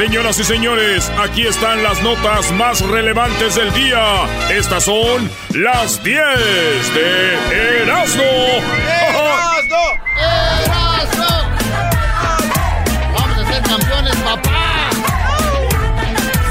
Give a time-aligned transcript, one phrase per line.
[0.00, 4.24] Señoras y señores, aquí están las notas más relevantes del día.
[4.48, 6.24] Estas son las 10
[6.94, 8.22] de Erasmo.
[8.22, 10.00] ¡Erasmo!
[10.16, 11.28] ¡Erasmo!
[13.12, 14.88] Vamos a ser campeones, papá.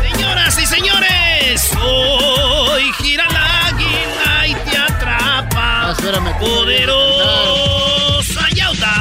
[0.03, 5.87] Señoras y señores, hoy gira la águila y te atrapa.
[5.87, 6.87] Ah, espérame, Poderosa
[8.53, 8.93] Yauta.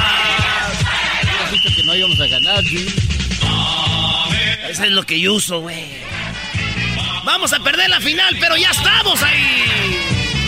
[1.44, 3.07] Has dicho que no íbamos a ganar, Jimmy.
[4.68, 5.84] Eso es lo que yo uso, güey.
[7.24, 9.98] Vamos a perder la final, pero ya estamos ahí.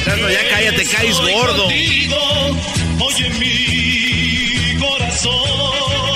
[0.06, 1.66] Erasmo, ya cállate, caes gordo.
[1.66, 5.32] Oye mi corazón.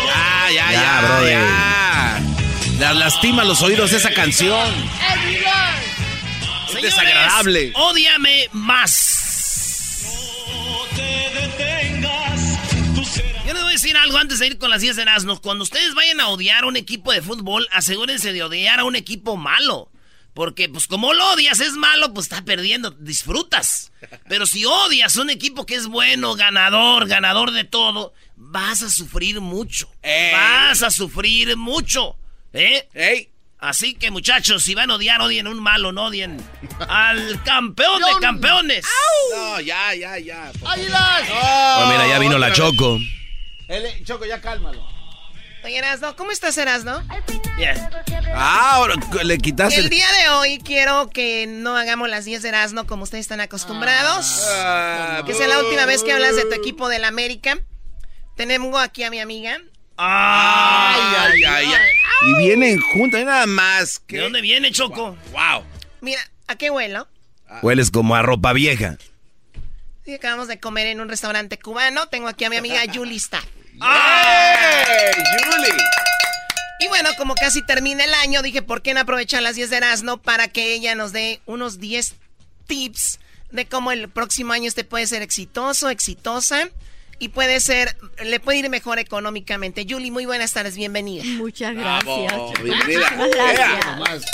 [0.07, 1.09] Ya, ya, ya, Ya, bro.
[1.17, 1.39] brother.
[1.39, 2.23] Ya.
[2.79, 4.69] La- lastima los oídos esa canción.
[6.67, 7.71] Es Señores, desagradable.
[7.75, 9.21] Ódiame más.
[14.15, 15.41] Algo antes de ir con las 10 de Erasmus.
[15.41, 18.95] Cuando ustedes vayan a odiar a un equipo de fútbol, asegúrense de odiar a un
[18.95, 19.91] equipo malo.
[20.35, 23.93] Porque, pues, como lo odias, es malo, pues está perdiendo, disfrutas.
[24.29, 28.91] Pero si odias a un equipo que es bueno, ganador, ganador de todo, vas a
[28.91, 29.89] sufrir mucho.
[30.03, 30.33] Ey.
[30.33, 32.17] Vas a sufrir mucho.
[32.53, 32.89] ¿Eh?
[32.95, 33.31] ¡Ey!
[33.59, 36.37] Así que, muchachos, si van a odiar, odien a un malo, no odien
[36.89, 38.85] al campeón de campeones.
[39.35, 40.53] No, ya, ya, ya.
[40.67, 41.23] ¡Águilas!
[41.33, 42.99] Oh, mira, ya vino la Choco.
[43.69, 44.85] El- Choco, ya cálmalo.
[45.65, 47.03] Oye, Erasno, ¿cómo estás, Erasno?
[47.57, 47.75] Bien.
[48.35, 49.81] Ah, ahora le quitaste.
[49.81, 53.41] El día de hoy quiero que no hagamos las 10 de Erasno como ustedes están
[53.41, 54.45] acostumbrados.
[54.51, 57.59] Ah, que sea la última vez que hablas de tu equipo del América.
[58.37, 59.59] Tenemos aquí a mi amiga.
[59.97, 62.31] Ay, ay, ay, ay.
[62.31, 64.01] Y vienen juntos, hay nada más.
[64.01, 65.17] ¿De que dónde viene, Choco?
[65.33, 65.65] Wow.
[66.03, 67.09] Mira, ¿a qué huelo?
[67.63, 68.99] Hueles como a ropa vieja.
[70.13, 72.07] Acabamos de comer en un restaurante cubano.
[72.09, 73.45] Tengo aquí a mi amiga Julie Staff.
[73.81, 75.13] ¡Hey,
[75.45, 75.75] Julie!
[76.81, 79.77] Y bueno, como casi termina el año, dije, ¿por qué no aprovechar las 10 de
[79.79, 82.15] Erasmo para que ella nos dé unos 10
[82.67, 83.21] tips
[83.51, 86.69] de cómo el próximo año usted puede ser exitoso, exitosa
[87.19, 89.87] y puede ser, le puede ir mejor económicamente.
[89.89, 91.23] Julie, muy buenas tardes, bienvenida.
[91.25, 92.63] Muchas Bravo, gracias.
[92.63, 93.11] bienvenida.
[93.13, 94.25] Muchas gracias.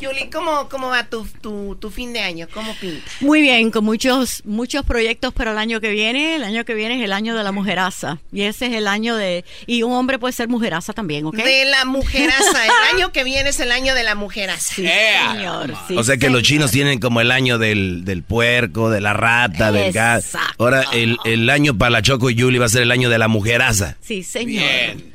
[0.00, 2.46] Julie, ¿cómo, cómo va tu, tu, tu fin de año?
[2.52, 3.04] ¿Cómo pinta?
[3.20, 6.36] Muy bien, con muchos muchos proyectos para el año que viene.
[6.36, 8.18] El año que viene es el año de la mujeraza.
[8.32, 9.44] Y ese es el año de...
[9.66, 11.36] Y un hombre puede ser mujeraza también, ¿ok?
[11.36, 12.64] De la mujeraza.
[12.64, 14.74] El año que viene es el año de la mujeraza.
[14.74, 15.32] Sí, Ea.
[15.32, 15.74] señor.
[15.88, 16.42] sí, o sea que los señor.
[16.42, 20.32] chinos tienen como el año del, del puerco, de la rata, del gas.
[20.58, 23.18] Ahora el, el año para la Choco y Yuli va a ser el año de
[23.18, 23.96] la mujeraza.
[24.00, 24.46] Sí, señor.
[24.64, 25.14] Bien.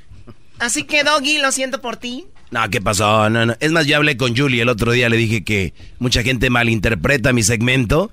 [0.59, 2.25] Así que, Doggy, lo siento por ti.
[2.55, 3.29] No, ¿qué pasó?
[3.29, 3.53] No, no.
[3.59, 7.33] Es más, yo hablé con Julie el otro día, le dije que mucha gente malinterpreta
[7.33, 8.11] mi segmento.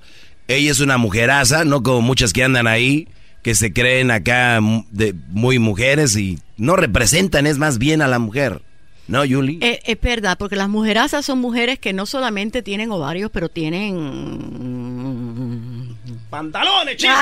[0.49, 3.07] Ella es una mujeraza, no como muchas que andan ahí,
[3.41, 4.59] que se creen acá
[4.91, 8.61] de, muy mujeres y no representan, es más bien a la mujer.
[9.07, 9.59] ¿No, Julie?
[9.61, 14.43] Eh, es verdad, porque las mujerazas son mujeres que no solamente tienen ovarios, pero tienen...
[16.33, 17.15] Pantalones, chicos.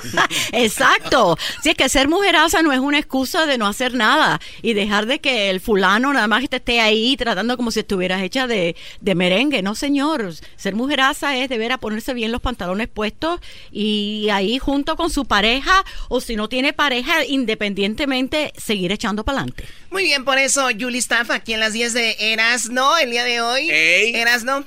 [0.52, 1.36] Exacto.
[1.62, 5.04] Si es que ser mujeraza no es una excusa de no hacer nada y dejar
[5.04, 8.76] de que el fulano nada más te esté ahí tratando como si estuvieras hecha de,
[9.02, 9.60] de merengue.
[9.60, 10.32] No, señor.
[10.56, 13.40] Ser mujeraza es deber a ponerse bien los pantalones puestos
[13.70, 19.40] y ahí junto con su pareja o si no tiene pareja, independientemente, seguir echando para
[19.40, 19.66] adelante.
[19.90, 23.42] Muy bien, por eso Julie Staff aquí en las 10 de Erasno el día de
[23.42, 23.70] hoy.
[23.70, 24.14] Ey.
[24.14, 24.64] Erasno.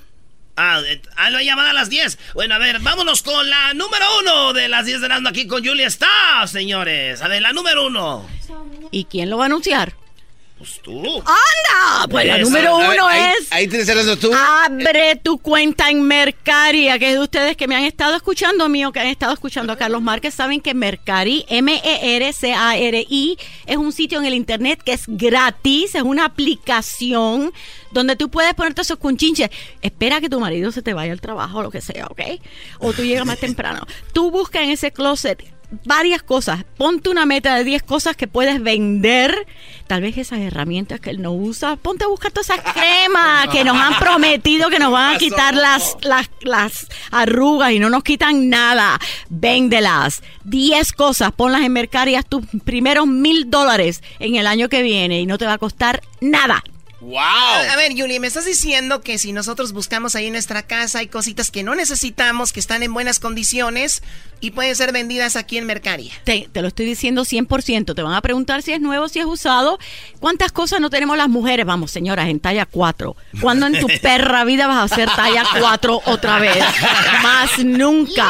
[0.55, 0.81] Ah,
[1.15, 2.17] ah, lo he llamado a las 10.
[2.35, 5.65] Bueno, a ver, vámonos con la número uno de las 10 de Erasmo aquí con
[5.65, 7.21] Julia está, señores.
[7.21, 8.27] A ver, la número uno.
[8.91, 9.95] ¿Y quién lo va a anunciar?
[10.63, 10.97] Pues tú.
[10.97, 12.07] ¡Anda!
[12.09, 13.51] Pues la número ver, uno ahí, es...
[13.51, 14.31] Ahí tienes el tú.
[14.33, 16.87] Abre tu cuenta en Mercari.
[16.99, 19.75] Que es de ustedes que me han estado escuchando, mío, que han estado escuchando a
[19.75, 25.03] Carlos Márquez, saben que Mercari, E M-E-R-C-A-R-I, es un sitio en el internet que es
[25.05, 27.51] gratis, es una aplicación
[27.91, 29.49] donde tú puedes ponerte esos cunchinches.
[29.81, 32.21] Espera que tu marido se te vaya al trabajo o lo que sea, ¿ok?
[32.79, 33.85] O tú llegas más temprano.
[34.13, 35.43] Tú busca en ese closet
[35.83, 36.63] varias cosas.
[36.77, 39.47] Ponte una meta de 10 cosas que puedes vender.
[39.87, 41.75] Tal vez esas herramientas que él no usa.
[41.75, 45.53] Ponte a buscar todas esas cremas que nos han prometido que nos van a quitar
[45.55, 48.99] las, las, las arrugas y no nos quitan nada.
[49.29, 50.23] Véndelas.
[50.43, 51.31] 10 cosas.
[51.31, 55.25] Ponlas en Mercari y haz tus primeros mil dólares en el año que viene y
[55.25, 56.63] no te va a costar nada.
[57.03, 57.17] ¡Wow!
[57.17, 60.99] A, a ver, Julie, me estás diciendo que si nosotros buscamos ahí en nuestra casa
[60.99, 64.01] hay cositas que no necesitamos, que están en buenas condiciones
[64.43, 66.11] y pueden ser vendidas aquí en Mercaria.
[66.25, 67.95] Te, te lo estoy diciendo 100%.
[67.95, 69.79] Te van a preguntar si es nuevo, si es usado.
[70.19, 71.65] ¿Cuántas cosas no tenemos las mujeres?
[71.65, 73.15] Vamos, señoras, en talla 4.
[73.39, 76.57] ¿Cuándo en tu perra vida vas a hacer talla 4 otra vez?
[77.23, 78.27] Más nunca.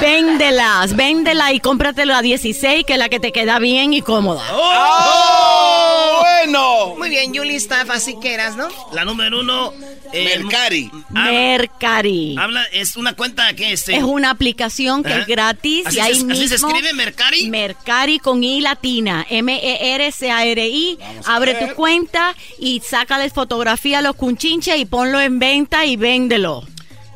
[0.00, 4.42] Véndelas, véndela y cómpratela a 16, que es la que te queda bien y cómoda.
[4.52, 6.18] ¡Oh!
[6.20, 6.94] bueno!
[6.98, 8.68] Muy bien, Julie Staff, así que eras, ¿no?
[8.92, 9.72] La número uno.
[10.12, 10.90] eh, Mercari.
[11.10, 12.36] Mercari.
[12.38, 13.96] Habla, es una cuenta que este.
[13.96, 15.20] Es una aplicación que Ajá.
[15.20, 16.32] es gratis ¿Así y ahí se- mismo.
[16.32, 17.48] así se escribe, Mercari?
[17.48, 19.26] Mercari con I latina.
[19.28, 20.98] M-E-R-C-A-R-I.
[21.26, 26.64] Abre tu cuenta y sácale fotografía a los cunchinches y ponlo en venta y véndelo.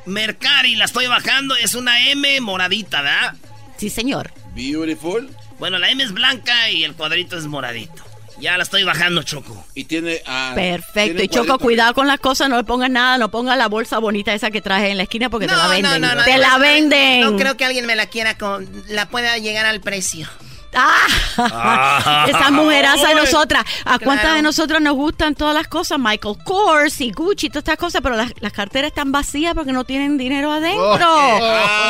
[0.06, 1.54] Mercari, la estoy bajando.
[1.56, 3.34] Es una M moradita, ¿verdad?
[3.76, 4.32] Sí, señor.
[4.54, 5.30] Beautiful.
[5.58, 8.04] Bueno, la M es blanca y el cuadrito es moradito.
[8.40, 9.66] Ya la estoy bajando, Choco.
[9.74, 10.22] Y tiene.
[10.26, 11.00] ah, Perfecto.
[11.04, 11.64] tiene Y Choco, cuadrito.
[11.64, 14.60] cuidado con las cosas, no le pongas nada, no pongas la bolsa bonita esa que
[14.60, 16.02] traje en la esquina porque te la venden.
[16.24, 17.20] te la no- venden.
[17.22, 18.68] No creo que alguien me la quiera con.
[18.88, 20.28] La pueda llegar al precio.
[20.74, 23.64] Ah, esa mujeraza de nosotras.
[23.84, 24.36] ¿A cuántas Claro.
[24.36, 25.98] de nosotros nos gustan todas las cosas?
[25.98, 29.84] Michael Kors y Gucci, todas estas cosas, pero las, las carteras están vacías porque no
[29.84, 31.06] tienen dinero adentro.
[31.08, 31.38] Oh.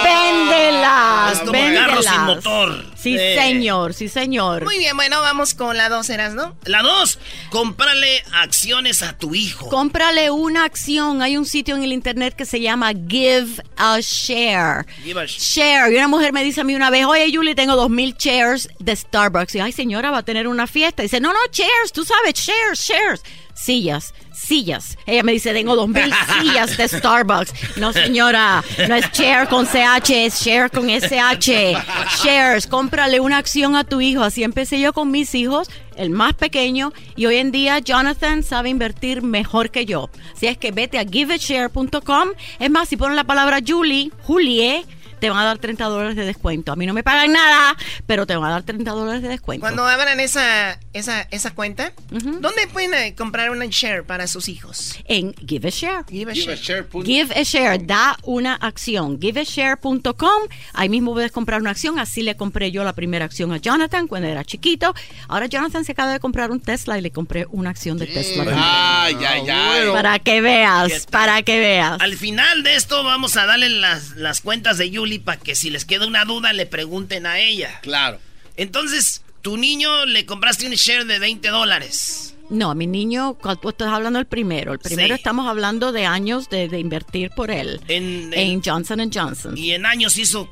[0.04, 1.86] Véndelas, Es como véndelas.
[1.88, 2.84] carro sin motor.
[2.96, 3.36] Sí, Eh.
[3.38, 4.64] señor, sí, señor.
[4.64, 6.56] Muy bien, bueno, vamos con la dos, eras, ¿no?
[6.64, 7.18] La dos,
[7.50, 9.68] cómprale acciones a tu hijo.
[9.68, 11.22] Cómprale una acción.
[11.22, 14.86] Hay un sitio en el internet que se llama Give a Share.
[15.04, 15.92] Give a sh- Share.
[15.92, 18.67] Y una mujer me dice a mí una vez, oye, Julie, tengo dos mil shares
[18.78, 19.54] de Starbucks.
[19.54, 21.02] Y, ay, señora, va a tener una fiesta.
[21.02, 23.22] Y dice, no, no, shares, tú sabes, shares, shares.
[23.54, 24.96] Sillas, sillas.
[25.04, 27.76] Ella me dice, tengo dos mil sillas de Starbucks.
[27.76, 31.76] No, señora, no es share con CH, es share con SH.
[32.22, 34.22] Shares, cómprale una acción a tu hijo.
[34.22, 36.92] Así empecé yo con mis hijos, el más pequeño.
[37.16, 40.08] Y hoy en día Jonathan sabe invertir mejor que yo.
[40.36, 42.28] Así es que vete a giveashare.com.
[42.60, 44.84] Es más, si ponen la palabra Julie, Julie,
[45.18, 46.72] te van a dar 30 dólares de descuento.
[46.72, 47.76] A mí no me pagan nada,
[48.06, 49.60] pero te van a dar 30 dólares de descuento.
[49.62, 54.96] Cuando abran esa, esa, esa cuenta, ¿dónde pueden eh, comprar una share para sus hijos?
[55.06, 56.04] En Give a Share.
[56.08, 56.58] Give a Give a share.
[56.58, 59.18] share punto- Give a Share, da una acción.
[59.20, 60.42] GiveAshare.com.
[60.74, 61.98] Ahí mismo puedes comprar una acción.
[61.98, 64.94] Así le compré yo la primera acción a Jonathan cuando era chiquito.
[65.28, 68.44] Ahora Jonathan se acaba de comprar un Tesla y le compré una acción de Tesla.
[68.44, 68.58] también.
[68.60, 69.88] Ay, ay, ay.
[69.92, 72.00] Para que veas, para que veas.
[72.00, 75.84] Al final de esto vamos a darle las, las cuentas de Para que si les
[75.84, 77.80] queda una duda le pregunten a ella.
[77.80, 78.20] Claro.
[78.56, 82.34] Entonces, tu niño le compraste un share de 20 dólares.
[82.50, 84.72] No, mi niño, tú estás hablando del primero.
[84.72, 85.18] El primero Sí.
[85.20, 87.80] estamos hablando de años de, de invertir por él.
[87.88, 89.56] En, En en- Johnson Johnson.
[89.56, 90.50] y en años hizo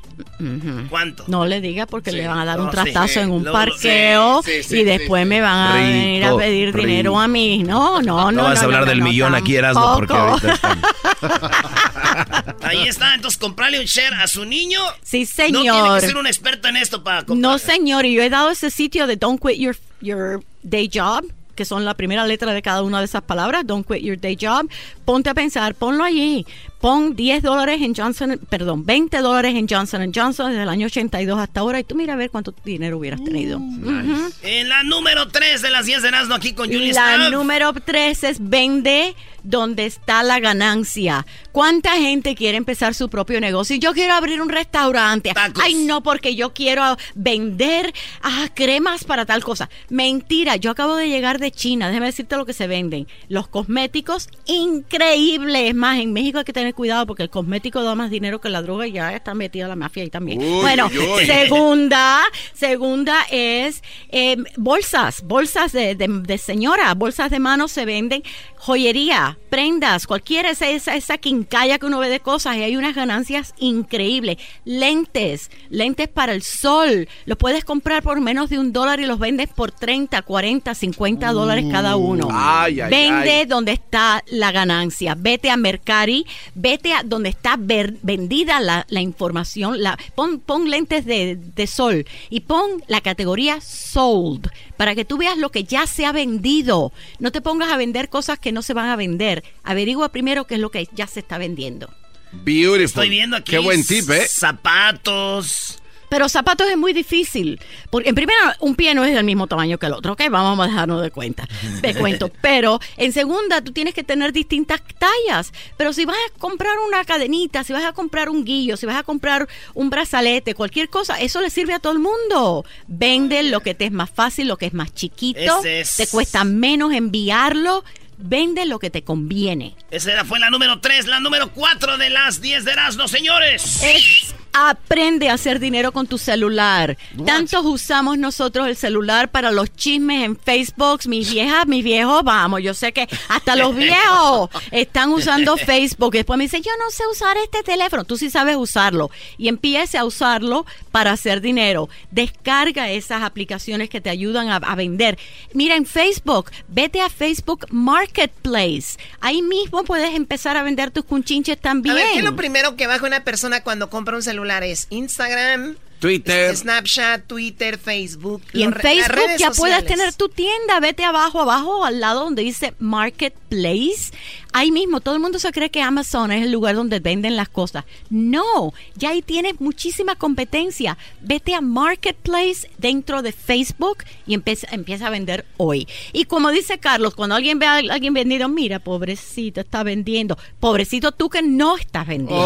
[0.89, 1.23] cuánto?
[1.27, 3.19] No le diga porque le van a dar un No, trastazo sí.
[3.19, 5.29] en un Lo- parqueo sí, sí, y sí, después sí.
[5.29, 6.87] me van a venir a Rico, pedir rico.
[6.87, 7.63] dinero a mí.
[7.63, 8.31] No, no, no.
[8.31, 10.81] No, vas a no, hablar no, del no, millón aquí, Erasmo, porque ahorita están.
[12.63, 14.79] Ahí está, entonces comprarle un share a su niño.
[15.03, 15.99] Sí, No tiene señor.
[16.01, 17.59] que ser un experto en esto para No, comprar.
[17.59, 21.23] señor, y yo he dado ese sitio de Don't Quit Your, your Day Job,
[21.57, 24.37] que son la primera letra de cada una de esas palabras, Don't Quit Your Day
[24.39, 24.69] Job.
[25.03, 26.45] Ponte a pensar, ponlo allí.
[26.87, 31.37] Pon 10 dólares en Johnson, perdón, 20 dólares en Johnson Johnson desde el año 82
[31.37, 33.57] hasta ahora y tú mira a ver cuánto dinero hubieras tenido.
[33.57, 34.31] Ujú.
[34.41, 37.31] En la número 3 de las 10 de Nazno aquí con Julie La Staff.
[37.33, 41.25] número 3 es vende donde está la ganancia.
[41.51, 43.77] ¿Cuánta gente quiere empezar su propio negocio?
[43.77, 45.33] Yo quiero abrir un restaurante.
[45.33, 45.63] Tacos.
[45.63, 49.69] Ay, no, porque yo quiero vender ah, cremas para tal cosa.
[49.89, 51.87] Mentira, yo acabo de llegar de China.
[51.87, 53.07] Déjame decirte lo que se venden.
[53.29, 55.73] Los cosméticos increíbles.
[55.73, 58.61] Más, en México hay que tener cuidado porque el cosmético da más dinero que la
[58.61, 60.39] droga y ya está metida la mafia ahí también.
[60.39, 62.21] Uy, bueno, uy, segunda,
[62.53, 68.23] segunda es eh, bolsas, bolsas de, de, de señora, bolsas de mano se venden,
[68.55, 72.95] joyería, prendas, cualquiera esa, esa, esa quincalla que uno ve de cosas y hay unas
[72.95, 74.37] ganancias increíbles.
[74.65, 79.19] Lentes, lentes para el sol, los puedes comprar por menos de un dólar y los
[79.19, 82.27] vendes por 30, 40, 50 dólares cada uno.
[82.31, 83.45] Ay, ay, Vende ay.
[83.45, 85.15] donde está la ganancia.
[85.17, 86.25] Vete a Mercari,
[86.57, 89.81] vete a donde está ver- vendida la, la información.
[89.81, 95.17] La, pon, pon lentes de, de sol y pon la categoría sold para que tú
[95.17, 96.91] veas lo que ya se ha vendido.
[97.19, 99.43] No te pongas a vender cosas que no se van a vender.
[99.63, 101.89] Averigua primero qué es lo que ya se está vendiendo.
[102.31, 102.81] Beautiful.
[102.81, 104.27] Estoy viendo aquí Qué buen tip, ¿eh?
[104.27, 105.79] zapatos.
[106.09, 107.59] Pero zapatos es muy difícil.
[107.89, 110.23] Porque en primera, un pie no es del mismo tamaño que el otro, ¿ok?
[110.29, 111.47] Vamos a dejarnos de cuenta.
[111.81, 112.29] De cuento.
[112.41, 115.51] Pero en segunda, tú tienes que tener distintas tallas.
[115.77, 118.95] Pero si vas a comprar una cadenita, si vas a comprar un guillo, si vas
[118.97, 122.65] a comprar un brazalete, cualquier cosa, eso le sirve a todo el mundo.
[122.87, 126.43] Vende lo que te es más fácil, lo que es más chiquito, es- te cuesta
[126.43, 127.83] menos enviarlo.
[128.19, 129.75] Vende lo que te conviene.
[129.91, 133.83] Esa fue la número 3, la número 4 de las 10 de Erasmo, señores.
[133.83, 136.97] Es Aprende a hacer dinero con tu celular.
[137.27, 141.01] Tantos usamos nosotros el celular para los chismes en Facebook.
[141.05, 146.15] Mis viejas, mis viejos, vamos, yo sé que hasta los viejos están usando Facebook.
[146.15, 148.03] Y después me dicen, yo no sé usar este teléfono.
[148.03, 149.11] Tú sí sabes usarlo.
[149.37, 151.87] Y empiece a usarlo para hacer dinero.
[152.09, 155.19] Descarga esas aplicaciones que te ayudan a, a vender.
[155.53, 158.97] Mira, en Facebook, vete a Facebook Marketplace.
[159.21, 161.95] Ahí mismo puedes empezar a vender tus cunchinches A también.
[161.95, 164.46] ver, ¿qué es lo primero que baja una persona cuando compra un celular?
[164.47, 166.55] Es Instagram, Twitter.
[166.55, 168.41] Snapchat, Twitter, Facebook.
[168.53, 170.79] Y en Facebook redes ya puedes tener tu tienda.
[170.79, 174.11] Vete abajo, abajo, al lado donde dice Marketplace.
[174.53, 177.49] Ahí mismo, todo el mundo se cree que Amazon es el lugar donde venden las
[177.49, 177.83] cosas.
[178.09, 180.97] No, ya ahí tienes muchísima competencia.
[181.21, 185.87] Vete a Marketplace dentro de Facebook y empieza, empieza a vender hoy.
[186.13, 190.37] Y como dice Carlos, cuando alguien ve a alguien vendido, mira, pobrecito, está vendiendo.
[190.59, 192.45] Pobrecito tú que no estás vendiendo.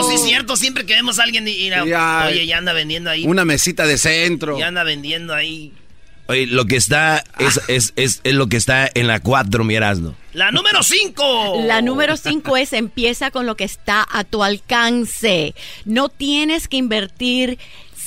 [0.00, 2.24] O sí es cierto, siempre que vemos a alguien y, y- Ya.
[2.28, 3.24] oye, ya anda vendiendo ahí.
[3.24, 4.58] Una mesita de centro.
[4.58, 5.72] Ya anda vendiendo ahí.
[6.26, 9.74] Oye, lo que está es, es, es, es lo que está en la 4, mi.
[10.32, 11.64] La número 5.
[11.66, 15.56] La número 5 es empieza con lo que está a tu alcance.
[15.84, 17.58] No tienes que invertir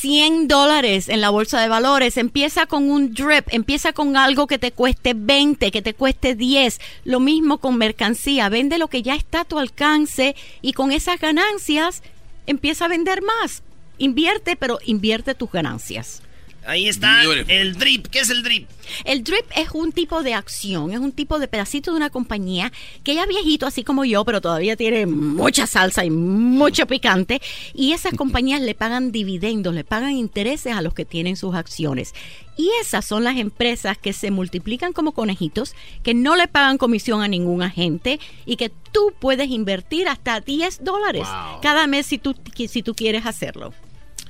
[0.04, 2.18] 100 dólares en la bolsa de valores.
[2.18, 6.82] Empieza con un drip, empieza con algo que te cueste 20, que te cueste 10.
[7.06, 8.50] Lo mismo con mercancía.
[8.50, 12.04] Vende lo que ya está a tu alcance y con esas ganancias
[12.48, 13.64] empieza a vender más.
[13.98, 16.22] Invierte, pero invierte tus ganancias.
[16.65, 17.51] Ahí está Beautiful.
[17.51, 18.08] el drip.
[18.08, 18.70] ¿Qué es el drip?
[19.05, 22.72] El drip es un tipo de acción, es un tipo de pedacito de una compañía
[23.03, 27.41] que ya viejito, así como yo, pero todavía tiene mucha salsa y mucho picante.
[27.74, 32.13] Y esas compañías le pagan dividendos, le pagan intereses a los que tienen sus acciones.
[32.58, 37.22] Y esas son las empresas que se multiplican como conejitos, que no le pagan comisión
[37.22, 41.27] a ningún agente y que tú puedes invertir hasta 10 dólares
[41.62, 43.74] cada mes si tú, si tú quieres hacerlo.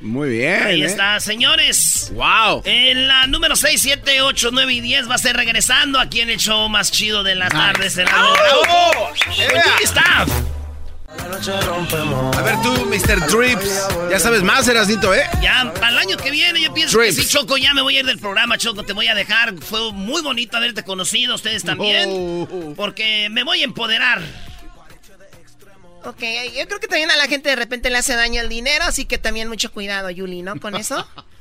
[0.04, 0.64] Muy bien.
[0.64, 0.86] Ahí ¿eh?
[0.86, 2.12] está, señores.
[2.14, 2.62] Wow.
[2.66, 6.30] En la número 6, 7, 8, 9 y 10 va a ser regresando aquí en
[6.30, 7.98] el show más chido de las tardes.
[7.98, 9.14] En la ¡Bravo!
[9.32, 10.30] Jimmy Staff.
[12.36, 13.28] A ver tú, Mr.
[13.28, 13.88] Drips.
[14.10, 15.24] Ya sabes más, Erasnito, ¿eh?
[15.42, 17.16] Ya, para el año que viene, yo pienso Drips.
[17.16, 19.54] que sí, Choco, ya me voy a ir del programa, Choco, te voy a dejar.
[19.62, 22.10] Fue muy bonito haberte conocido, ustedes también.
[22.12, 22.74] Oh.
[22.76, 24.22] Porque me voy a empoderar.
[26.06, 26.22] Ok,
[26.58, 29.06] yo creo que también a la gente de repente le hace daño el dinero, así
[29.06, 30.60] que también mucho cuidado, Yuli, ¿no?
[30.60, 31.08] Con eso.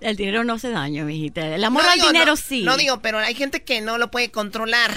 [0.00, 1.54] El dinero no hace daño, mijita.
[1.54, 2.62] El amor No al digo, dinero no, sí.
[2.62, 4.94] No digo, pero hay gente que no lo puede controlar.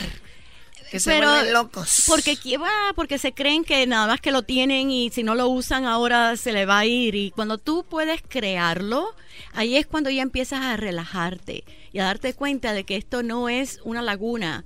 [0.90, 2.04] Que se pero vuelven locos.
[2.08, 5.50] porque ah, porque se creen que nada más que lo tienen y si no lo
[5.50, 9.16] usan ahora se le va a ir y cuando tú puedes crearlo
[9.54, 13.50] ahí es cuando ya empiezas a relajarte y a darte cuenta de que esto no
[13.50, 14.66] es una laguna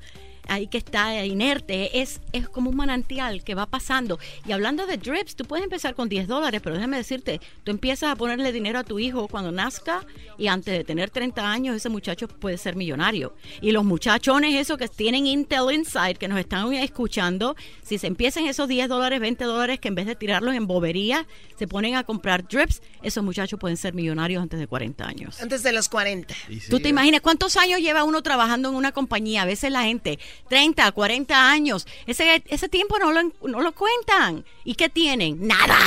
[0.49, 4.19] ahí que está inerte, es, es como un manantial que va pasando.
[4.45, 8.11] Y hablando de drips, tú puedes empezar con 10 dólares, pero déjame decirte, tú empiezas
[8.11, 10.05] a ponerle dinero a tu hijo cuando nazca
[10.37, 13.35] y antes de tener 30 años ese muchacho puede ser millonario.
[13.61, 18.45] Y los muchachones esos que tienen Intel Inside, que nos están escuchando, si se empiezan
[18.45, 21.27] esos 10 dólares, 20 dólares, que en vez de tirarlos en bobería,
[21.57, 25.41] se ponen a comprar drips, esos muchachos pueden ser millonarios antes de 40 años.
[25.41, 26.33] Antes de los 40.
[26.69, 29.43] Tú te imaginas cuántos años lleva uno trabajando en una compañía.
[29.43, 34.45] A veces la gente, 30, 40 años, ese, ese tiempo no lo, no lo cuentan.
[34.63, 35.47] ¿Y qué tienen?
[35.47, 35.77] Nada.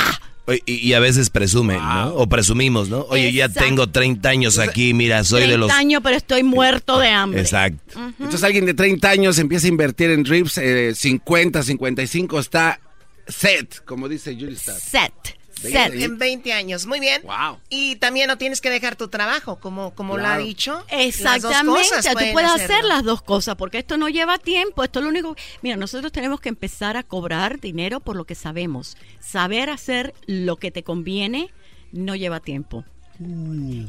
[0.65, 2.15] Y, y a veces presumen, ¿no?
[2.15, 3.05] O presumimos, ¿no?
[3.09, 5.71] Oye, ya tengo 30 años aquí, mira, soy 30 de los...
[5.71, 7.41] años, pero estoy muerto de hambre.
[7.41, 7.99] Exacto.
[8.19, 12.79] Entonces alguien de 30 años empieza a invertir en drips, eh, 50, 55, está
[13.27, 14.79] set, como dice Julie Star.
[14.79, 15.13] Set.
[15.61, 15.93] Set.
[15.93, 17.21] En 20 años, muy bien.
[17.23, 17.59] Wow.
[17.69, 20.73] Y también no tienes que dejar tu trabajo, como, como lo ha dicho.
[20.73, 22.75] Las dos Exactamente, cosas tú puedes hacerlo.
[22.75, 25.35] hacer las dos cosas, porque esto no lleva tiempo, esto es lo único...
[25.61, 28.97] Mira, nosotros tenemos que empezar a cobrar dinero por lo que sabemos.
[29.19, 31.51] Saber hacer lo que te conviene
[31.91, 32.85] no lleva tiempo.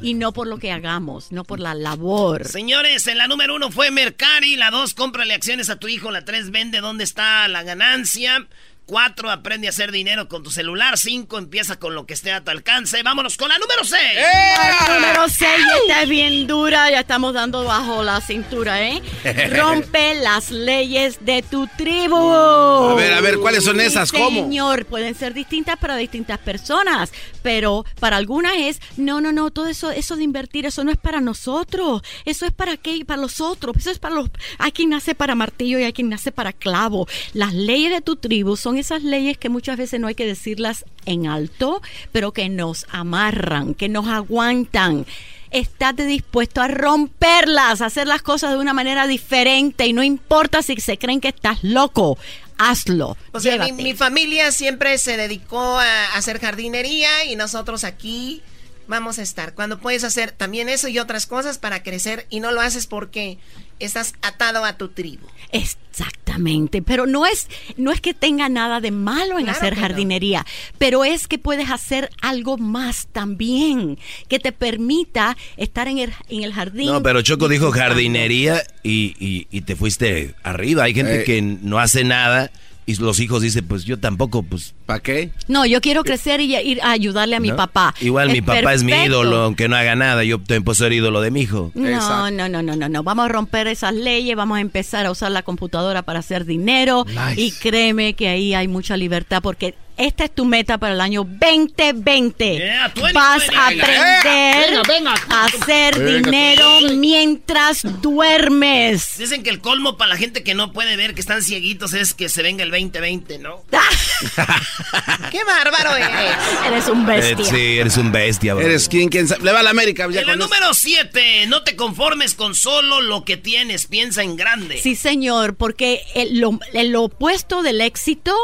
[0.01, 2.45] Y no por lo que hagamos, no por la labor.
[2.47, 4.57] Señores, en la número uno fue Mercari.
[4.57, 6.11] La dos, cómprale acciones a tu hijo.
[6.11, 8.47] La tres, vende dónde está la ganancia.
[8.85, 10.97] Cuatro, aprende a hacer dinero con tu celular.
[10.97, 13.01] Cinco, empieza con lo que esté a tu alcance.
[13.01, 14.01] Vámonos con la número seis.
[14.15, 15.49] La número 6
[15.83, 19.01] esta es bien dura, ya estamos dando bajo la cintura, ¿eh?
[19.55, 22.15] Rompe las leyes de tu tribu.
[22.15, 24.11] A ver, a ver, ¿cuáles son esas?
[24.11, 24.43] ¿Cómo?
[24.43, 27.11] Señor, pueden ser distintas para distintas personas,
[27.41, 30.97] pero para algunas es, no, no, no, todo eso, eso de invertir, eso no es
[30.97, 34.89] para nosotros, eso es para qué, para los otros, eso es para los, hay quien
[34.89, 37.07] nace para martillo y hay quien nace para clavo.
[37.33, 40.85] Las leyes de tu tribu son esas leyes que muchas veces no hay que decirlas
[41.05, 45.05] en alto, pero que nos amarran, que nos aguantan.
[45.51, 50.63] Estate dispuesto a romperlas, a hacer las cosas de una manera diferente y no importa
[50.63, 52.17] si se creen que estás loco.
[52.57, 53.17] hazlo.
[53.31, 58.41] O sea, mi, mi familia siempre se dedicó a hacer jardinería y nosotros aquí
[58.87, 59.53] vamos a estar.
[59.53, 63.37] Cuando puedes hacer también eso y otras cosas para crecer y no lo haces porque
[63.85, 65.27] estás atado a tu tribu.
[65.51, 67.47] Exactamente, pero no es
[67.77, 69.81] no es que tenga nada de malo en Claro hacer no.
[69.81, 70.45] jardinería,
[70.77, 76.43] pero es que puedes hacer algo más también que te permita estar en el, en
[76.43, 76.87] el jardín.
[76.87, 80.83] No, pero Choco dijo jardinería y, y- y te fuiste arriba.
[80.83, 81.23] Hay gente Eh.
[81.23, 82.49] que no hace nada
[82.85, 84.73] y los hijos dicen, pues yo tampoco, pues...
[84.85, 85.31] ¿Para qué?
[85.47, 87.93] No, yo quiero crecer y ir a ayudarle a mi papá.
[88.01, 90.23] Igual mi papá es mi ídolo, aunque no haga nada.
[90.23, 91.71] Yo también puedo ser ídolo de mi hijo.
[91.73, 92.31] No, Exacto.
[92.31, 93.03] no, no, no, no, no.
[93.03, 97.05] Vamos a romper esas leyes, vamos a empezar a usar la computadora para hacer dinero
[97.07, 97.41] Nice.
[97.41, 101.23] y créeme que ahí hay mucha libertad porque esta es tu meta para el año
[101.23, 102.57] 2020.
[102.57, 103.13] Yeah, 2020.
[103.13, 105.13] Vas a Venga, aprender venga, venga.
[105.29, 109.17] a hacer Venga, dinero mientras duermes.
[109.17, 112.13] Dicen que el colmo para la gente que no puede ver, que están cieguitos, es
[112.13, 113.63] que se venga el 2020, ¿no?
[115.31, 116.35] ¡Qué bárbaro eres!
[116.67, 117.45] Eres un Eh, bestia.
[117.45, 118.65] sí, eres un bestia, bro.
[118.65, 119.43] Eres quien, sabe.
[119.43, 120.07] Le va a la América.
[120.11, 120.37] Ya En eso.
[120.37, 124.79] número 7, no te conformes con solo lo que tienes, piensa en grande.
[124.81, 128.35] Sí, señor, porque el, lo- el opuesto del éxito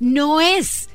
[0.00, 0.88] no es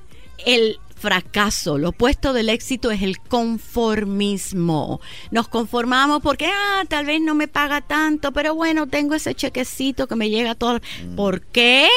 [0.48, 5.01] el fracaso, lo opuesto del éxito es el conformismo.
[5.30, 10.08] Nos conformamos porque, ah, tal vez no me paga tanto, pero bueno, tengo ese chequecito
[10.08, 10.80] que me llega todo.
[11.18, 11.89] ¿Por qué?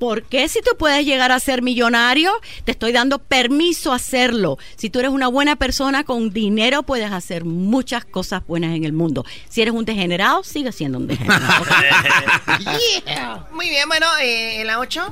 [0.00, 2.32] ¿Por qué si tú puedes llegar a ser millonario?
[2.64, 4.56] Te estoy dando permiso a hacerlo.
[4.76, 8.94] Si tú eres una buena persona con dinero, puedes hacer muchas cosas buenas en el
[8.94, 9.26] mundo.
[9.50, 11.66] Si eres un degenerado, sigue siendo un degenerado.
[13.52, 15.02] Muy bien, bueno, eh, la 8.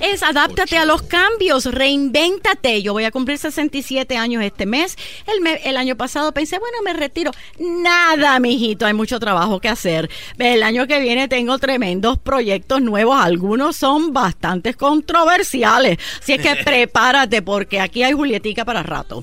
[0.00, 2.80] es adáptate a los cambios, reinvéntate.
[2.82, 4.96] Yo voy a cumplir 67 años este mes.
[5.26, 7.32] El, me- el año pasado pensé, bueno, me retiro.
[7.58, 10.08] Nada, mijito, hay mucho trabajo que hacer.
[10.38, 13.20] El año que viene tengo tremendos proyectos nuevos.
[13.20, 14.37] Algunos son bastante
[14.76, 15.98] controversiales.
[16.20, 19.20] Así es que prepárate porque aquí hay Julietica para rato.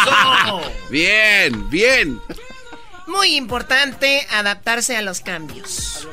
[0.90, 2.20] Bien, bien.
[3.06, 6.06] Muy importante adaptarse a los cambios.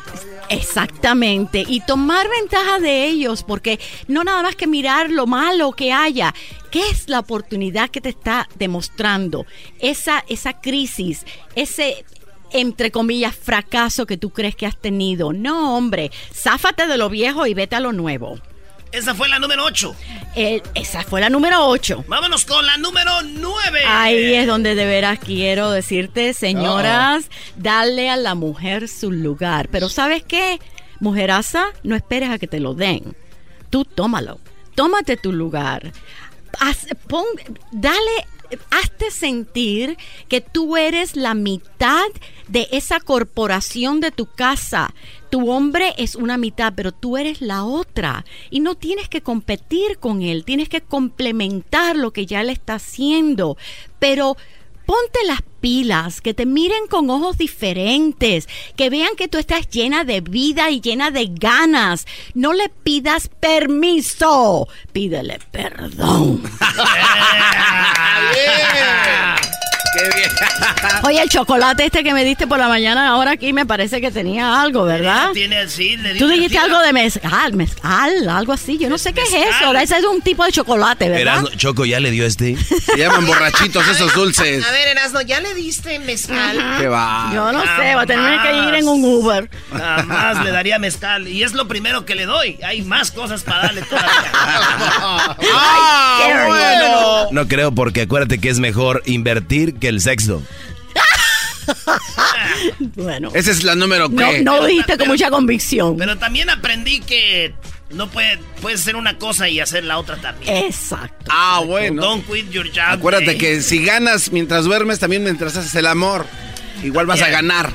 [0.50, 5.94] Exactamente, y tomar ventaja de ellos, porque no nada más que mirar lo malo que
[5.94, 6.34] haya,
[6.72, 9.46] ¿qué es la oportunidad que te está demostrando?
[9.80, 12.04] Esa, esa crisis, ese
[12.52, 15.34] entre comillas fracaso que tú crees que has tenido.
[15.34, 18.40] No, hombre, záfate de lo viejo y vete a lo nuevo.
[18.92, 19.96] Esa fue la número 8.
[20.36, 22.06] Eh, esa fue la número 8.
[22.08, 23.82] Vámonos con la número 9.
[23.88, 29.68] Ahí es donde de veras quiero decirte, señoras, dale a la mujer su lugar.
[29.72, 30.60] Pero ¿sabes qué?
[31.00, 33.16] Mujeraza, no esperes a que te lo den.
[33.70, 34.40] Tú tómalo.
[34.74, 35.92] Tómate tu lugar.
[36.60, 37.26] Haz- pon-
[37.72, 38.00] dale,
[38.72, 42.08] hazte sentir que tú eres la mitad
[42.48, 44.94] de esa corporación de tu casa.
[45.30, 48.26] Tu hombre es una mitad, pero tú eres la otra.
[48.50, 52.76] Y no tienes que competir con él, tienes que complementar lo que ya él está
[52.76, 53.58] haciendo.
[54.00, 54.38] Pero
[54.90, 60.04] ponte las pilas, que te miren con ojos diferentes, que vean que tú estás llena
[60.04, 62.08] de vida y llena de ganas.
[62.34, 66.42] No le pidas permiso, pídele perdón.
[69.98, 70.30] Qué bien.
[71.04, 74.12] Oye, el chocolate este que me diste por la mañana ahora aquí me parece que
[74.12, 75.30] tenía algo, ¿verdad?
[75.34, 76.64] Tiene, sí, le Tú dijiste tira.
[76.64, 78.78] algo de mezcal, mezcal, algo así.
[78.78, 79.76] Yo no sé qué es Mezcal.
[79.76, 79.80] eso.
[79.80, 81.40] Ese es un tipo de chocolate, ¿verdad?
[81.44, 82.56] Erasmo- Choco ya le dio este.
[82.58, 84.66] Se llaman borrachitos esos dulces.
[84.66, 86.58] A ver, Erasno, ¿ya le diste mezcal?
[86.80, 87.32] Qué va.
[87.34, 89.50] Yo no sé, va a tener que ir en un Uber.
[89.72, 91.28] Nada más le daría mezcal.
[91.28, 92.60] Y es lo primero que le doy.
[92.64, 94.12] Hay más cosas para darle todavía.
[95.54, 97.28] ¡Ah, bueno!
[97.32, 100.44] No creo porque acuérdate que es mejor invertir que el sexo.
[102.96, 104.42] Bueno, Esa es la número no, que.
[104.42, 105.98] no lo dijiste pero- con mucha convicción.
[105.98, 107.54] Pero también aprendí que
[107.92, 110.66] no puede, puedes hacer una cosa y hacer la otra también.
[110.66, 111.26] Exacto.
[111.30, 112.02] Ah, bueno.
[112.02, 112.86] Don't quit your job.
[112.88, 113.38] Acuérdate eh.
[113.38, 116.26] que si ganas mientras duermes, también mientras haces el amor,
[116.84, 117.72] igual vas a ganar.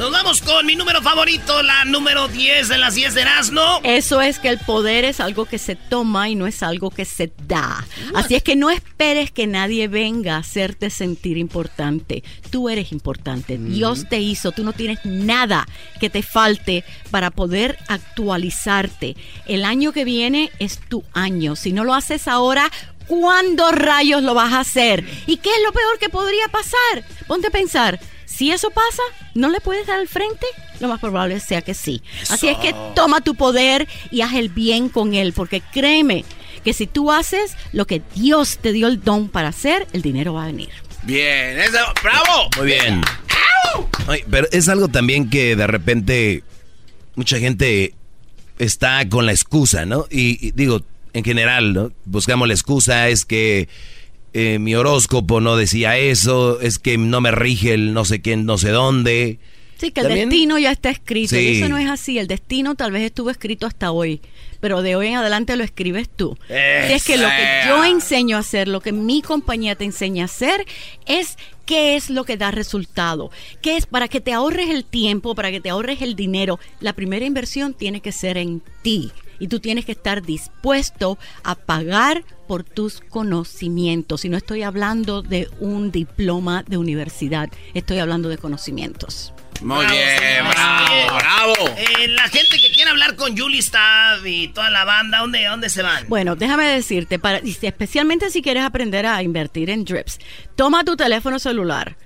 [0.00, 3.80] Nos vamos con mi número favorito, la número 10 de las 10 de Erasmo.
[3.82, 7.04] Eso es que el poder es algo que se toma y no es algo que
[7.04, 7.86] se da.
[8.14, 12.24] Así es que no esperes que nadie venga a hacerte sentir importante.
[12.48, 13.58] Tú eres importante.
[13.58, 14.52] Dios te hizo.
[14.52, 15.68] Tú no tienes nada
[16.00, 19.18] que te falte para poder actualizarte.
[19.44, 21.56] El año que viene es tu año.
[21.56, 22.72] Si no lo haces ahora,
[23.06, 25.04] ¿cuándo rayos lo vas a hacer?
[25.26, 27.04] ¿Y qué es lo peor que podría pasar?
[27.26, 28.00] Ponte a pensar.
[28.40, 29.02] Si eso pasa,
[29.34, 30.46] ¿no le puedes dar al frente?
[30.80, 32.02] Lo más probable sea que sí.
[32.30, 36.24] Así es que toma tu poder y haz el bien con él, porque créeme
[36.64, 40.32] que si tú haces lo que Dios te dio el don para hacer, el dinero
[40.32, 40.70] va a venir.
[41.02, 42.48] Bien, eso, bravo.
[42.56, 43.02] Muy bien.
[44.06, 46.42] Ay, pero es algo también que de repente
[47.16, 47.92] mucha gente
[48.58, 50.06] está con la excusa, ¿no?
[50.10, 50.80] Y, y digo,
[51.12, 51.92] en general, ¿no?
[52.06, 53.68] Buscamos la excusa, es que
[54.32, 58.44] eh, mi horóscopo no decía eso, es que no me rige el no sé quién,
[58.46, 59.38] no sé dónde.
[59.78, 61.34] Sí, que el También- destino ya está escrito.
[61.36, 61.38] Sí.
[61.40, 62.18] Y eso no es así.
[62.18, 64.20] El destino tal vez estuvo escrito hasta hoy.
[64.60, 66.36] Pero de hoy en adelante lo escribes tú.
[66.50, 70.24] Y es que lo que yo enseño a hacer, lo que mi compañía te enseña
[70.24, 70.66] a hacer,
[71.06, 73.30] es qué es lo que da resultado.
[73.62, 76.60] ¿Qué es para que te ahorres el tiempo, para que te ahorres el dinero?
[76.80, 79.12] La primera inversión tiene que ser en ti.
[79.38, 84.24] Y tú tienes que estar dispuesto a pagar por tus conocimientos.
[84.24, 89.32] Y no estoy hablando de un diploma de universidad, estoy hablando de conocimientos.
[89.60, 90.54] Muy Bravo, bien, señores.
[90.56, 91.54] bravo, bravo.
[91.78, 95.68] Eh, la gente que quiere hablar con Julie Staff y toda la banda, ¿dónde, dónde
[95.68, 96.08] se van?
[96.08, 100.18] Bueno, déjame decirte, para, especialmente si quieres aprender a invertir en drips,
[100.56, 101.96] toma tu teléfono celular,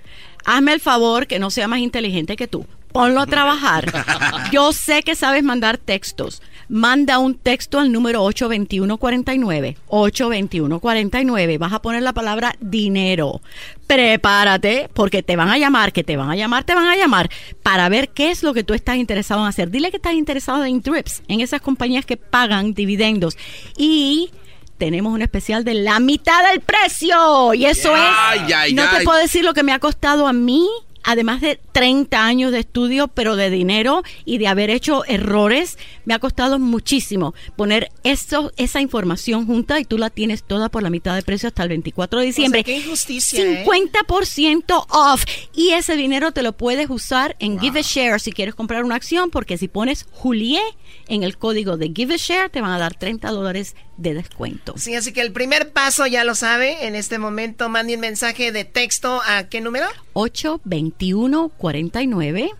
[0.45, 3.91] hazme el favor que no sea más inteligente que tú, ponlo a trabajar.
[4.53, 6.41] Yo sé que sabes mandar textos.
[6.69, 9.75] Manda un texto al número 82149.
[9.87, 11.57] 82149.
[11.57, 13.41] Vas a poner la palabra dinero.
[13.85, 17.29] Prepárate porque te van a llamar, que te van a llamar, te van a llamar
[17.63, 19.69] para ver qué es lo que tú estás interesado en hacer.
[19.69, 23.37] Dile que estás interesado en drips, en esas compañías que pagan dividendos.
[23.75, 24.31] Y
[24.77, 27.53] tenemos un especial de la mitad del precio.
[27.53, 28.53] Y eso Ay, es.
[28.55, 30.65] ay, no te puedo decir lo que me ha costado a mí.
[31.05, 36.13] Además de 30 años de estudio, pero de dinero y de haber hecho errores, me
[36.13, 40.89] ha costado muchísimo poner eso, esa información junta y tú la tienes toda por la
[40.89, 42.63] mitad de precio hasta el 24 de diciembre.
[42.63, 43.65] qué injusticia, ¿eh?
[43.65, 45.23] 50% off.
[45.53, 48.95] Y ese dinero te lo puedes usar en Give a Share si quieres comprar una
[48.95, 50.61] acción, porque si pones Juliet
[51.07, 54.73] en el código de Give a Share, te van a dar 30 dólares de descuento.
[54.77, 56.87] Sí, así que el primer paso ya lo sabe.
[56.87, 59.87] En este momento mande un mensaje de texto a qué número
[60.99, 62.51] 821-49.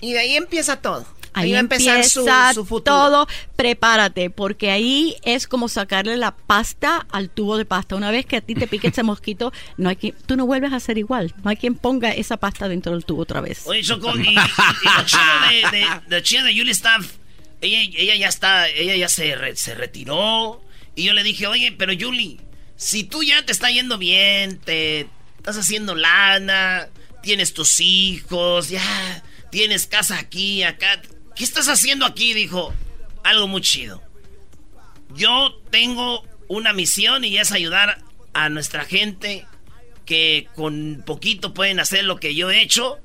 [0.00, 1.06] y de ahí empieza todo.
[1.34, 2.94] Ahí va a empezar su, empieza su futuro.
[2.94, 3.28] todo.
[3.56, 7.96] Prepárate, porque ahí es como sacarle la pasta al tubo de pasta.
[7.96, 10.74] Una vez que a ti te pique ese mosquito, no hay quien, tú no vuelves
[10.74, 11.34] a ser igual.
[11.42, 13.62] No hay quien ponga esa pasta dentro del tubo otra vez.
[13.66, 17.06] Oye, Choco, y, y- y lo chido de, de, lo chido de Julie Staff,
[17.62, 20.60] ella, ella ya está, ella ya se, re- se retiró.
[20.96, 22.40] Y yo le dije, oye, pero Julie,
[22.76, 25.06] si tú ya te está yendo bien, te
[25.38, 26.88] estás haciendo lana,
[27.22, 31.00] tienes tus hijos, ya tienes casa aquí, acá,
[31.34, 32.34] ¿qué estás haciendo aquí?
[32.34, 32.72] Dijo,
[33.22, 34.02] algo muy chido.
[35.14, 39.46] Yo tengo una misión y es ayudar a nuestra gente
[40.04, 42.98] que con poquito pueden hacer lo que yo he hecho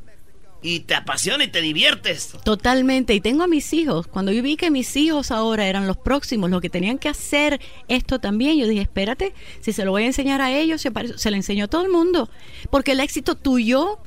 [0.61, 2.33] y te apasiona y te diviertes.
[2.43, 3.13] Totalmente.
[3.13, 4.07] Y tengo a mis hijos.
[4.07, 7.61] Cuando yo vi que mis hijos ahora eran los próximos, los que tenían que hacer
[7.87, 11.29] esto también, yo dije, espérate, si se lo voy a enseñar a ellos, se, se
[11.29, 12.29] lo enseño a todo el mundo.
[12.71, 13.99] Porque el éxito tuyo,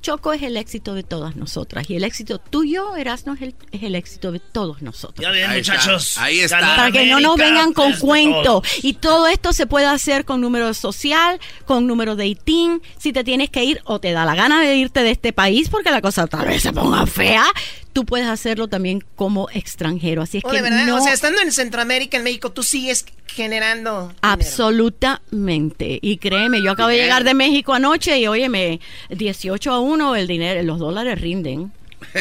[0.00, 1.88] Choco, es el éxito de todas nosotras.
[1.90, 5.20] Y el éxito tuyo, Erasmo, es el, es el éxito de todos nosotros.
[5.20, 6.18] Ya Ahí está, muchachos.
[6.18, 6.60] ahí está.
[6.60, 8.42] Para que no nos vengan con es de cuento.
[8.42, 8.84] todos.
[8.84, 12.80] Y todo esto se puede hacer con número social, con número de ITIN.
[12.98, 15.68] Si te tienes que ir o te da la gana de irte de este país
[15.68, 17.44] porque la cosa tal vez se ponga fea,
[17.92, 20.22] tú puedes hacerlo también como extranjero.
[20.22, 22.62] Así es Oh, que de verdad, no o sea, estando en Centroamérica, en México, tú
[22.62, 24.08] sigues generando.
[24.08, 24.18] dinero.
[24.22, 25.98] Absolutamente.
[26.02, 30.26] Y créeme, yo acabo de llegar de México anoche y óyeme, 18 a 1 el
[30.26, 31.72] dinero, los dólares rinden.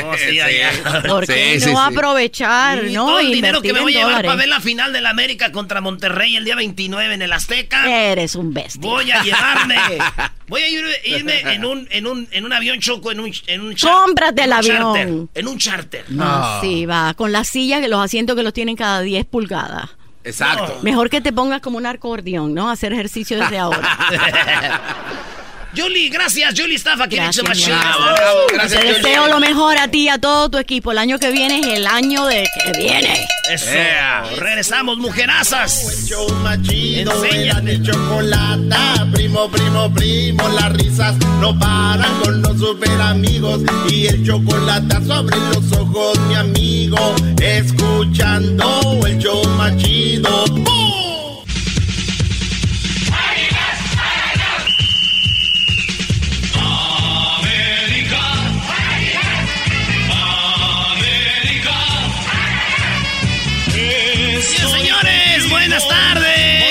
[0.04, 0.72] Oh, sí, allá.
[1.08, 1.96] ¿Por qué Sí, no sí, sí.
[1.98, 3.06] aprovechar, Y no?
[3.06, 4.30] todo el dinero que me voy a llevar dólares.
[4.30, 7.90] para ver la final de la América contra Monterrey el día 29 en el Azteca.
[7.90, 8.82] Eres un bestia.
[8.82, 9.76] Voy a llevarme.
[10.48, 13.62] Voy a ir- irme en un, en un, en un avión choco, en un, en
[13.62, 15.30] un char- Cómprate el en un charter, avión.
[15.36, 16.06] en un charter.
[16.20, 19.90] Así va, con las sillas, que los asientos que los tienen cada 10 pulgadas.
[20.24, 20.80] Exacto.
[20.84, 22.70] Mejor que te pongas como un acordeón, ¿no?
[22.70, 23.98] Hacer ejercicio desde ahora.
[25.76, 26.54] Julie, gracias.
[26.58, 28.14] Julie Staff aquí en Gracias, amor.
[28.16, 28.94] Bravo, Te gracias, Julie.
[29.00, 30.92] deseo lo mejor a ti y a todo tu equipo.
[30.92, 33.26] El año que viene es el año de que viene.
[33.52, 33.66] Eso.
[33.72, 34.24] Yeah.
[34.38, 36.10] Regresamos, mujerazas.
[36.44, 37.82] más Enséñate.
[37.84, 39.08] chocolata.
[39.14, 43.62] Primo, primo, primo, las risas no paran con los super amigos.
[43.90, 47.16] Y el chocolate sobre los ojos, mi amigo.
[47.42, 50.46] Escuchando el show más chido.
[50.48, 51.07] ¡Bum!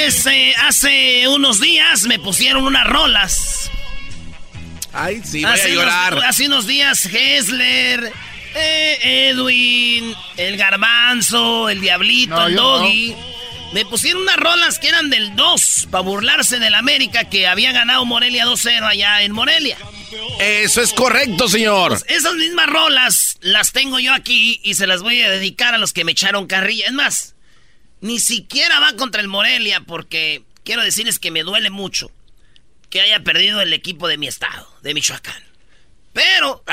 [0.07, 3.69] Eh, hace unos días me pusieron unas rolas.
[4.93, 6.13] Ay, sí, voy a hace, llorar.
[6.13, 8.13] Unos, hace unos días, Hessler,
[8.55, 13.17] eh, Edwin, el Garbanzo, el Diablito, No, el Doggy.
[13.73, 18.05] Me pusieron unas rolas que eran del 2 para burlarse del América que había ganado
[18.05, 19.77] Morelia 2-0 allá en Morelia.
[20.39, 21.99] Eso es correcto, señor.
[21.99, 25.79] Pues esas mismas rolas las tengo yo aquí y se las voy a dedicar a
[25.79, 26.87] los que me echaron carrilla.
[26.87, 27.36] Es más,
[28.01, 32.11] ni siquiera va contra el Morelia porque quiero decirles que me duele mucho
[32.91, 35.43] que haya perdido el equipo de mi estado, de Michoacán.
[36.13, 36.65] Pero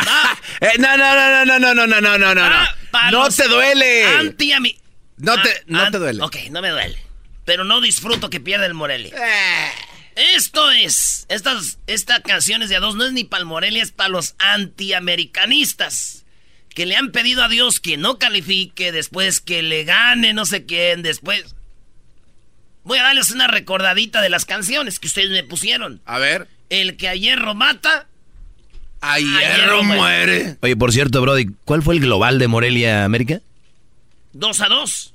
[0.62, 3.12] eh, no, no, no, no, no, no, no, no, no, no.
[3.12, 4.06] No te duele.
[4.06, 4.80] Anti a mi...
[5.18, 6.24] No te, no te duele.
[6.24, 6.98] Ok, no me duele.
[7.44, 9.14] Pero no disfruto que pierda el Morelia.
[9.16, 9.72] Eh.
[10.16, 11.26] Esto es.
[11.28, 12.96] Estas, esta canción es de a dos.
[12.96, 16.23] No es ni para el Morelia, es para los antiamericanistas.
[16.74, 20.66] Que le han pedido a Dios que no califique, después que le gane no sé
[20.66, 21.56] quién, después.
[22.84, 26.02] Voy a darles una recordadita de las canciones que ustedes me pusieron.
[26.06, 26.48] A ver.
[26.70, 28.08] El que a hierro mata.
[29.02, 30.58] A hierro, muere.
[30.62, 33.42] Oye, por cierto, Brody, ¿cuál fue el global de Morelia América?
[34.32, 35.14] Dos a dos.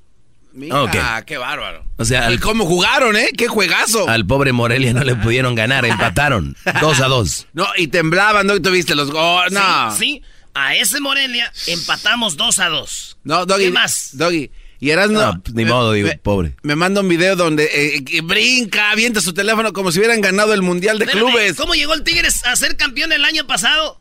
[0.52, 1.84] Mira, qué bárbaro.
[1.96, 3.28] O sea, ¿Y cómo jugaron, eh?
[3.36, 4.08] Qué juegazo.
[4.08, 6.56] Al pobre Morelia no le pudieron ganar, empataron.
[6.80, 7.46] dos a dos.
[7.52, 8.56] No, y temblaban, ¿no?
[8.56, 9.52] Y tuviste los goles.
[9.52, 9.94] No.
[9.96, 10.22] Sí,
[10.66, 13.16] a ese Morelia empatamos dos a dos.
[13.24, 13.64] No, Doggy.
[13.64, 14.10] ¿Qué más?
[14.12, 14.50] Doggy.
[14.80, 16.54] Y eras no, ni modo, digo, pobre.
[16.62, 20.62] Me manda un video donde eh, brinca, avienta su teléfono como si hubieran ganado el
[20.62, 21.56] Mundial de Clubes.
[21.56, 24.00] ¿Cómo llegó el Tigres a ser campeón el año pasado?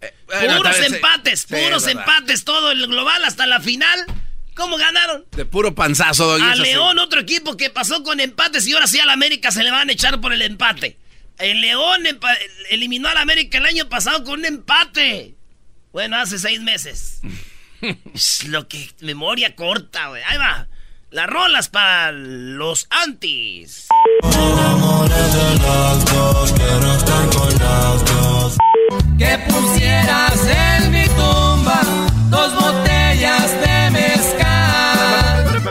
[0.00, 4.06] Eh, puros empates, puros empates, todo el global hasta la final.
[4.54, 5.26] ¿Cómo ganaron?
[5.32, 9.10] De puro panzazo, A León, otro equipo que pasó con empates y ahora sí al
[9.10, 10.96] América se le van a echar por el empate.
[11.38, 12.02] El León
[12.70, 15.34] eliminó al América el año pasado con un empate.
[15.96, 17.22] Bueno, hace seis meses.
[18.48, 20.22] Lo que memoria corta, güey.
[20.24, 20.66] Ahí va.
[21.10, 23.88] Las rolas para los antis.
[29.18, 31.80] Que pusieras en mi tumba
[32.28, 35.62] dos botellas de mezcal.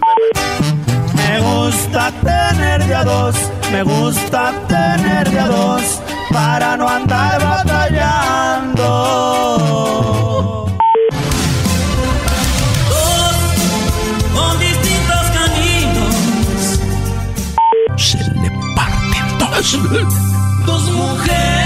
[1.13, 3.35] Me gusta tener de a dos,
[3.71, 6.01] me gusta tener de a dos,
[6.36, 8.84] para no andar batallando.
[12.89, 13.38] Dos
[14.36, 16.15] con distintos caminos.
[17.95, 19.80] Se le parten dos.
[20.65, 21.64] Dos mujeres.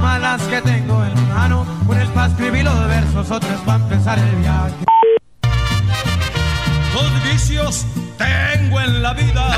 [0.00, 1.66] Son dos plumas las que tengo en mano.
[1.86, 4.74] Una es para escribir los versos, otra es para empezar el viaje.
[6.94, 7.86] Dos vicios
[8.16, 9.49] tengo en la vida.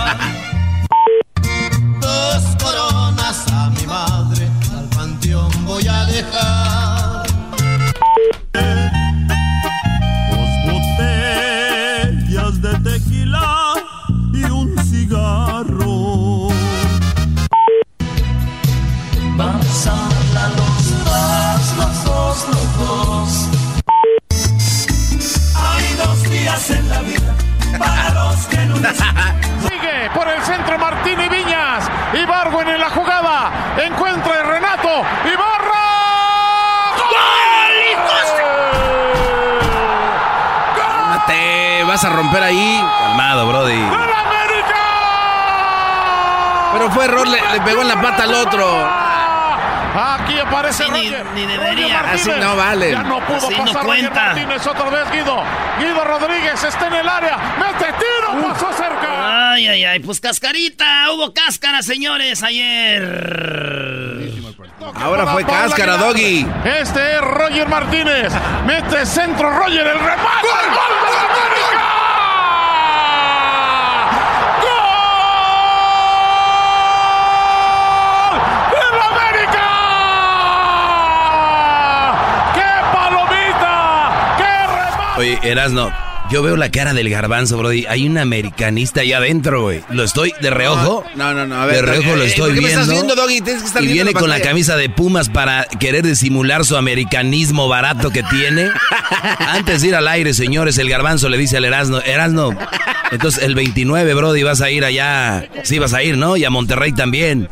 [54.62, 55.42] Martínez otra vez Guido.
[55.78, 57.38] Guido Rodríguez está en el área.
[57.58, 59.52] Mete tiro, pasó cerca.
[59.52, 60.00] Ay, ay, ay.
[60.00, 61.10] Pues cascarita.
[61.12, 63.02] Hubo cáscara, señores, ayer.
[64.94, 66.46] Ahora fue cáscara, Doggy.
[66.64, 68.32] Este es Roger Martínez.
[68.66, 70.22] Mete centro Roger, el remate.
[70.42, 71.82] ¡Gol, gol de la América!
[78.70, 79.66] ¡Gol de la América!
[82.54, 83.76] ¡Qué palomita!
[84.36, 85.11] ¡Qué remate!
[85.22, 85.88] Oye, Erasno,
[86.32, 87.86] yo veo la cara del garbanzo, Brody.
[87.88, 89.80] Hay un americanista allá adentro, güey.
[89.90, 91.04] Lo estoy de reojo.
[91.14, 91.62] No, no, no.
[91.62, 92.80] A ver, de reojo Doggy, lo eh, estoy ¿por qué me viendo.
[92.80, 93.40] estás viendo, Doggy?
[93.40, 96.76] Tienes que estar y viene la con la camisa de Pumas para querer disimular su
[96.76, 98.68] americanismo barato que tiene.
[99.38, 102.50] Antes de ir al aire, señores, el garbanzo le dice al Erasno, Erasno,
[103.12, 105.46] entonces el 29, Brody, vas a ir allá.
[105.62, 106.36] Sí, vas a ir, ¿no?
[106.36, 107.48] Y a Monterrey también.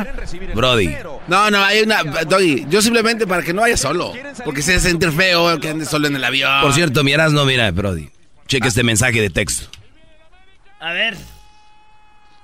[0.56, 0.96] Brody.
[1.32, 2.02] No, no, hay una.
[2.02, 4.12] Doggy, yo simplemente para que no vaya solo.
[4.44, 6.60] Porque se hace sentir feo que ande solo en el avión.
[6.60, 8.10] Por cierto, mi Erasno, mira, Brody.
[8.48, 9.64] Cheque este mensaje de texto.
[10.78, 11.16] A ver.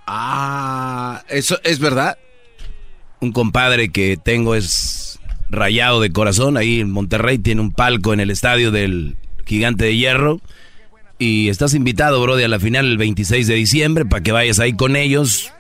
[0.06, 2.16] Ah, ¿eso es verdad?
[3.20, 5.18] Un compadre que tengo es
[5.50, 6.56] rayado de corazón.
[6.56, 10.40] Ahí en Monterrey tiene un palco en el estadio del Gigante de Hierro.
[11.18, 14.72] Y estás invitado, Brody, a la final el 26 de diciembre para que vayas ahí
[14.72, 15.52] con ellos.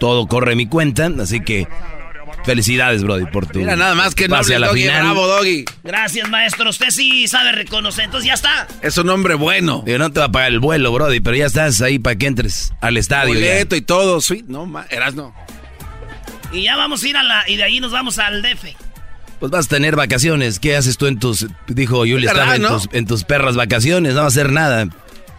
[0.00, 1.68] todo corre mi cuenta, así que
[2.44, 5.02] felicidades, Brody, por tu Mira, nada más que no pase a la Doggy, final.
[5.02, 5.64] bravo, Doggy.
[5.82, 6.70] Gracias, maestro.
[6.70, 8.04] Usted sí sabe reconocer.
[8.04, 8.66] Entonces ya está.
[8.82, 9.82] Es un hombre bueno.
[9.84, 12.26] Digo, no te va a pagar el vuelo, Brody, pero ya estás ahí para que
[12.26, 13.34] entres al estadio.
[13.34, 13.40] ya.
[13.40, 14.44] Boleto y todo, sweet.
[14.46, 15.34] No, ma, eras no.
[16.52, 17.48] Y ya vamos a ir a la.
[17.48, 18.64] Y de ahí nos vamos al DF.
[19.40, 20.58] Pues vas a tener vacaciones.
[20.60, 22.68] ¿Qué haces tú en tus, dijo Yuli, ¿Verdad, estaba en, no?
[22.80, 24.12] tus, en tus perras vacaciones?
[24.14, 24.86] No va a hacer nada.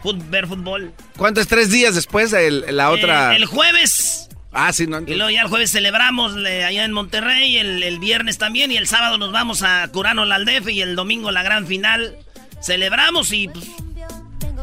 [0.04, 0.92] Fut- ver fútbol.
[1.18, 1.48] ¿Cuánto es?
[1.48, 3.34] ¿Tres días después el- la otra?
[3.34, 4.28] Eh, el jueves.
[4.58, 5.02] Ah, sí, no.
[5.02, 8.78] Y luego ya el jueves celebramos le- allá en Monterrey, el, el viernes también, y
[8.78, 12.16] el sábado nos vamos a Curano la Aldef y el domingo la gran final.
[12.62, 13.66] Celebramos y pues,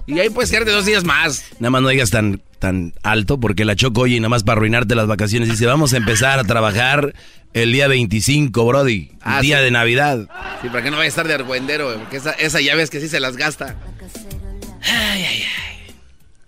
[0.06, 1.44] Y ahí puede ser de dos días más.
[1.60, 4.56] Nada más no digas tan, tan alto porque la choco oye y nada más para
[4.56, 5.48] arruinarte las vacaciones.
[5.50, 7.14] Dice, vamos a empezar a trabajar
[7.52, 9.10] el día 25, Brody.
[9.20, 9.64] Ah, día sí.
[9.64, 10.26] de Navidad.
[10.62, 12.98] Sí, para que no vaya a estar de argüendero, porque esa, esa ya ves que
[12.98, 13.76] sí se las gasta.
[14.82, 15.71] ay, ay, ay.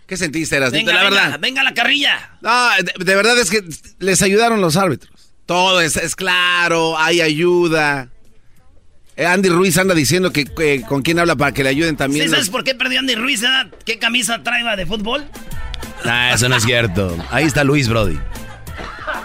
[0.07, 0.71] ¿Qué sentiste, Eras?
[0.73, 1.39] Venga, la venga, verdad.
[1.41, 2.37] venga la carrilla.
[2.43, 3.63] No, de, de verdad es que
[3.99, 5.13] les ayudaron los árbitros.
[5.47, 8.09] Todo es, es claro, hay ayuda.
[9.17, 12.25] Eh, Andy Ruiz anda diciendo que, que con quién habla para que le ayuden también.
[12.25, 13.43] ¿Sí los- sabes por qué perdió Andy Ruiz?
[13.43, 13.47] eh?
[13.87, 15.25] ¿Qué camisa trae de fútbol?
[16.05, 17.17] Ah, eso no es cierto.
[17.31, 18.19] Ahí está Luis, Brody.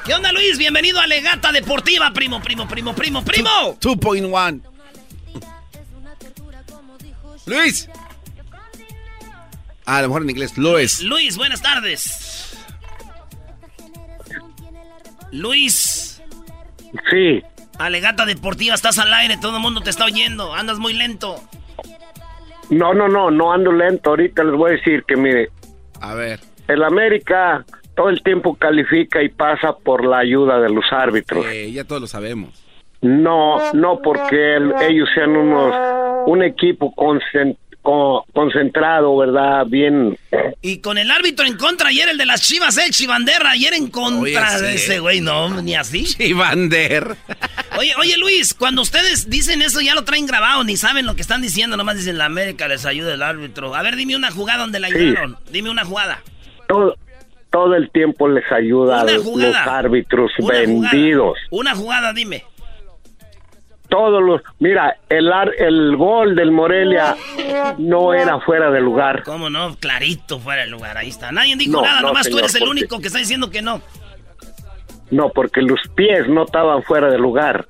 [0.05, 0.57] ¿Qué onda, Luis?
[0.57, 3.77] Bienvenido a Legata Deportiva, primo, primo, primo, primo, primo.
[3.81, 4.61] 2.1.
[7.45, 7.89] Luis.
[9.91, 10.55] Ah, a lo mejor en inglés.
[10.55, 11.01] Luis.
[11.01, 12.55] Luis, buenas tardes.
[15.31, 16.21] Luis,
[17.09, 17.41] Sí,
[17.77, 21.35] Alegata Deportiva, estás al aire, todo el mundo te está oyendo, andas muy lento.
[22.69, 24.11] no, no, no, no ando lento.
[24.11, 25.49] Ahorita les voy a decir que, mire,
[26.01, 26.39] A ver.
[26.67, 31.45] el América todo el tiempo califica y pasa por la ayuda de los árbitros.
[31.47, 32.63] Eh, ya todos lo sabemos.
[33.01, 35.73] No, no porque el- ellos sean unos,
[36.27, 37.57] un equipo concen-
[37.89, 39.65] co- concentrado, ¿verdad?
[39.67, 40.17] Bien.
[40.61, 43.87] Y con el árbitro en contra, ayer el de las chivas, el Chivanderra, ayer en
[43.87, 44.21] contra
[44.57, 44.83] Oye, de sí.
[44.85, 46.03] ese güey, no, ni así.
[46.05, 47.15] Chivander.
[47.77, 51.21] Oye, oye Luis, cuando ustedes dicen eso ya lo traen grabado, ni saben lo que
[51.21, 53.73] están diciendo, nomás dicen la América les ayuda el árbitro.
[53.73, 54.95] A ver, dime una jugada donde la Sí.
[54.95, 56.21] ayudaron, dime una jugada.
[56.67, 56.95] Todo,
[57.51, 59.25] todo el tiempo les ayuda a los
[59.65, 61.37] árbitros Una vendidos.
[61.49, 62.43] Jugada, una jugada, dime.
[63.89, 67.15] Todos los, mira, el ar- el gol del Morelia
[67.79, 69.23] no era fuera de lugar.
[69.23, 69.75] ¿Cómo no?
[69.79, 71.31] Clarito fuera del lugar, ahí está.
[71.31, 73.49] Nadie dijo No, nada, no, nomás tú señor, eres el porque- único que está diciendo
[73.49, 73.81] que no.
[75.09, 77.67] No, porque los pies no estaban fuera de lugar.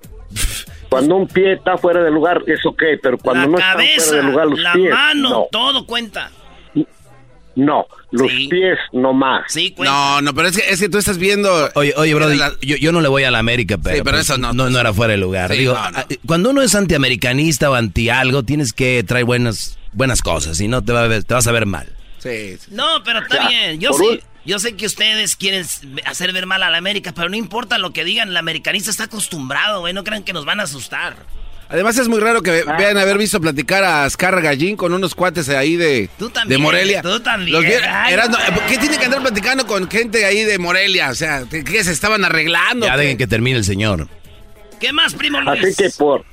[0.89, 4.07] Cuando un pie está fuera de lugar, es ok, pero cuando la no cabeza, están
[4.09, 6.31] fuera de lugar los la pies, mano, no, todo cuenta.
[7.55, 8.47] No, los Sí.
[8.47, 9.43] pies no más.
[9.51, 9.91] Sí, cuenta.
[9.93, 11.69] No, no, pero es que, es que tú estás viendo.
[11.75, 14.17] Oye, oye, Brody, La- yo, yo no le voy a la América, pero, Sí, pero
[14.17, 14.53] pues, eso no.
[14.53, 15.51] no, no era fuera de lugar.
[15.51, 15.97] Sí, Digo, no, no.
[15.99, 20.67] ah, cuando uno es antiamericanista o anti algo, tienes que traer buenas, buenas cosas, y
[20.67, 21.87] no te, va a ver- te vas a ver mal.
[22.19, 22.67] Sí, sí.
[22.71, 23.79] No, pero está Ya, bien.
[23.79, 25.65] Yo sé, un- yo sé que ustedes quieren
[26.05, 29.05] hacer ver mal a la América, pero no importa lo que digan, el americanista está
[29.05, 29.93] acostumbrado, güey.
[29.93, 31.15] No crean que nos van a asustar.
[31.69, 35.49] Además es muy raro que vean haber visto platicar a Ascar Gallín con unos cuates
[35.49, 37.01] ahí de, Tú también, de Morelia.
[37.03, 37.51] tú también.
[37.53, 38.37] Los vi- Ay, Eras- no.
[38.67, 41.09] ¿Qué tiene que andar platicando con gente ahí de Morelia?
[41.11, 42.87] O sea, ¿qué, se estaban arreglando?
[42.87, 44.07] Ya dejen que termine el señor.
[44.79, 45.63] ¿Qué más, primo Luis?
[45.63, 46.23] Así que por,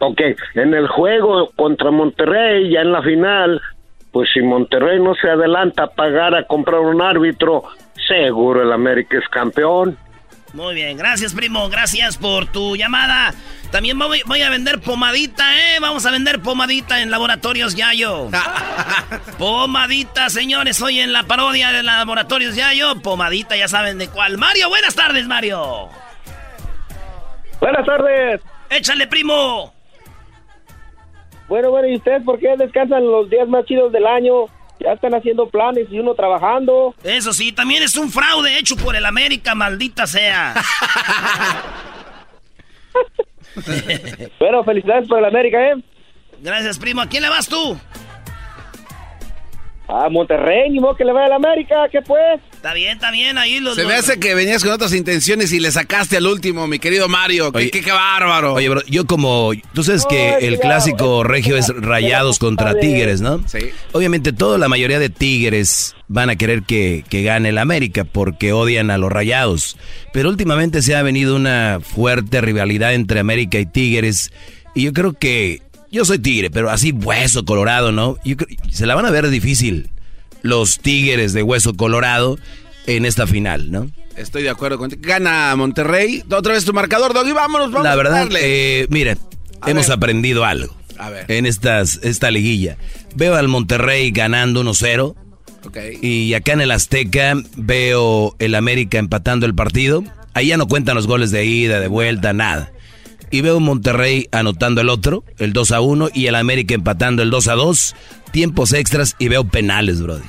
[0.00, 0.20] ok,
[0.54, 3.60] en el juego contra Monterrey, ya en la final,
[4.10, 7.62] pues si Monterrey no se adelanta a pagar a comprar un árbitro,
[8.08, 9.96] seguro el América es campeón.
[10.56, 11.68] Muy bien, gracias, primo.
[11.68, 13.34] Gracias por tu llamada.
[13.70, 15.78] También voy, voy a vender pomadita, ¿eh?
[15.82, 18.30] Vamos a vender pomadita en Laboratorios Yayo.
[19.38, 20.80] pomadita, señores.
[20.80, 23.02] Hoy en la parodia de Laboratorios Yayo.
[23.02, 24.38] Pomadita, ya saben de cuál.
[24.38, 25.90] Mario, buenas tardes, Mario.
[27.60, 28.40] Buenas tardes.
[28.70, 29.74] Échale, primo.
[31.48, 34.46] Bueno, bueno, ¿y ustedes por qué descansan los días más chidos del año?
[34.78, 36.94] Ya están haciendo planes y uno trabajando.
[37.02, 40.54] Eso sí, también es un fraude hecho por el América, maldita sea.
[44.38, 45.74] Bueno, felicidades por el América, ¿eh?
[46.40, 47.00] Gracias, primo.
[47.00, 47.78] ¿A quién le vas tú?
[49.88, 52.40] A Monterrey, ni modo que le vaya al América, ¿qué pues?
[52.52, 53.38] Está bien, está bien.
[53.38, 53.76] Ahí los.
[53.76, 57.08] Se me hace que venías con otras intenciones y le sacaste al último, mi querido
[57.08, 57.52] Mario.
[57.54, 57.70] Oye.
[57.70, 58.54] qué- qué bárbaro.
[58.54, 59.52] Oye, bro, yo como...
[59.74, 63.40] Tú sabes que el ya, clásico regio es rayados contra tigres, ¿no?
[63.46, 63.70] Sí.
[63.92, 68.52] Obviamente toda la mayoría de tigres van a querer que, que gane el América porque
[68.52, 69.76] odian a los rayados.
[70.12, 74.32] Pero últimamente se ha venido una fuerte rivalidad entre América y Tigres.
[74.74, 75.62] Y yo creo que...
[75.90, 78.16] Yo soy tigre, pero así hueso colorado, ¿no?
[78.24, 78.36] Yo
[78.70, 79.90] se la van a ver difícil
[80.42, 82.38] los tigres de hueso colorado
[82.86, 83.90] en esta final, ¿no?
[84.16, 85.02] Estoy de acuerdo contigo.
[85.04, 86.22] Gana Monterrey.
[86.30, 87.32] Otra vez tu marcador, Doggy.
[87.32, 88.40] Vámonos, vamos La a verdad, darle.
[88.42, 89.16] eh, mire,
[89.60, 89.96] A hemos ver.
[89.96, 91.30] aprendido algo A ver.
[91.30, 92.76] en estas, esta liguilla.
[93.14, 95.14] Veo al Monterrey ganando 1-0
[96.02, 100.02] Y acá en el Azteca veo el América empatando el partido.
[100.32, 102.70] Ahí ya no cuentan los goles de ida, de vuelta, nada.
[103.30, 107.30] Y veo Monterrey anotando el otro, el 2 a 1, y el América empatando el
[107.30, 107.94] 2 a 2.
[108.30, 110.22] Tiempos extras y veo penales, Brody.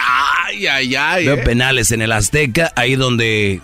[0.00, 1.26] Ay, ay, ay.
[1.26, 1.42] Veo eh.
[1.42, 3.60] penales en el Azteca, ahí donde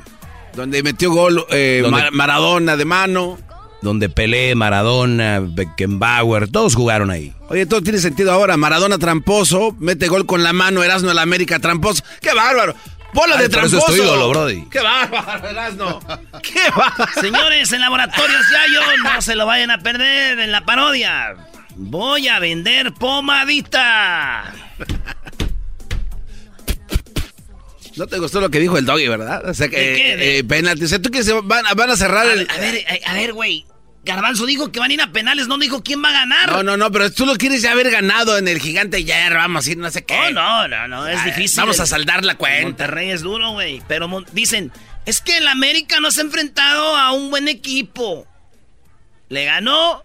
[0.55, 1.83] Donde metió gol eh,
[2.13, 3.39] Maradona de mano.
[3.83, 7.33] donde Pelé, Maradona, Beckenbauer, todos jugaron ahí.
[7.49, 8.57] Oye, todo tiene sentido ahora.
[8.57, 12.03] Maradona tramposo, mete gol con la mano, Erasmo de la América tramposo.
[12.21, 12.75] ¡Qué bárbaro!
[13.13, 13.93] ¡Bola Ay, de por eso tramposo!
[13.93, 14.65] es tu ídolo, Brody.
[14.71, 16.01] ¡Qué bárbaro, Erasmo!
[16.43, 17.13] ¡Qué bárbaro!
[17.21, 21.35] Señores, en Laboratorios Yayo, no se lo vayan a perder en la parodia.
[21.77, 24.53] Voy a vender pomadita.
[27.97, 29.49] No te gustó lo que dijo el doggy, ¿verdad?
[29.49, 30.17] O sea, que ¿De qué?
[30.17, 30.85] ¿De- eh, penalti.
[30.85, 32.47] O sea, tú que se van, van a cerrar A, el...
[32.49, 33.67] a ver, a, a ver, güey.
[34.03, 36.51] Garbanzo dijo que van a ir a penales, no dijo quién va a ganar.
[36.51, 39.67] No, no, no, pero tú lo quieres ya haber ganado en el gigante ya vamos
[39.67, 40.15] a ir, no sé qué.
[40.15, 41.61] Oh, no, no, no, es Ay, difícil.
[41.61, 42.63] Vamos a saldar la cuenta.
[42.63, 43.83] Monterrey es duro, güey.
[43.89, 44.73] Pero dicen,
[45.05, 48.27] es que el América no se ha enfrentado a un buen equipo.
[49.29, 50.03] Le ganó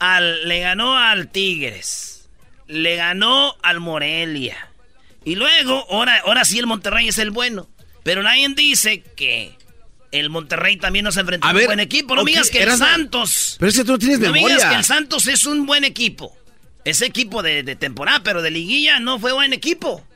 [0.00, 2.28] al, le ganó al Tigres.
[2.66, 4.56] Le ganó al Morelia.
[5.24, 7.68] Y luego, ahora, ahora sí el Monterrey es el bueno.
[8.02, 9.56] Pero nadie dice que
[10.12, 12.14] el Monterrey también no se enfrentó A a un buen equipo.
[12.14, 13.56] No ok, me digas que el Santos.
[13.58, 14.56] Pero es que tú no tienes No me memoria.
[14.56, 16.36] digas que el Santos es un buen equipo.
[16.84, 20.06] Ese equipo de, de temporada, pero de liguilla no fue buen equipo.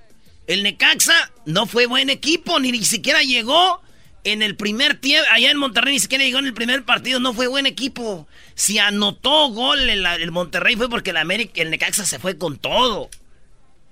[0.47, 3.83] El Necaxa no fue buen equipo, ni, ni siquiera llegó
[4.25, 5.27] en el primer tiempo.
[5.33, 8.27] Allá en Monterrey ni siquiera llegó en el primer partido, no fue buen equipo.
[8.55, 12.57] Si anotó gol el, el Monterrey fue porque el, América, el Necaxa se fue con
[12.59, 13.11] todo.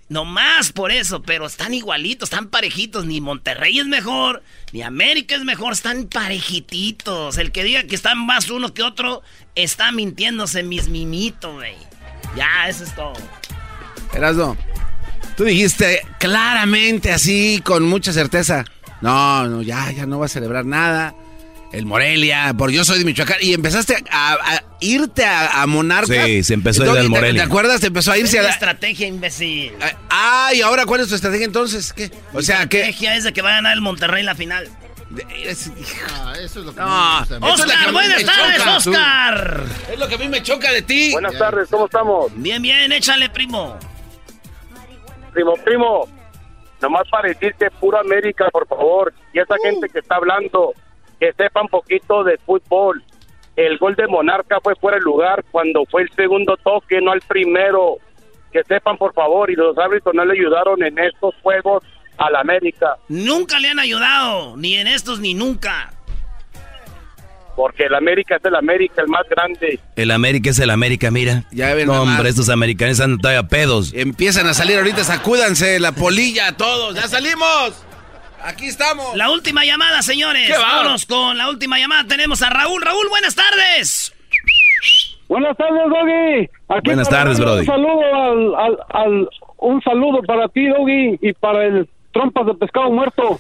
[0.09, 3.05] No más por eso, pero están igualitos, están parejitos.
[3.05, 4.43] Ni Monterrey es mejor,
[4.73, 7.37] ni América es mejor, están parejititos.
[7.37, 9.23] El que diga que están más uno que otro
[9.55, 11.77] está mintiéndose, mis mimitos, güey.
[12.37, 13.13] Ya, eso es todo.
[14.15, 14.57] Erasmo,
[15.37, 18.65] tú dijiste claramente así, con mucha certeza.
[19.03, 21.15] No, no, ya, ya no va a celebrar nada.
[21.73, 23.37] El Morelia, porque yo soy de Michoacán.
[23.43, 26.25] Y empezaste a, a irte a, a Monarcas.
[26.27, 27.43] Sí, se empezó a ir al ¿te- Morelia.
[27.43, 27.81] ¿Te acuerdas?
[27.81, 28.55] Te empezó a irse Es a la la...
[28.55, 29.73] estrategia, imbécil.
[30.09, 31.93] Ah, ¿y ahora cuál es tu estrategia entonces?
[31.93, 32.11] ¿Qué?
[32.33, 32.79] O sea, La ¿qué?
[32.81, 34.69] estrategia es de que va a ganar el Monterrey en la final.
[36.15, 37.65] Ah, eso es lo que No, me gusta.
[37.65, 38.77] Oscar, buenas me tardes, choca.
[38.77, 39.65] Oscar.
[39.93, 41.13] Es lo que a mí me choca de ti.
[41.13, 42.33] Buenas tardes, ¿cómo estamos?
[42.35, 43.79] Bien, bien, échale, primo.
[45.33, 46.09] Primo, primo,
[46.81, 49.13] nomás para decirte puro América, por favor.
[49.33, 50.73] Y esa gente que está hablando,
[51.21, 53.03] que sepa un poquito de fútbol.
[53.57, 57.21] El gol de Monarca fue fuera de lugar cuando fue el segundo toque, no al
[57.23, 57.97] primero.
[58.53, 61.83] Que sepan, por favor, y los árbitros no le ayudaron en estos juegos
[62.19, 65.93] al América, Nunca le han ayudado, ni en estos ni nunca.
[67.55, 69.81] porque el América es el América, el más grande.
[69.97, 71.43] El América es el América, mira.
[71.51, 73.93] Ya ven No, hombre, estos americanos andan todavía pedos.
[73.95, 76.95] Empiezan a salir ahorita, sacúdanse la polilla a todos.
[76.95, 77.85] ¡Ya salimos!
[78.43, 79.17] Aquí estamos.
[79.17, 80.49] La última llamada, señores.
[80.51, 82.05] Vámonos con la última llamada.
[82.05, 82.83] Tenemos a Raúl.
[82.83, 84.15] Raúl, buenas tardes.
[85.29, 86.49] Buenas tardes, Doggy.
[86.69, 87.61] Aquí Buenas tardes, Brody.
[87.61, 89.29] Un saludo al, al, al-
[89.59, 93.39] un saludo para ti, Doggy, y para el trompas de pescado muerto.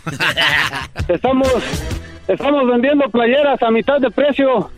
[1.08, 1.48] estamos
[2.26, 4.70] estamos vendiendo playeras a mitad de precio.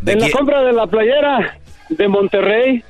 [0.00, 1.58] ¿De en la compra de la playera
[1.90, 2.82] de Monterrey.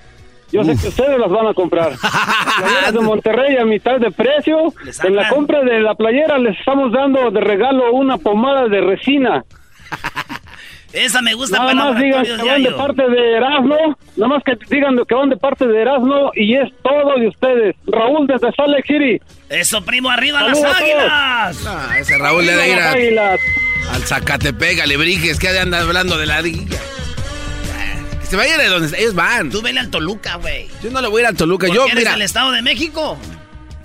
[0.53, 1.93] Yo sé que ustedes las van a comprar.
[2.59, 4.73] Playeras de Monterrey a mitad de precio.
[5.03, 9.45] En la compra de la playera les estamos dando de regalo una pomada de resina.
[10.93, 14.43] Esa me gusta Nada para más digan que van de parte de Erasmo, nada más
[14.45, 17.77] que digan que van de parte de Erasmo y es todo de ustedes.
[17.87, 19.21] Raúl desde Salt Lake City.
[19.49, 21.99] Eso, primo, arriba Saludos las águilas.
[21.99, 22.67] Ese Raúl le da
[22.99, 23.37] ir a-
[23.95, 26.77] al Zacatepec, a Lebrijes, que anda hablando de la liga.
[28.33, 29.51] Se vayan de donde ellos van.
[29.51, 30.67] Tú vele al Toluca, güey.
[30.83, 31.67] Yo no le voy a ir al Toluca.
[31.67, 33.19] Porque Yo, eres mira, del Estado de México.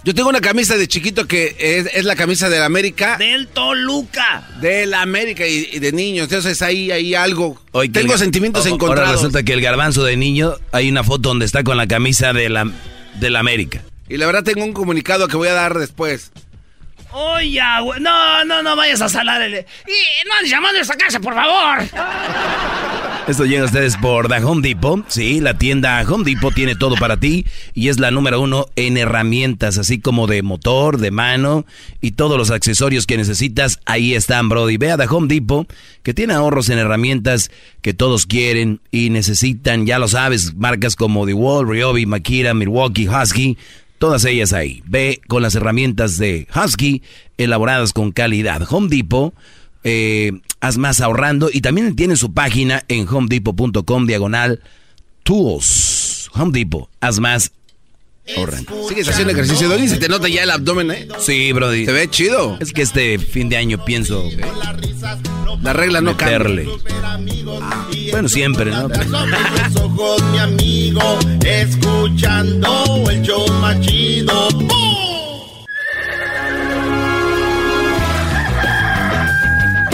[0.06, 3.18] yo tengo una camisa de chiquito que es, es la camisa de la América.
[3.18, 4.48] Del Toluca.
[4.62, 6.30] De la América y, y de niños.
[6.30, 7.62] Entonces ahí hay algo.
[7.74, 9.08] Hoy tengo el- sentimientos o- encontrados.
[9.10, 12.32] Ahora resulta que el garbanzo de niño, hay una foto donde está con la camisa
[12.32, 12.72] de la,
[13.20, 13.84] de la América.
[14.08, 16.32] Y la verdad tengo un comunicado que voy a dar después.
[17.12, 18.00] Oye, güey.
[18.02, 19.54] No, no, no vayas a salar el...
[19.54, 21.80] Y no andes llamando a esa casa, por favor.
[23.28, 25.04] Esto llega a ustedes por The Home Depot.
[25.10, 28.96] Sí, la tienda Home Depot tiene todo para ti y es la número uno en
[28.96, 31.66] herramientas, así como de motor, de mano
[32.00, 33.80] y todos los accesorios que necesitas.
[33.86, 34.78] Ahí están, Brody.
[34.78, 35.68] Ve a The Home Depot,
[36.04, 37.52] que tiene ahorros en herramientas
[37.82, 39.86] que todos quieren y necesitan.
[39.86, 43.58] Ya lo sabes, marcas como The Wall, Ryobi, Makira, Milwaukee, Husky.
[43.98, 44.84] Todas ellas ahí.
[44.86, 47.02] Ve con las herramientas de Husky
[47.38, 48.62] elaboradas con calidad.
[48.70, 49.34] Home Depot
[49.84, 54.62] eh, haz más ahorrando y también tiene su página en homedepot.com diagonal
[55.24, 56.30] tools.
[56.34, 57.54] Home Depot, haz más
[58.36, 58.88] Horrendo.
[58.90, 61.08] Sigues haciendo ejercicio, Doggy, se te nota ya el abdomen, ¿eh?
[61.20, 61.86] Sí, Brody.
[61.86, 62.58] Se ve chido.
[62.60, 64.24] Es que este fin de año pienso
[65.62, 66.40] La regla no cambia.
[66.40, 66.68] meterle.
[68.12, 68.84] Bueno, siempre, ¿no?
[68.84, 69.06] Sobre
[69.64, 74.48] los ojos, mi amigo, escuchando el show más chido.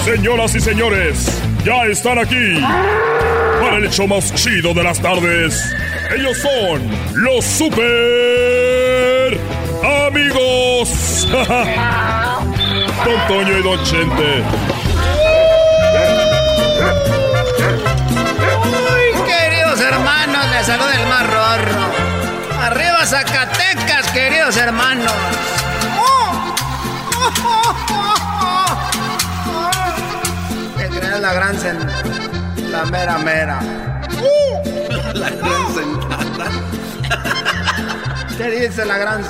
[0.05, 1.25] Señoras y señores,
[1.65, 2.59] ya están aquí
[3.61, 5.73] para el hecho más chido de las tardes.
[6.11, 6.81] Ellos son
[7.15, 9.39] los super
[10.07, 11.27] amigos.
[13.05, 14.43] Don Toño y Don Chente.
[18.63, 21.81] Uy, queridos hermanos, les saluda el más rorro.
[22.61, 25.11] Arriba Zacatecas, queridos hermanos.
[30.77, 33.59] Que crean la gran sen- la mera mera.
[35.13, 36.51] La gran sentada.
[38.37, 39.23] ¿Qué dice la gran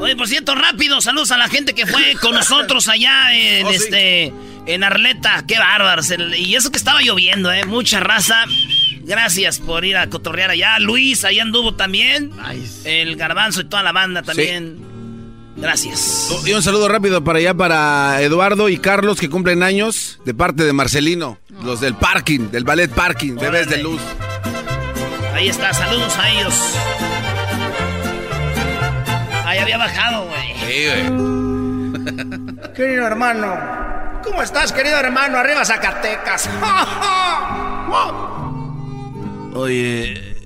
[0.00, 3.70] Oye, por cierto, rápido, saludos a la gente que fue con nosotros allá en Oh,
[3.70, 3.76] sí.
[3.76, 4.32] este
[4.66, 5.44] en Arleta.
[5.46, 6.12] Qué bárbaros.
[6.36, 7.64] Y eso que estaba lloviendo, eh.
[7.66, 8.44] Mucha raza.
[9.04, 10.78] Gracias por ir a cotorrear allá.
[10.78, 12.30] Luis, ahí anduvo también.
[12.84, 14.91] El garbanzo y toda la banda también.
[15.56, 16.28] Gracias.
[16.32, 20.34] Oh, Y un saludo rápido para allá para Eduardo y Carlos que cumplen años de
[20.34, 24.00] parte de Marcelino, los del parking, del ballet parking, bebés de luz.
[25.34, 26.54] Ahí está, saludos a ellos.
[29.44, 30.54] Ahí había bajado, güey.
[30.66, 32.72] Sí, güey.
[32.74, 33.54] Querido hermano,
[34.24, 35.36] ¿cómo estás, querido hermano?
[35.38, 36.48] Arriba Zacatecas.
[39.54, 40.36] Oye,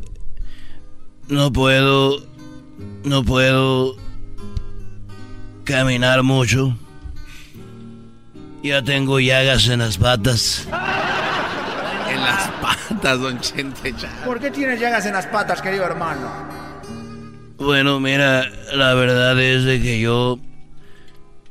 [1.28, 2.26] no puedo,
[3.04, 3.96] no puedo
[5.66, 6.74] caminar mucho.
[8.62, 10.66] Ya tengo llagas en las patas.
[12.08, 13.94] En las patas, don Chente.
[13.98, 14.10] ya.
[14.24, 16.30] ¿Por qué tienes llagas en las patas, querido hermano?
[17.58, 20.38] Bueno, mira, la verdad es de que yo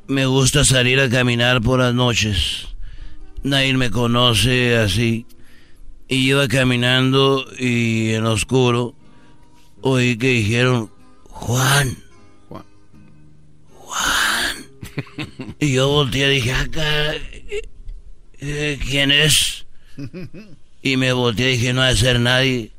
[0.07, 2.69] me gusta salir a caminar por las noches.
[3.43, 5.27] Nadie me conoce así.
[6.07, 8.95] Y iba caminando y en oscuro
[9.81, 10.91] oí que dijeron,
[11.29, 12.04] Juan.
[13.95, 15.55] Juan.
[15.59, 17.21] y yo volteé y dije, ah, caray,
[18.39, 19.65] eh, ¿quién es?
[20.81, 22.71] Y me volteé y dije, no ha de ser nadie.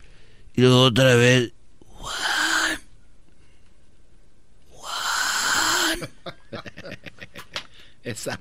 [0.54, 1.52] Y luego otra vez,
[8.04, 8.38] Esa.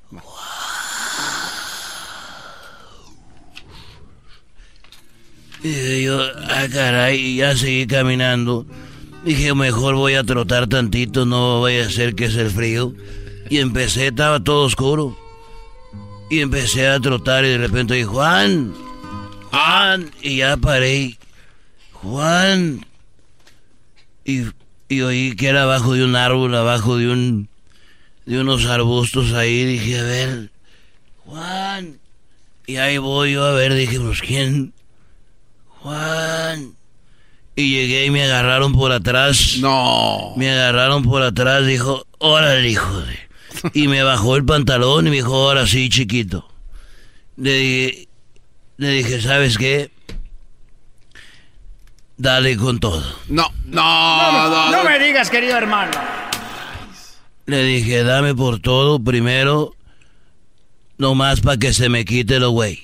[5.64, 8.68] Y yo, ah, caray, y ya seguí caminando.
[9.26, 12.94] Dije, mejor voy a trotar tantito, no vaya a ser que es el frío.
[13.50, 15.18] Y empecé, estaba todo oscuro.
[16.30, 18.72] Y empecé a trotar y de repente dije, Juan,
[19.50, 21.18] Juan, y ya paré.
[21.92, 22.86] Juan.
[24.24, 24.44] Y,
[24.90, 27.50] y oí que era abajo de un árbol, abajo de un,
[28.28, 29.66] de unos arbustos ahí.
[29.66, 30.52] Dije, a ver,
[31.26, 32.00] Juan.
[32.68, 34.72] Y ahí voy yo a ver, dije, pues quién.
[35.68, 36.75] Juan.
[37.56, 39.58] Y llegué y me agarraron por atrás.
[39.60, 40.34] No.
[40.36, 43.20] Me agarraron por atrás, dijo, órale, hijo de...
[43.74, 46.48] Y me bajó el pantalón y me dijo, ahora sí, chiquito.
[47.38, 48.08] Le dije,
[48.78, 49.92] le dije, ¿sabes qué?
[52.18, 53.04] Dale con todo.
[53.30, 54.72] No, no, no.
[54.72, 55.92] No me digas, querido hermano.
[57.46, 59.76] Le dije, dame por todo, primero,
[60.98, 62.82] nomás para que se me quite lo güey.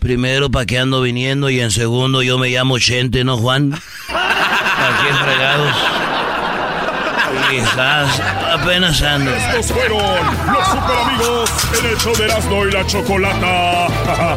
[0.00, 3.74] Primero, para que ando viniendo y en segundo, yo me llamo Chente, ¿no, Juan?
[3.74, 5.76] Aquí fregados.
[7.50, 8.20] Quizás
[8.52, 9.30] apenas ando.
[9.30, 14.36] Estos fueron los super amigos en el show de Erasmo y la Chocolata.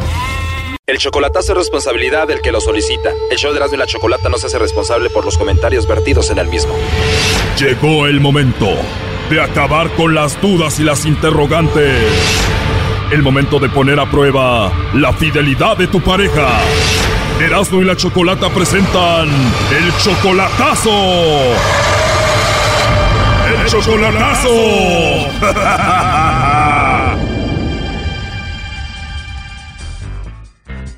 [0.86, 3.10] El chocolatazo es responsabilidad del que lo solicita.
[3.30, 6.28] El show de Erasmo y la Chocolata no se hace responsable por los comentarios vertidos
[6.30, 6.74] en el mismo.
[7.58, 8.68] Llegó el momento
[9.30, 12.04] de acabar con las dudas y las interrogantes.
[13.14, 16.48] El momento de poner a prueba la fidelidad de tu pareja.
[17.40, 19.28] Erasmo y la Chocolata presentan
[19.70, 20.90] el chocolatazo.
[23.54, 24.48] El chocolatazo.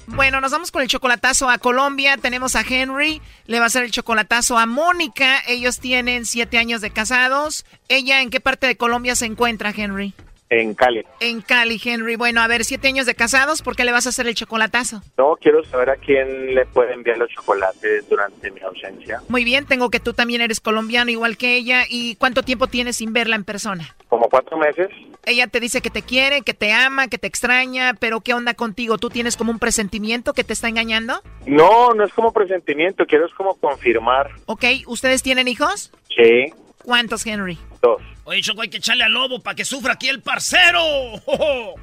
[0.07, 2.17] Bueno, nos vamos con el chocolatazo a Colombia.
[2.17, 5.43] Tenemos a Henry, le va a hacer el chocolatazo a Mónica.
[5.47, 7.67] Ellos tienen siete años de casados.
[7.91, 10.15] ¿Ella en qué parte de Colombia se encuentra, Henry?
[10.49, 11.05] En Cali.
[11.21, 12.17] En Cali, Henry.
[12.17, 15.03] Bueno, a ver, siete años de casados, ¿por qué le vas a hacer el chocolatazo?
[15.19, 19.21] No, quiero saber a quién le puede enviar los chocolates durante mi ausencia.
[19.29, 21.85] Muy bien, tengo que tú también eres colombiano igual que ella.
[21.89, 23.97] ¿Y cuánto tiempo tienes sin verla en persona?
[24.09, 24.89] como cuatro meses.
[25.25, 28.55] Ella te dice que te quiere, que te ama, que te extraña, pero ¿qué onda
[28.55, 28.99] contigo?
[28.99, 31.21] ¿Tú tienes como un presentimiento que te está engañando?
[31.47, 34.31] No, no es como presentimiento, quiero es como confirmar.
[34.47, 35.93] Ok, ¿ustedes tienen hijos?
[36.17, 36.53] Sí,
[36.87, 37.59] ¿Cuántos, Henry?
[37.83, 38.01] dos.
[38.23, 40.81] Oye, Choco, hay que echarle al lobo para que sufra aquí el parcero.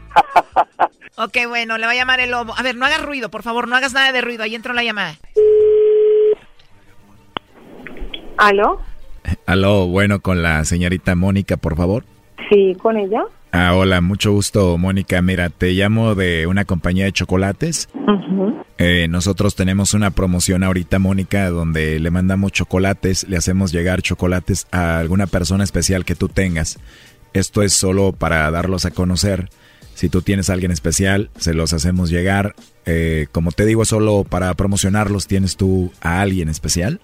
[1.15, 2.55] Ok, bueno, le va a llamar el lobo.
[2.57, 4.41] A ver, no hagas ruido, por favor, no hagas nada de ruido.
[4.41, 5.15] Ahí entró la llamada.
[8.37, 8.81] ¿Aló?
[9.45, 12.03] Aló, bueno, con la señorita Mónica, por favor.
[12.49, 13.21] Sí, con ella.
[13.55, 15.21] Ah, hola, mucho gusto, Mónica.
[15.21, 17.87] Mira, te llamo de una compañía de chocolates.
[18.79, 24.65] Eh, nosotros tenemos una promoción ahorita, Mónica, donde le mandamos chocolates, le hacemos llegar chocolates
[24.71, 26.79] a alguna persona especial que tú tengas.
[27.33, 29.49] Esto es solo para darlos a conocer.
[29.93, 32.55] Si tú tienes a alguien especial, se los hacemos llegar.
[32.87, 36.99] Eh, como te digo, solo para promocionarlos, ¿tienes tú a alguien especial?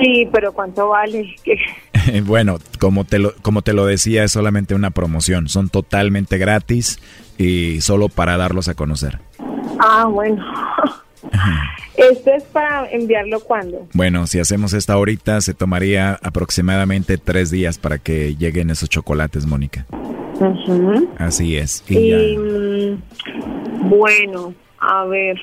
[0.00, 1.34] Sí, pero ¿cuánto vale?
[1.44, 1.56] ¿Qué?
[2.24, 5.48] bueno, como te, lo, como te lo decía, es solamente una promoción.
[5.48, 6.98] Son totalmente gratis
[7.38, 9.18] y solo para darlos a conocer.
[9.78, 10.44] Ah, bueno.
[11.96, 13.86] ¿Esto es para enviarlo cuándo?
[13.92, 19.46] Bueno, si hacemos esta ahorita, se tomaría aproximadamente tres días para que lleguen esos chocolates,
[19.46, 19.86] Mónica.
[20.40, 21.10] Ujú.
[21.18, 21.84] Así es.
[21.90, 25.38] Y mm, bueno, a ver.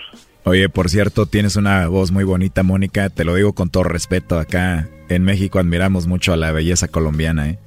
[0.47, 3.09] Oye, por cierto, tienes una voz muy bonita, Mónica.
[3.09, 4.39] Te lo digo con todo respeto.
[4.39, 7.59] Acá en México admiramos mucho a la belleza colombiana, ¿eh?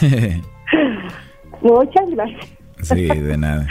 [1.62, 2.46] Muchas gracias.
[2.82, 3.68] sí, de nada.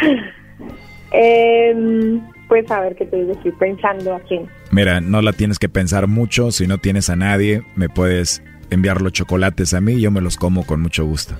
[1.11, 4.47] Em, pues a ver qué te digo, estoy pensando a quién.
[4.71, 6.51] Mira, no la tienes que pensar mucho.
[6.51, 10.21] Si no tienes a nadie, me puedes enviar los chocolates a mí y yo me
[10.21, 11.35] los como con mucho gusto.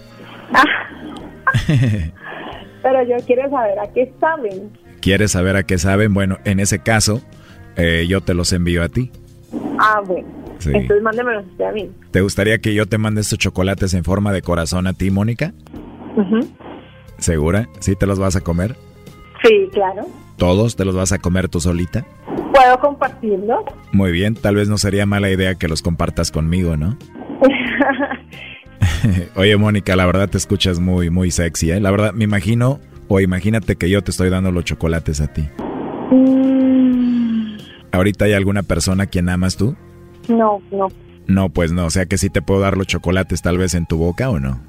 [2.83, 4.71] Pero yo quiero saber a qué saben.
[5.01, 6.13] ¿Quieres saber a qué saben?
[6.13, 7.21] Bueno, en ese caso,
[7.75, 9.11] eh, yo te los envío a ti.
[9.79, 10.27] Ah, bueno.
[10.59, 10.71] Sí.
[10.73, 11.91] Entonces mándemelos usted a mí.
[12.11, 15.53] ¿Te gustaría que yo te mande estos chocolates en forma de corazón a ti, Mónica?
[17.19, 17.69] ¿Segura?
[17.79, 18.75] ¿Sí te los vas a comer?
[19.43, 20.07] Sí, claro.
[20.37, 22.05] ¿Todos te los vas a comer tú solita?
[22.51, 23.63] ¿Puedo compartirlos?
[23.91, 26.97] Muy bien, tal vez no sería mala idea que los compartas conmigo, ¿no?
[29.35, 31.79] Oye, Mónica, la verdad te escuchas muy, muy sexy, ¿eh?
[31.79, 35.47] La verdad, me imagino, o imagínate que yo te estoy dando los chocolates a ti.
[36.11, 37.57] Mm,
[37.91, 39.75] ¿Ahorita hay alguna persona a quien amas tú?
[40.27, 40.87] no, no.
[41.27, 43.85] No, pues no, o sea que sí te puedo dar los chocolates tal vez en
[43.85, 44.61] tu boca o no.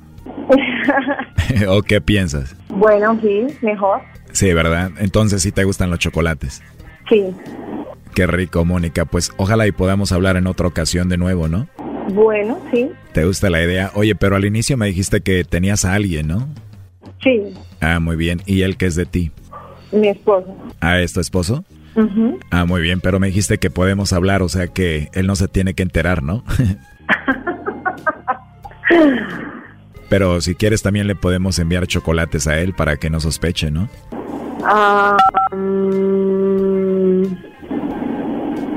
[1.68, 2.56] ¿O qué piensas?
[2.68, 4.00] bueno, sí, mejor.
[4.32, 4.90] Sí, ¿verdad?
[4.98, 6.62] Entonces sí te gustan los chocolates.
[7.08, 7.26] Sí.
[8.14, 9.04] Qué rico, Mónica.
[9.04, 11.68] Pues ojalá y podamos hablar en otra ocasión de nuevo, ¿no?
[12.12, 13.90] Bueno, sí, ¿Te gusta la idea?
[13.94, 16.48] Oye, pero al inicio me dijiste que tenías a alguien, ¿no?
[17.22, 17.42] Sí,
[17.80, 18.40] Ah, muy bien.
[18.46, 19.30] ¿Y él qué es de ti?
[19.92, 20.54] mi esposo.
[20.80, 21.64] Ah, ¿es tu esposo?
[21.94, 22.38] Ujú.
[22.50, 25.48] Ah, muy bien, pero me dijiste que podemos hablar, o sea que él no se
[25.48, 26.44] tiene que enterar, ¿no?
[30.08, 33.88] pero si quieres también le podemos enviar chocolates a él para que no sospeche, ¿no?
[34.64, 35.16] Ah,
[35.52, 37.22] mm,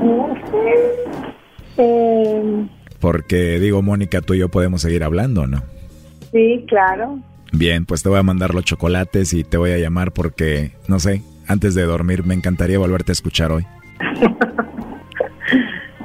[0.02, 0.74] no sé.
[1.78, 2.66] Eh,
[3.00, 5.62] Porque digo, Mónica, tú y yo podemos seguir hablando, ¿no?
[6.32, 7.18] sí, claro.
[7.52, 10.98] Bien, pues te voy a mandar los chocolates y te voy a llamar porque, no
[10.98, 13.66] sé, antes de dormir me encantaría volverte a escuchar hoy.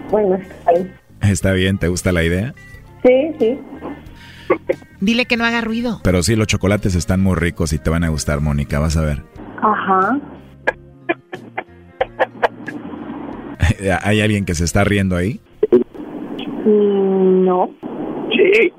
[0.09, 0.93] Bueno, está bien.
[1.21, 1.77] ¿Está bien?
[1.77, 2.53] ¿Te gusta la idea?
[3.05, 3.59] Sí, sí.
[5.01, 5.99] Dile que no haga ruido.
[6.03, 9.01] Pero sí, los chocolates están muy ricos y te van a gustar, Mónica, vas a
[9.01, 9.23] ver.
[9.61, 10.19] Ajá.
[14.03, 15.41] ¿Hay alguien que se está riendo ahí?
[16.65, 17.69] Mm, no.
[18.31, 18.71] Sí.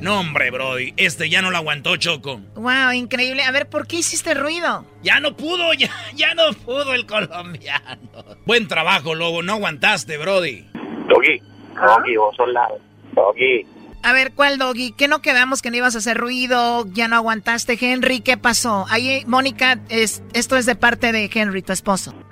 [0.00, 0.94] No, hombre, Brody.
[0.96, 2.40] Este ya no lo aguantó, Choco.
[2.54, 3.42] Wow, increíble.
[3.42, 4.86] A ver, ¿por qué hiciste ruido?
[5.02, 8.00] Ya no pudo, ya, ya no pudo el colombiano.
[8.46, 9.42] Buen trabajo, Lobo.
[9.42, 10.66] No aguantaste, Brody.
[11.08, 11.40] Doggy,
[11.74, 12.66] Doggy, vos sos la...
[13.12, 13.66] Doggy.
[14.02, 14.92] A ver, ¿cuál doggy?
[14.92, 16.86] ¿Qué no quedamos que no ibas a hacer ruido?
[16.92, 18.20] ¿Ya no aguantaste, Henry?
[18.20, 18.86] ¿Qué pasó?
[18.88, 22.14] Ahí, Mónica, es, esto es de parte de Henry, tu esposo.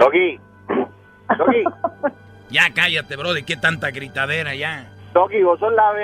[0.00, 0.38] Doggy.
[1.36, 1.64] Doggy.
[2.50, 3.42] Ya cállate, Brody.
[3.42, 4.92] ¿Qué tanta gritadera ya?
[5.16, 5.94] Doggy, vos sos la...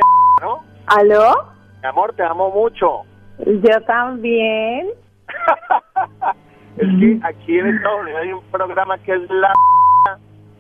[0.41, 0.65] ¿no?
[0.87, 1.35] ¿Aló?
[1.83, 3.03] Mi amor, te amo mucho.
[3.45, 4.89] Yo también.
[6.79, 9.53] Es que aquí en Estados Unidos hay un programa que es la...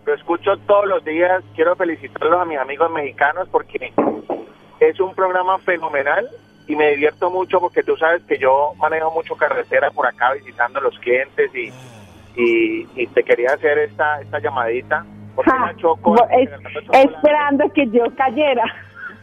[0.04, 1.42] Lo escucho todos los días.
[1.54, 3.90] Quiero felicitarlos a mis amigos mexicanos porque
[4.80, 6.28] es un programa fenomenal
[6.66, 10.78] y me divierto mucho porque tú sabes que yo manejo mucho carretera por acá visitando
[10.78, 11.72] a los clientes y,
[12.36, 15.06] y, y te quería hacer esta, esta llamadita.
[15.34, 15.72] Porque ah,
[16.38, 16.50] es,
[16.92, 18.64] esperando que yo cayera.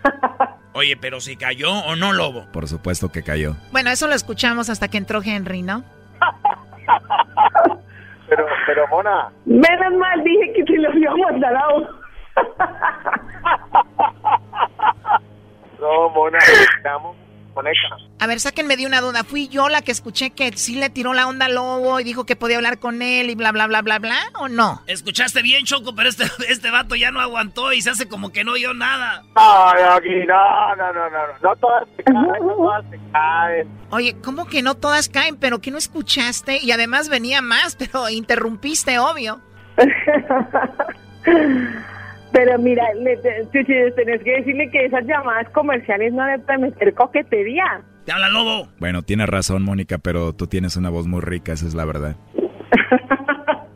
[0.73, 2.45] Oye, pero si cayó o no, Lobo.
[2.51, 3.55] Por supuesto que cayó.
[3.71, 5.83] Bueno, eso lo escuchamos hasta que entró Henry, ¿no?
[8.29, 9.29] pero, pero, Mona.
[9.45, 11.51] Menos mal dije que si lo íbamos a
[15.79, 16.37] No, Mona,
[16.77, 17.15] estamos.
[18.19, 19.23] A ver, sáquenme de una duda.
[19.23, 22.25] ¿Fui yo la que escuché que sí le tiró la onda al lobo y dijo
[22.25, 24.17] que podía hablar con él y bla, bla, bla, bla, bla?
[24.39, 24.81] ¿O no?
[24.87, 28.43] Escuchaste bien, Choco, pero este, este vato ya no aguantó y se hace como que
[28.43, 29.23] no oyó nada.
[29.35, 33.67] Ay, aquí, no, no, no, no, no, no todas se caen, no todas se caen.
[33.91, 35.35] Oye, ¿cómo que no todas caen?
[35.35, 36.59] ¿Pero que no escuchaste?
[36.61, 39.41] Y además venía más, pero interrumpiste, obvio.
[42.31, 47.81] Pero mira, le, tenés que decirle que esas llamadas comerciales no deben permitir coquetería.
[48.05, 48.67] ¡Te habla lobo!
[48.79, 52.15] Bueno, tienes razón, Mónica, pero tú tienes una voz muy rica, esa es la verdad.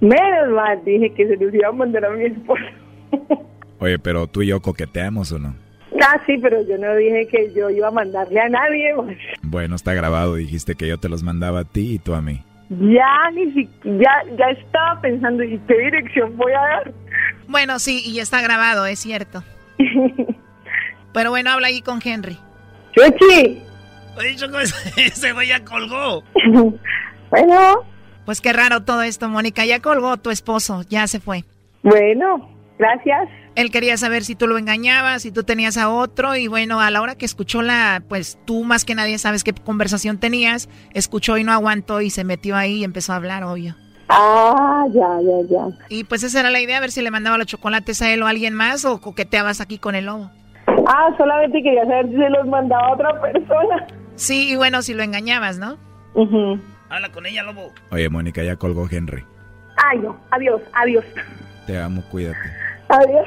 [0.00, 2.62] Menos mal, dije que se los iba a mandar a mi esposo.
[3.78, 5.54] Oye, pero tú y yo coqueteamos o no?
[6.00, 8.92] Ah, sí, pero yo no dije que yo iba a mandarle a nadie.
[8.96, 9.18] pues.
[9.42, 12.42] Bueno, está grabado, dijiste que yo te los mandaba a ti y tú a mí.
[12.80, 16.92] Ya, ni si, ya, ya estaba pensando, ¿y qué dirección voy a dar?
[17.46, 19.44] Bueno, sí, y está grabado, es cierto.
[21.12, 22.38] Pero bueno, habla ahí con Henry.
[22.92, 23.62] ¡Chuchi!
[24.16, 24.74] Oye, Choco, ese,
[25.06, 26.24] ese güey ya colgó.
[27.30, 27.86] Bueno.
[28.26, 29.64] Pues qué raro todo esto, Mónica.
[29.64, 31.44] Ya colgó tu esposo, ya se fue.
[31.82, 32.46] Bueno,
[32.78, 33.30] gracias.
[33.54, 36.90] Él quería saber si tú lo engañabas, si tú tenías a otro y bueno, a
[36.90, 41.36] la hora que escuchó la, pues tú más que nadie sabes qué conversación tenías, escuchó
[41.36, 43.76] y no aguantó y se metió ahí y empezó a hablar, obvio.
[44.08, 45.86] Ah, ya, ya, ya.
[45.88, 48.22] Y pues esa era la idea, a ver si le mandaba los chocolates a él
[48.22, 50.30] o a alguien más o coqueteabas aquí con el lobo.
[50.86, 53.86] Ah, solamente quería saber si se los mandaba a otra persona.
[54.16, 55.76] Sí, y bueno, si lo engañabas, ¿no?
[56.88, 57.72] Habla con ella, lobo.
[57.90, 59.24] Oye, Mónica, ya colgó Henry.
[59.76, 60.16] Ay, no.
[60.30, 61.04] Adiós, adiós.
[61.66, 62.38] Te amo, cuídate.
[62.88, 63.26] Adiós.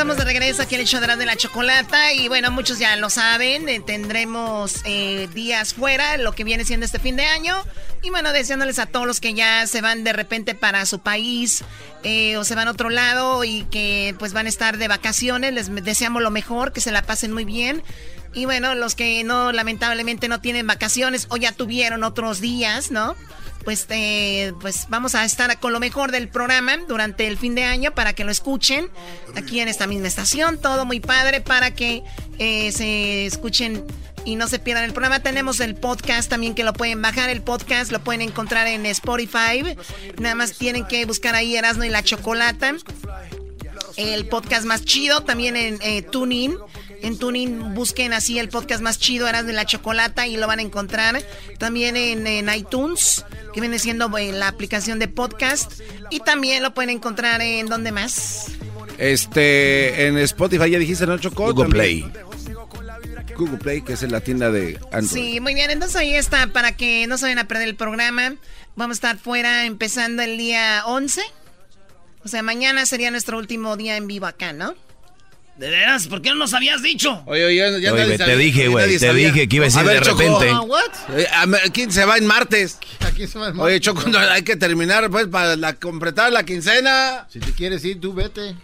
[0.00, 3.10] estamos de regreso aquí en el show de la- chocolata y bueno, muchos ya lo
[3.10, 7.54] saben, eh, tendremos eh, días fuera, lo que viene siendo este fin de año
[8.02, 11.64] y bueno, deseándoles a todos los que ya se van de repente para su país
[12.02, 15.52] eh, o se van a otro lado y que pues van a estar de vacaciones,
[15.52, 17.82] les deseamos lo mejor, que se la pasen muy bien.
[18.32, 23.16] Y bueno, los que no, lamentablemente no tienen vacaciones o ya tuvieron otros días, ¿no?
[23.64, 27.64] Pues, eh, pues vamos a estar con lo mejor del programa durante el fin de
[27.64, 28.88] año para que lo escuchen
[29.36, 30.58] aquí en esta misma estación.
[30.58, 32.02] Todo muy padre para que
[32.38, 33.84] eh, se escuchen
[34.24, 35.20] y no se pierdan el programa.
[35.20, 37.28] Tenemos el podcast también que lo pueden bajar.
[37.30, 39.76] El podcast lo pueden encontrar en Spotify.
[40.18, 42.74] Nada más tienen que buscar ahí Erasmo y la Chocolata
[43.96, 46.56] el podcast más chido, también en eh, TuneIn.
[47.02, 50.58] En TuneIn busquen así el podcast más chido, Eras de la Chocolata, y lo van
[50.58, 51.22] a encontrar.
[51.58, 55.80] También en, en iTunes, que viene siendo eh, la aplicación de podcast.
[56.10, 58.46] Y también lo pueden encontrar en donde más.
[58.98, 61.52] Este, en Spotify ya dijiste, ¿no, Choco?
[61.52, 62.12] Google También.
[63.36, 65.08] Google Play, que es en la tienda de Android.
[65.08, 65.70] Sí, muy bien.
[65.70, 68.34] Entonces ahí está, para que no se vayan a perder el programa.
[68.76, 71.22] Vamos a estar fuera empezando el día 11.
[72.22, 74.74] O sea, mañana sería nuestro último día en vivo acá, ¿no?
[75.60, 76.06] ¿De veras?
[76.06, 77.22] ¿Por qué no nos habías dicho?
[77.26, 79.26] Oye, oye, ya Oye, nadie te sabía, dije, güey, te sabía.
[79.30, 80.18] dije que iba a decir de Choco.
[80.18, 81.26] repente.
[81.34, 82.78] Ah, ver, ¿Quién se va en martes?
[83.00, 86.44] Aquí se va el Oye, Choco, no, hay que terminar, pues, para la- completar la
[86.44, 87.26] quincena.
[87.28, 88.56] Si te quieres ir, tú vete.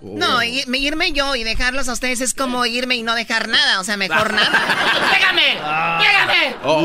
[0.00, 3.48] No, y- me- irme yo y dejarlos a ustedes es como irme y no dejar
[3.48, 3.78] nada.
[3.78, 5.12] O sea, mejor nada.
[5.12, 5.58] ¡Pégame!
[6.00, 6.56] ¡Pégame!
[6.64, 6.82] Oh,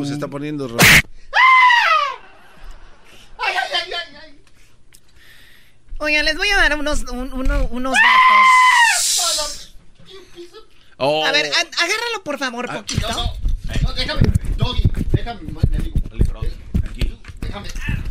[0.00, 0.80] uh, se está poniendo rojo.
[3.38, 4.16] ¡Ay, ay, ay, ay!
[4.24, 4.36] ay.
[6.00, 9.74] Oigan, les voy a dar unos, un- uno- unos datos.
[10.96, 11.24] Oh.
[11.26, 13.08] A ver, a- agárralo por favor, poquito.
[13.10, 14.20] No, déjame,
[14.56, 14.82] Doggy,
[15.12, 15.96] déjame, me digo.
[17.40, 17.68] Déjame.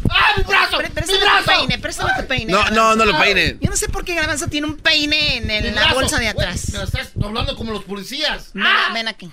[0.10, 0.78] ¡Ah, mi brazo!
[0.82, 1.46] ¡Mi Préstame tu brazo!
[1.46, 2.52] peine, préstame tu peine.
[2.52, 3.58] No, no, no lo peine.
[3.62, 6.28] Yo no sé por qué Garbanzo tiene un peine en, el- Mi la bolsa de
[6.30, 6.70] atrás.
[6.72, 8.52] Me lo estás doblando como los policías.
[8.54, 9.32] Ven, ven aquí.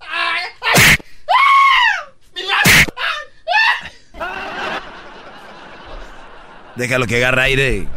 [0.00, 1.03] ¡Mi
[6.76, 7.88] Déjalo que agarre aire.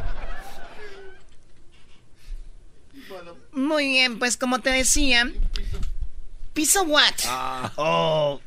[3.52, 5.32] Muy bien, pues como te decía,
[6.54, 7.14] piso what?
[7.76, 8.40] Oh.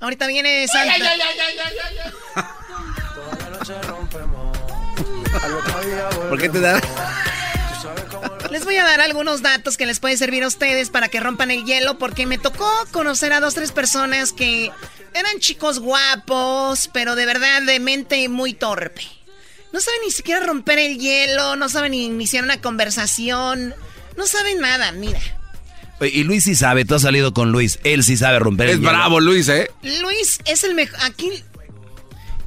[0.00, 0.92] Ahorita viene Santa.
[0.92, 2.42] ¡Ay, ay, ay, ay, ay, ay, ay!
[3.14, 4.58] Toda la noche rompemos,
[5.42, 6.80] al otro día ¿Por qué te da?
[8.50, 11.50] Les voy a dar algunos datos que les pueden servir a ustedes para que rompan
[11.50, 14.70] el hielo, porque me tocó conocer a dos, tres personas que
[15.14, 19.02] Eran chicos guapos, pero de verdad de mente muy torpe.
[19.72, 23.74] No saben ni siquiera romper el hielo, no saben ni iniciar una conversación,
[24.16, 25.20] no saben nada, mira.
[26.00, 28.90] Y Luis sí sabe, tú has salido con Luis, él sí sabe romper el hielo.
[28.90, 29.70] Es bravo Luis, ¿eh?
[29.82, 31.42] Luis es el mejor, aquí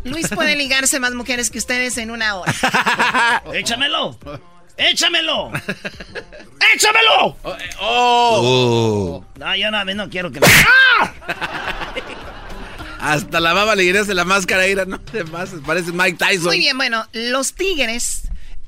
[0.04, 2.54] Luis puede ligarse más mujeres que ustedes en una hora.
[3.54, 4.18] Échamelo.
[4.80, 5.52] ¡Échamelo!
[6.74, 7.38] ¡Échamelo!
[7.44, 7.54] Oh.
[7.54, 9.26] Eh, oh.
[9.38, 10.40] No, yo no, no quiero que.
[10.42, 11.94] ¡Ah!
[13.00, 15.00] Hasta la baba le de la máscara, ira, no
[15.32, 16.48] más, parece Mike Tyson.
[16.48, 18.24] Muy bien, bueno, los tigres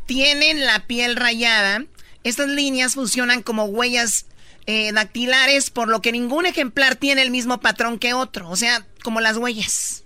[0.05, 1.85] tienen la piel rayada.
[2.23, 4.25] Estas líneas funcionan como huellas
[4.67, 8.49] eh, dactilares, por lo que ningún ejemplar tiene el mismo patrón que otro.
[8.49, 10.03] O sea, como las huellas.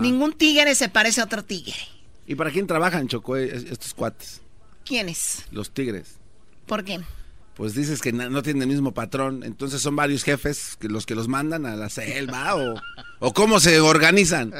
[0.00, 1.76] Ningún tigre se parece a otro tigre.
[2.26, 4.39] ¿Y para quién trabajan, Choco, eh, estos cuates?
[4.90, 5.44] ¿Quiénes?
[5.52, 6.16] Los tigres.
[6.66, 6.98] ¿Por qué?
[7.54, 11.14] Pues dices que no, tienen el mismo patrón, entonces son varios jefes que los que
[11.14, 12.74] los mandan a la selva o,
[13.20, 14.52] o cómo se organizan.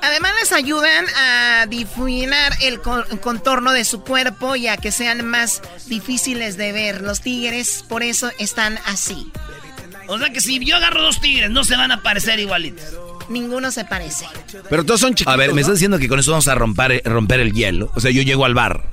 [0.00, 5.60] Además les ayudan a difuminar el contorno de su cuerpo y a que sean más
[5.84, 7.02] difíciles de ver.
[7.02, 9.30] Los tigres por eso están así.
[10.06, 13.07] O sea que si yo agarro dos tigres, no se van a parecer igualitos.
[13.28, 14.26] Ninguno se parece.
[14.68, 15.32] Pero todos son chiquitos.
[15.32, 17.90] A ver, me estás diciendo que con eso vamos a romper, romper el hielo.
[17.94, 18.84] O sea, yo llego al bar.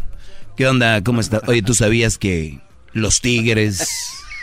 [0.58, 1.02] ¿Qué onda?
[1.04, 1.42] ¿Cómo está?
[1.48, 2.60] Oye, ¿tú sabías que
[2.94, 3.88] los tigres,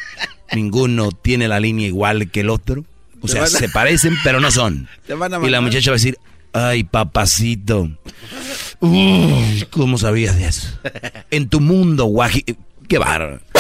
[0.53, 2.85] ninguno tiene la línea igual que el otro?
[3.21, 4.89] O sea, se parecen, pero no son.
[5.43, 6.19] y la muchacha va a decir,
[6.53, 7.91] ay, papacito.
[9.71, 10.69] ¿Cómo sabías de eso?
[11.31, 12.45] En tu mundo, guaji...
[12.89, 13.41] ¡Qué bar!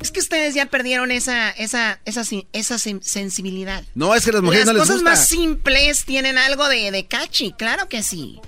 [0.00, 2.22] Es que ustedes ya perdieron esa, esa, esa,
[2.52, 3.84] esa sensibilidad.
[3.94, 7.52] No, es que las mujeres no les cosas más simples tienen algo de, de cachi,
[7.52, 8.40] claro que sí.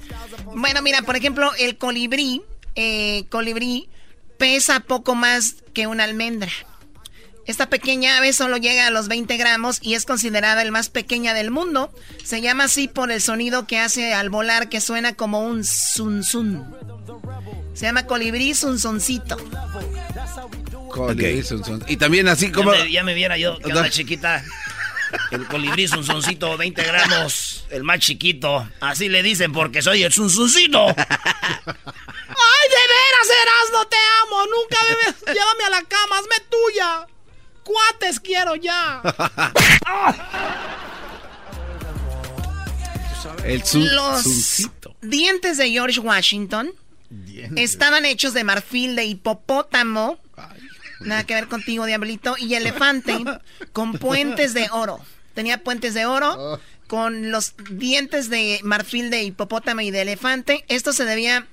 [0.55, 2.43] Bueno, mira, por ejemplo, el colibrí,
[2.77, 3.89] eh, colibrí
[4.39, 6.51] pesa poco más que una almendra.
[7.47, 11.35] Esta pequeña ave solo llega a los 20 gramos y es considerada el más pequeña
[11.35, 11.93] del mundo.
[12.23, 16.23] Se llama así por el sonido que hace al volar que suena como un zun
[16.23, 16.65] zun.
[17.75, 19.37] Se llama colibrí zunzoncito.
[20.91, 21.43] Colibrí
[21.87, 22.75] Y también así como...
[22.75, 24.45] Ya me, viera yo, que chiquita.
[25.31, 28.69] El colibrí zunzoncito, 20 gramos, el más chiquito.
[28.81, 30.87] Así le dicen porque soy el zunzoncito.
[30.87, 34.47] ¡Ay, de veras, Erasmo, te amo!
[34.47, 35.17] Nunca debes...
[35.27, 37.07] Llévame a la cama, hazme tuya.
[37.65, 39.03] Cuates quiero ya.
[43.45, 44.95] el zunzoncito.
[45.01, 46.73] Los dientes de George Washington
[47.57, 50.19] estaban hechos de marfil de hipopótamo.
[51.01, 52.37] Nada que ver contigo, diablito.
[52.39, 53.19] Y elefante
[53.73, 55.01] con puentes de oro.
[55.35, 56.61] Tenía puentes de oro oh.
[56.87, 60.65] con los dientes de marfil de hipopótamo y de elefante.
[60.69, 61.47] Esto se debía...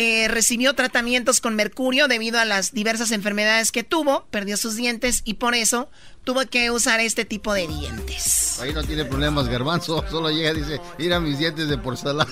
[0.00, 5.22] Eh, recibió tratamientos con mercurio debido a las diversas enfermedades que tuvo, perdió sus dientes
[5.24, 5.90] y por eso
[6.22, 8.60] tuvo que usar este tipo de dientes.
[8.60, 12.30] Ahí no tiene problemas, garbanzo, solo llega y dice, mira mis dientes de porcelana.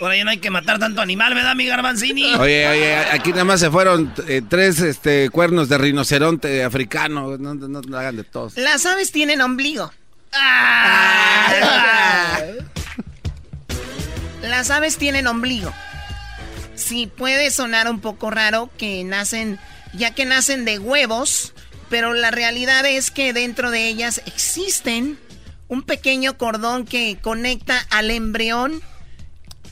[0.00, 2.34] Por ahí no hay que matar tanto animal, ¿verdad, mi garbanzini?
[2.36, 7.36] Oye, oye, aquí nada más se fueron eh, tres este, cuernos de rinoceronte africano.
[7.36, 8.56] No, no, hagan de todos.
[8.56, 9.92] Las aves tienen ombligo.
[10.32, 11.52] Ah.
[14.42, 15.70] Las aves tienen ombligo.
[16.76, 19.58] Sí, puede sonar un poco raro que nacen,
[19.92, 21.52] ya que nacen de huevos,
[21.90, 25.18] pero la realidad es que dentro de ellas existen
[25.68, 28.80] un pequeño cordón que conecta al embrión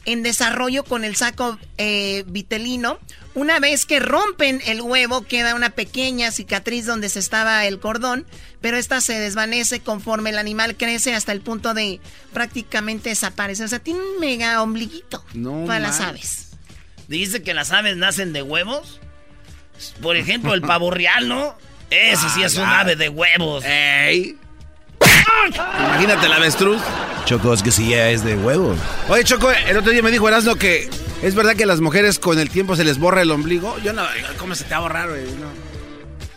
[0.04, 2.98] en desarrollo con el saco eh, vitelino.
[3.34, 8.26] Una vez que rompen el huevo, queda una pequeña cicatriz donde se estaba el cordón,
[8.60, 12.00] pero esta se desvanece conforme el animal crece hasta el punto de
[12.32, 13.66] prácticamente desaparecer.
[13.66, 15.24] O sea, tiene un mega ombliguito
[15.66, 16.48] para las aves.
[17.06, 19.00] Dice que las aves nacen de huevos.
[20.02, 21.56] Por ejemplo, el pavo real, ¿no?
[21.90, 23.64] Ese sí es un ave de huevos.
[23.64, 24.36] ¡Ey!
[25.48, 26.80] Imagínate el avestruz.
[27.24, 28.78] Choco, es que si ya es de huevos.
[29.08, 30.88] Oye, Choco, el otro día me dijo Erasmo que
[31.22, 33.78] es verdad que a las mujeres con el tiempo se les borra el ombligo.
[33.80, 34.04] Yo no,
[34.38, 35.24] ¿cómo se te va a borrar, güey?
[35.24, 35.48] No.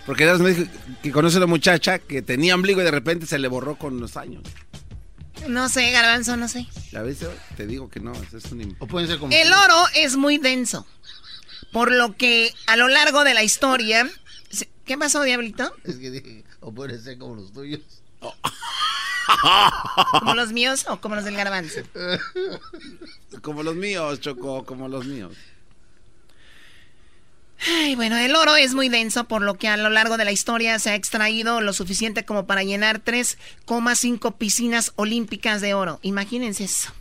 [0.05, 0.71] Porque Erasmo me dijo
[1.01, 3.99] que conoce a una muchacha que tenía ombligo y de repente se le borró con
[3.99, 4.43] los años.
[5.47, 6.67] No sé, garbanzo, no sé.
[6.91, 7.19] ¿La ves?
[7.57, 8.75] Te digo que no, es un...
[8.79, 9.33] O pueden ser como...
[9.33, 10.85] El oro es muy denso.
[11.71, 14.09] Por lo que a lo largo de la historia...
[14.85, 15.73] ¿Qué pasó, Diablito?
[15.85, 17.81] Es que dije, o puede ser como los tuyos.
[20.19, 21.81] ¿Como los míos o como los del garbanzo?
[23.41, 25.35] Como los míos, Choco, como los míos.
[27.67, 30.31] Ay, bueno, el oro es muy denso, por lo que a lo largo de la
[30.31, 35.99] historia se ha extraído lo suficiente como para llenar 3,5 piscinas olímpicas de oro.
[36.01, 36.91] Imagínense eso.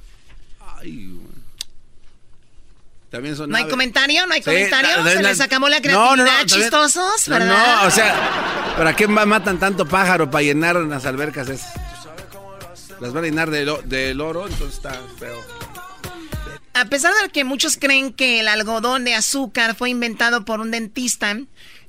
[3.11, 4.25] También son ¿No hay comentario?
[4.27, 5.05] ¿No hay Sí, comentario?
[5.05, 7.77] Se les acabó la No, no, no, creatividad, chistosos, No, ¿verdad?
[7.83, 11.73] No, o sea, ¿para qué ma- matan tanto pájaro para llenar las albercas esas?
[13.01, 15.43] Las van a llenar de, lo- de oro, entonces está feo.
[16.75, 20.71] A pesar de que muchos creen que el algodón de azúcar fue inventado por un
[20.71, 21.37] dentista,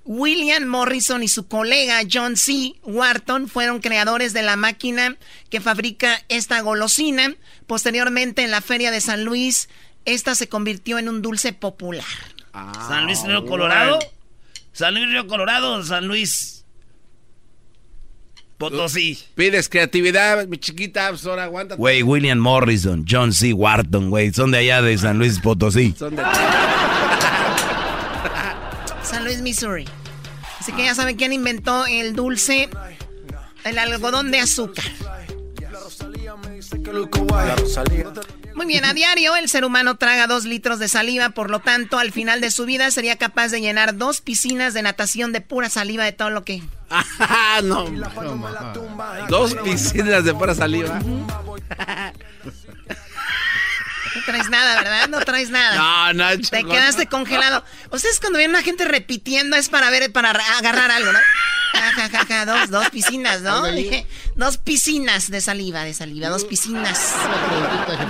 [0.06, 2.74] William Morrison y su colega John C.
[2.84, 5.18] Wharton fueron creadores de la máquina
[5.52, 7.36] que fabrica esta golosina.
[7.68, 9.70] Posteriormente, en la feria de San Luis,
[10.06, 12.06] esta se convirtió en un dulce popular.
[12.88, 14.00] San Luis Río Colorado.
[14.74, 16.66] San Luis Río Colorado, San Luis
[18.58, 19.18] Potosí.
[19.36, 21.76] Pides creatividad, mi chiquita, pues ahora aguanta.
[21.76, 23.54] Güey, William Morrison, John C.
[23.54, 25.96] Wharton, güey, son de allá de San Luis Potosí.
[25.98, 26.24] Son de...
[29.04, 29.86] San Luis, Missouri.
[30.60, 32.70] Así que ya saben quién inventó el dulce,
[33.64, 34.86] el algodón de azúcar.
[38.56, 41.98] Muy bien, a diario el ser humano traga dos litros de saliva, por lo tanto,
[41.98, 45.70] al final de su vida sería capaz de llenar dos piscinas de natación de pura
[45.70, 46.62] saliva de todo lo que...
[47.20, 47.86] Ah, no.
[49.30, 51.00] Dos piscinas de pura saliva.
[54.32, 55.10] No traes nada, ¿verdad?
[55.10, 55.76] No traes nada.
[55.76, 57.64] No, no, Te quedaste congelado.
[57.92, 61.20] Ustedes cuando ven a una gente repitiendo es para ver, para agarrar algo, ¿no?
[61.74, 63.66] Ja, ja, ja, ja, dos, dos piscinas, ¿no?
[63.72, 64.06] Dije,
[64.36, 67.14] dos piscinas de saliva, de saliva, dos piscinas.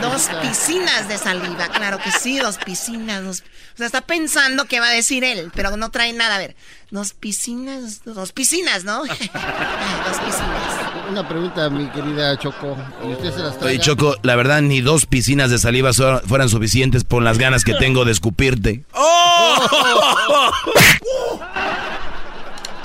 [0.02, 3.24] Dos piscinas de saliva, claro que sí, dos piscinas.
[3.24, 3.44] Dos...
[3.74, 6.36] O sea, está pensando que va a decir él, pero no trae nada.
[6.36, 6.56] A ver,
[6.92, 9.00] dos piscinas, dos piscinas, ¿no?
[9.06, 10.80] dos piscinas.
[11.10, 12.78] Una pregunta, mi querida Choco.
[13.04, 13.66] ¿Y usted se las traga?
[13.68, 17.74] Oye, Choco, la verdad, ni dos piscinas de saliva fueran suficientes por las ganas que
[17.74, 18.84] tengo de escupirte.
[18.94, 20.52] ¡Oh!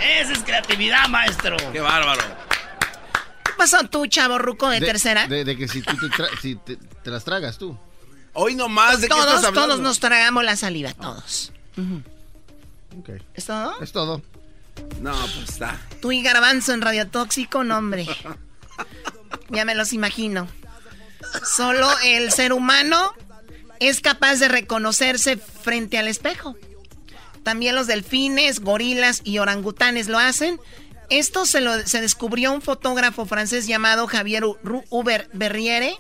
[0.01, 1.57] Esa es creatividad, maestro.
[1.73, 2.23] Qué bárbaro.
[3.45, 5.27] ¿Qué pasó tú, chavo ruco de, De- tercera?
[5.27, 7.77] De, de que si tú te, tra- si te, te las tragas tú.
[8.35, 9.69] Hoy nomás, ¿de qué todos, estás hablando?
[9.75, 11.53] todos nos tragamos la saliva, todos.
[13.35, 13.81] ¿Es todo?
[13.81, 14.23] Es todo.
[15.01, 15.81] No, pues está.
[16.01, 18.07] Tú y Garbanzo en Radio Tóxico, no, hombre.
[19.51, 20.49] Ya me los imagino.
[21.45, 23.13] Solo el ser humano
[23.81, 26.57] es capaz de reconocerse frente al espejo.
[27.43, 30.61] También los delfines, gorilas y orangutanes lo hacen.
[31.11, 34.45] Esto se, lo, se descubrió un fotógrafo francés llamado Javier
[34.91, 35.97] Hubert Berriere,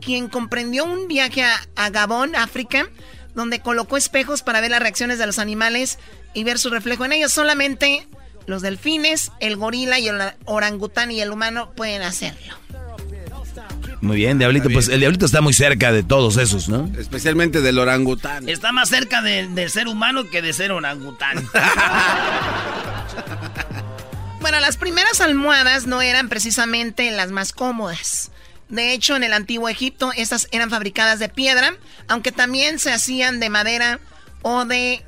[0.00, 2.88] quien comprendió un viaje a, a Gabón, África,
[3.34, 5.98] donde colocó espejos para ver las reacciones de los animales
[6.36, 7.32] y ver su reflejo en ellos.
[7.32, 8.06] Solamente
[8.46, 12.54] los delfines, el gorila y el orangután y el humano pueden hacerlo.
[14.02, 16.90] Muy bien, Diablito, pues el Diablito está muy cerca de todos esos, ¿no?
[16.98, 18.46] Especialmente del orangután.
[18.48, 21.48] Está más cerca de, de ser humano que de ser orangután.
[24.38, 28.30] Bueno, las primeras almohadas no eran precisamente las más cómodas.
[28.68, 31.74] De hecho, en el antiguo Egipto, estas eran fabricadas de piedra,
[32.06, 33.98] aunque también se hacían de madera
[34.42, 35.04] o de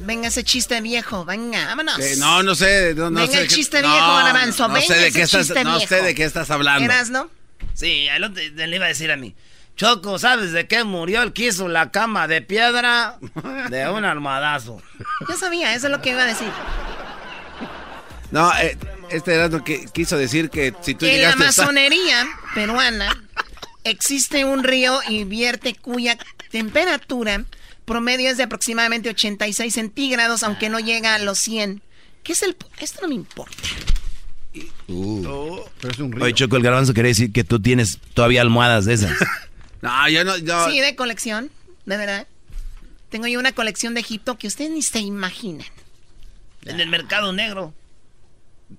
[0.00, 1.98] Venga ese chiste viejo, venga, vámonos.
[2.18, 2.94] No, no sé.
[2.94, 5.48] No, no Venga sé el chiste viejo, Garbanzo, No venga sé de ese qué estás,
[5.64, 6.84] no sé de qué estás hablando.
[6.84, 7.30] ¿Eras, no?
[7.74, 9.34] Sí, otro le iba a decir a mí.
[9.76, 13.18] Choco, ¿sabes de qué murió el que hizo la cama de piedra?
[13.70, 14.82] De un almohadazo.
[15.28, 16.48] Yo sabía, eso es lo que iba a decir.
[18.30, 18.76] No, eh,
[19.10, 23.22] este era lo que quiso decir que si tú En la llegaste a- Amazonería peruana
[23.84, 26.16] existe un río y vierte cuya
[26.50, 27.44] temperatura
[27.84, 31.82] promedio es de aproximadamente 86 centígrados, aunque no llega a los 100.
[32.22, 32.56] ¿Qué es el...?
[32.78, 33.56] Esto no me importa.
[34.88, 35.60] Uh.
[35.80, 36.24] Pero es un río.
[36.24, 39.12] Oye, Choco, el garbanzo quiere decir que tú tienes todavía almohadas de esas.
[39.82, 40.70] No, yo no, yo...
[40.70, 41.50] Sí, de colección,
[41.86, 42.28] de verdad.
[43.10, 45.66] Tengo yo una colección de Egipto que ustedes ni se imaginan.
[46.64, 47.74] En el mercado negro.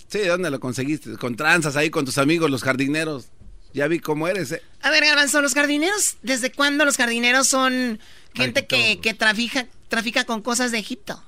[0.08, 1.18] Sí, ¿dónde lo conseguiste?
[1.18, 3.28] Con tranzas ahí con tus amigos, los jardineros.
[3.74, 4.61] Ya vi cómo eres, eh.
[4.82, 7.99] A ver, Garbanzo, los jardineros, ¿desde cuándo los jardineros son
[8.36, 11.24] gente que, que trafica, trafica con cosas de Egipto?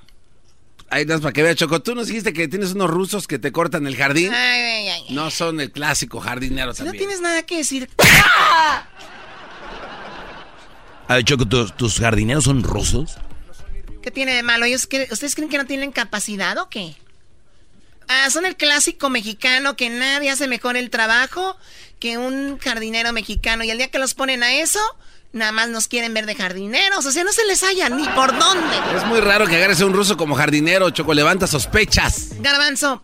[0.91, 1.81] Ahí das para que veas, Choco.
[1.81, 4.31] Tú nos dijiste que tienes unos rusos que te cortan el jardín.
[4.31, 5.05] Ay, ay, ay.
[5.09, 7.89] No son el clásico jardinero Si no tienes nada que decir.
[11.07, 13.15] A ver, Choco, ¿tus, tus jardineros son rusos?
[14.01, 14.65] ¿Qué tiene de malo?
[14.65, 16.95] ¿Ellos cre- ¿Ustedes creen que no tienen capacidad o qué?
[18.07, 21.57] Ah, son el clásico mexicano que nadie hace mejor el trabajo
[21.99, 23.63] que un jardinero mexicano.
[23.63, 24.79] Y el día que los ponen a eso,
[25.31, 27.05] nada más nos quieren ver de jardineros.
[27.05, 28.75] O sea, no se les halla ni por dónde.
[28.95, 31.13] Es muy raro que agarres a un ruso como jardinero, Choco.
[31.13, 32.29] Levanta sospechas.
[32.39, 33.03] Garbanzo,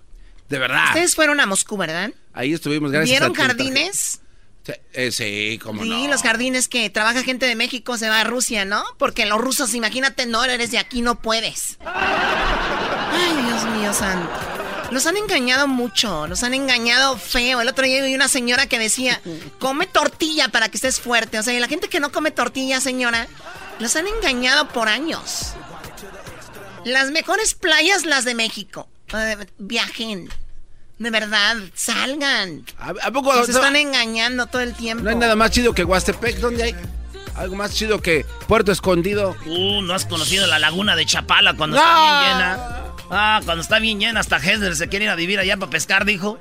[0.49, 0.85] De verdad.
[0.89, 2.11] ustedes fueron a Moscú, ¿verdad?
[2.33, 4.19] Ahí estuvimos, gracias ¿Vieron a jardines?
[4.63, 6.07] Sí, eh, sí, cómo Sí, no.
[6.07, 8.83] los jardines que trabaja gente de México se va a Rusia, ¿no?
[8.99, 11.77] Porque los rusos, imagínate, no eres de aquí, no puedes.
[11.83, 14.29] Ay, Dios mío santo.
[14.91, 17.61] Los han engañado mucho, los han engañado feo.
[17.61, 19.21] El otro día vi una señora que decía,
[19.57, 21.39] come tortilla para que estés fuerte.
[21.39, 23.27] O sea, y la gente que no come tortilla, señora,
[23.79, 25.53] Los han engañado por años.
[26.83, 28.87] Las mejores playas, las de México.
[29.13, 30.29] Eh, viajen.
[30.99, 32.63] De verdad, salgan.
[32.77, 35.03] ¿A, poco Nos están engañando todo el tiempo.
[35.03, 36.37] No hay nada más chido que Huastepec.
[36.37, 36.75] ¿Dónde hay?
[37.35, 39.35] Algo más chido que Puerto Escondido.
[39.45, 42.90] Uh, no has conocido la laguna de Chapala cuando está bien llena.
[43.11, 46.05] Ah, cuando está bien llena, hasta Hesler se quiere ir a vivir allá para pescar,
[46.05, 46.39] dijo.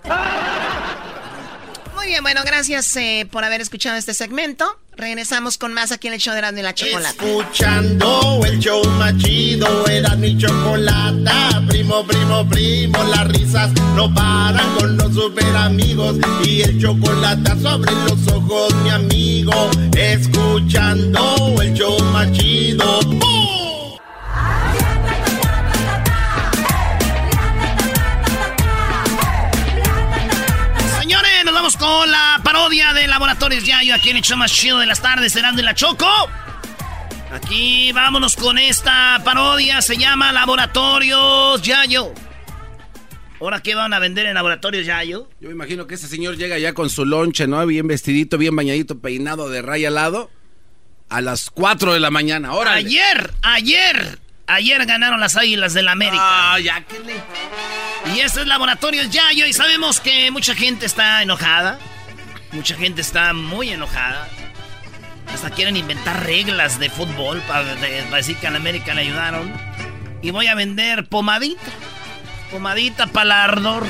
[1.97, 4.79] Muy bien, bueno, gracias eh, por haber escuchado este segmento.
[4.97, 7.11] Regresamos con más aquí en el show de Erasmo y la Chocolata.
[7.11, 11.62] Escuchando el show más chido, era mi chocolata.
[11.68, 16.16] Primo, primo, primo, las risas no paran con los super amigos.
[16.45, 19.71] Y el chocolate sobre los ojos, mi amigo.
[19.97, 23.01] Escuchando el show más chido.
[32.11, 33.94] Con la parodia de Laboratorios Yayo.
[33.94, 36.08] Aquí en el show más chido de las tardes, Cenando en la Choco.
[37.32, 39.80] Aquí vámonos con esta parodia.
[39.82, 42.12] Se llama Laboratorios Yayo.
[43.40, 45.28] ¿Ahora qué van a vender en Laboratorios Yayo?
[45.40, 47.64] Yo me imagino que ese señor llega ya con su lonche, ¿no?
[47.66, 50.30] Bien vestidito, bien bañadito, peinado de raya al lado.
[51.08, 52.48] A las 4 de la mañana.
[52.48, 52.74] Ahora.
[52.74, 56.52] Ayer, ayer, ayer ganaron las Águilas del la América.
[56.54, 57.14] Ah, ya que le...
[58.14, 61.78] Y este es Laboratorios Yayo y sabemos que mucha gente está enojada.
[62.53, 64.28] Mucha gente está muy enojada.
[65.32, 69.53] Hasta quieren inventar reglas de fútbol para, decir que en América le ayudaron.
[70.22, 71.61] Y voy a vender pomadita.
[72.51, 73.86] Pomadita para ardor.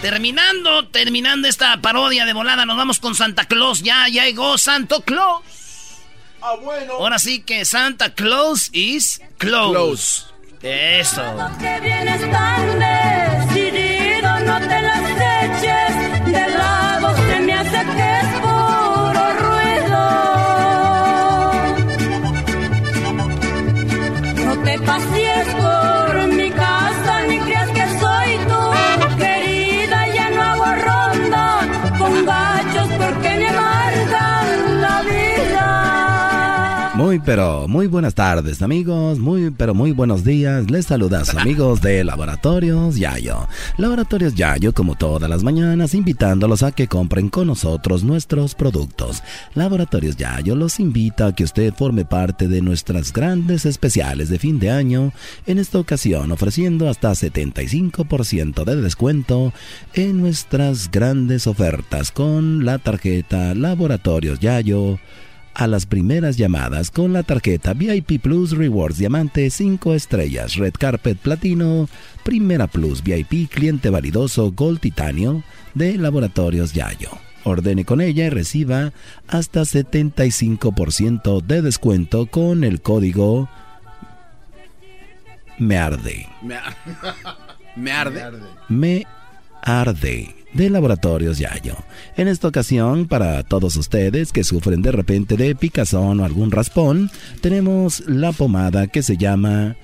[0.00, 3.82] Terminando, terminando esta parodia de volada, nos vamos con Santa Claus.
[3.82, 5.42] Ya, ya llegó Santo Claus.
[6.40, 6.94] Ah, bueno.
[6.94, 9.72] Ahora sí que Santa Claus is close.
[9.72, 10.32] close.
[10.62, 11.22] Eso.
[11.58, 13.01] Que vienes tan
[37.34, 40.70] pero muy buenas tardes amigos, muy pero muy buenos días.
[40.70, 43.48] Les saludas amigos de Laboratorios Yayo.
[43.78, 49.22] Laboratorios Yayo como todas las mañanas invitándolos a que compren con nosotros nuestros productos.
[49.54, 54.58] Laboratorios Yayo los invita a que usted forme parte de nuestras grandes especiales de fin
[54.58, 55.14] de año.
[55.46, 59.54] En esta ocasión ofreciendo hasta 75% de descuento
[59.94, 64.98] en nuestras grandes ofertas con la tarjeta Laboratorios Yayo
[65.54, 71.18] a las primeras llamadas con la tarjeta VIP Plus Rewards Diamante 5 estrellas, Red Carpet
[71.18, 71.88] Platino,
[72.24, 75.42] Primera Plus VIP Cliente Validoso Gold Titanio
[75.74, 77.10] de Laboratorios Yayo.
[77.44, 78.92] Ordene con ella y reciba
[79.26, 83.48] hasta 75% de descuento con el código
[85.58, 86.28] Me Arde.
[86.42, 86.56] Me,
[87.76, 88.38] me arde.
[88.68, 89.06] Me
[89.62, 91.76] Arde de Laboratorios Yayo.
[92.16, 97.10] En esta ocasión, para todos ustedes que sufren de repente de picazón o algún raspón,
[97.40, 99.76] tenemos la pomada que se llama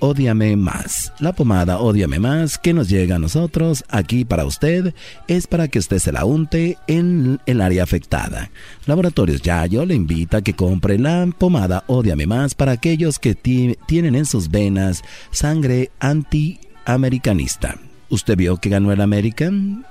[0.00, 1.12] Odiame Más.
[1.18, 4.94] La pomada Odiame Más que nos llega a nosotros aquí para usted
[5.26, 8.50] es para que usted se la unte en el área afectada.
[8.86, 14.14] Laboratorios Yayo le invita a que compre la pomada Odiame Más para aquellos que tienen
[14.14, 17.78] en sus venas sangre antiamericanista.
[18.10, 19.50] ¿Usted vio que ganó el América?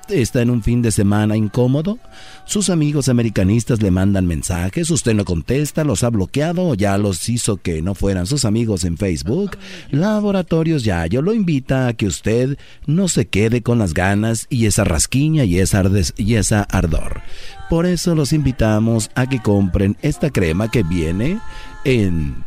[0.09, 1.99] ¿Está en un fin de semana incómodo?
[2.45, 4.89] ¿Sus amigos americanistas le mandan mensajes?
[4.89, 5.83] ¿Usted no contesta?
[5.83, 9.57] ¿Los ha bloqueado ya los hizo que no fueran sus amigos en Facebook?
[9.91, 12.57] Laboratorios Yayo lo invita a que usted
[12.87, 15.83] no se quede con las ganas y esa rasquiña y esa,
[16.17, 17.21] y esa ardor.
[17.69, 21.39] Por eso los invitamos a que compren esta crema que viene
[21.83, 22.43] en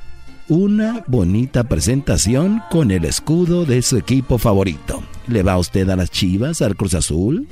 [0.50, 5.00] una bonita presentación con el escudo de su equipo favorito.
[5.28, 7.46] ¿Le va usted a las Chivas, al Cruz Azul?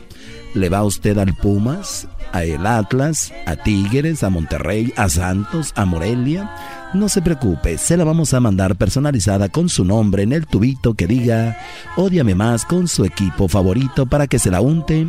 [0.53, 5.85] ¿Le va usted al Pumas, a el Atlas, a Tigres, a Monterrey, a Santos, a
[5.85, 6.51] Morelia?
[6.93, 10.95] No se preocupe, se la vamos a mandar personalizada con su nombre en el tubito
[10.95, 11.57] que diga
[11.97, 15.07] Ódiame más con su equipo favorito para que se la unte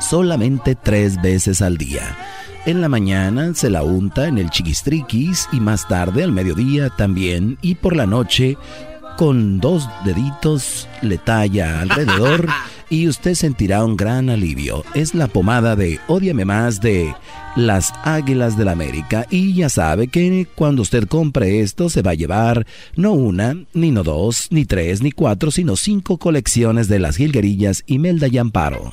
[0.00, 2.16] solamente tres veces al día.
[2.66, 7.58] En la mañana se la unta en el chiquistriquis y más tarde al mediodía también
[7.60, 8.56] y por la noche
[9.18, 12.48] con dos deditos le talla alrededor
[12.90, 14.82] y usted sentirá un gran alivio.
[14.94, 17.14] Es la pomada de Odiame más de
[17.56, 22.12] las Águilas del la América y ya sabe que cuando usted compre esto se va
[22.12, 22.66] a llevar
[22.96, 27.84] no una, ni no dos, ni tres, ni cuatro, sino cinco colecciones de las Gilguerillas
[27.86, 28.90] Imelda y Amparo.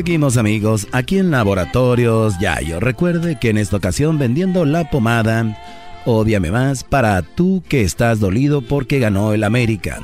[0.00, 2.80] Seguimos amigos, aquí en Laboratorios Yayo.
[2.80, 5.58] Recuerde que en esta ocasión vendiendo la pomada
[6.06, 9.98] Odiame más para tú que estás dolido porque ganó el América.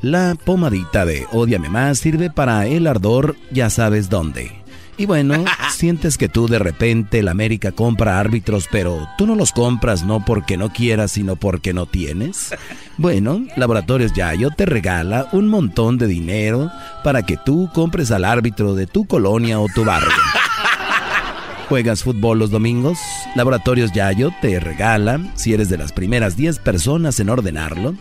[0.00, 4.61] La pomadita de Odiame más sirve para el ardor, ya sabes dónde.
[4.96, 9.52] Y bueno, sientes que tú de repente el América compra árbitros, pero tú no los
[9.52, 12.54] compras no porque no quieras, sino porque no tienes.
[12.98, 16.70] Bueno, Laboratorios Yayo te regala un montón de dinero
[17.02, 20.12] para que tú compres al árbitro de tu colonia o tu barrio.
[21.68, 22.98] ¿Juegas fútbol los domingos?
[23.34, 27.94] Laboratorios Yayo te regala, si eres de las primeras 10 personas en ordenarlo,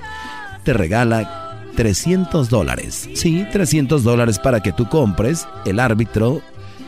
[0.65, 3.09] te regala 300 dólares.
[3.15, 6.41] Sí, 300 dólares para que tú compres el árbitro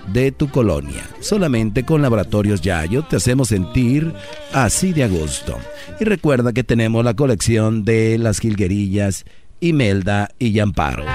[0.08, 1.08] de tu colonia.
[1.20, 4.14] Solamente con Laboratorios Yayo te hacemos sentir
[4.52, 5.58] así de a gusto.
[6.00, 9.26] Y recuerda que tenemos la colección de las jilguerillas
[9.60, 11.06] Imelda y Yamparo.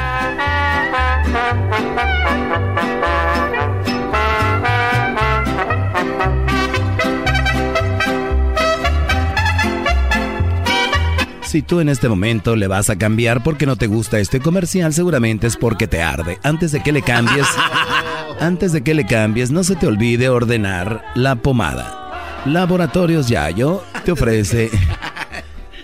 [11.49, 14.93] Si tú en este momento le vas a cambiar porque no te gusta este comercial,
[14.93, 16.39] seguramente es porque te arde.
[16.43, 17.47] Antes de que le cambies,
[18.41, 22.43] antes de que le cambies, no se te olvide ordenar la pomada.
[22.45, 24.71] Laboratorios Yayo te ofrece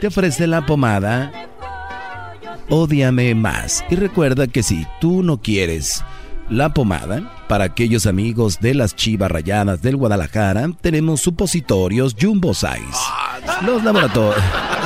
[0.02, 1.32] te ofrece la pomada
[2.68, 3.86] Ódiame más.
[3.88, 6.04] Y recuerda que si tú no quieres
[6.50, 13.64] la pomada, para aquellos amigos de las chivas rayadas del Guadalajara, tenemos supositorios Jumbo Size.
[13.64, 14.44] Los laboratorios.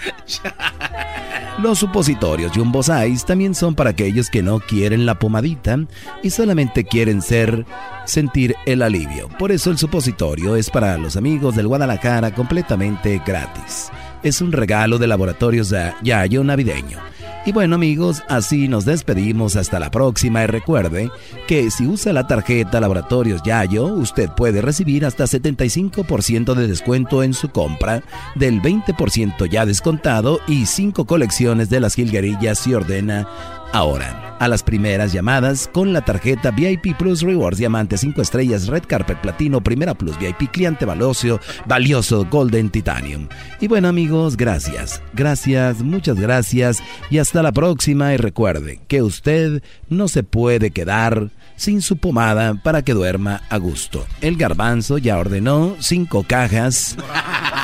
[1.58, 5.78] Los supositorios Jumbo Size también son para aquellos que no quieren la pomadita
[6.22, 7.66] y solamente quieren ser
[8.06, 9.28] sentir el alivio.
[9.38, 13.90] Por eso el supositorio es para los amigos del Guadalajara completamente gratis.
[14.22, 16.98] Es un regalo de laboratorios Yayo navideño.
[17.46, 19.56] Y bueno amigos, así nos despedimos.
[19.56, 20.42] Hasta la próxima.
[20.42, 21.10] Y recuerde
[21.48, 27.32] que si usa la tarjeta Laboratorios Yayo, usted puede recibir hasta 75% de descuento en
[27.32, 28.02] su compra,
[28.34, 33.26] del 20% ya descontado y 5 colecciones de las jilguerillas si ordena
[33.72, 34.36] ahora.
[34.40, 39.20] A las primeras llamadas con la tarjeta VIP Plus Rewards Diamante 5 estrellas Red Carpet
[39.20, 43.28] Platino Primera Plus VIP Cliente Valioso, valioso Golden Titanium.
[43.60, 45.02] Y bueno amigos, gracias.
[45.12, 51.28] Gracias, muchas gracias y hasta la próxima y recuerde que usted no se puede quedar
[51.56, 54.06] sin su pomada para que duerma a gusto.
[54.22, 56.96] El garbanzo ya ordenó cinco cajas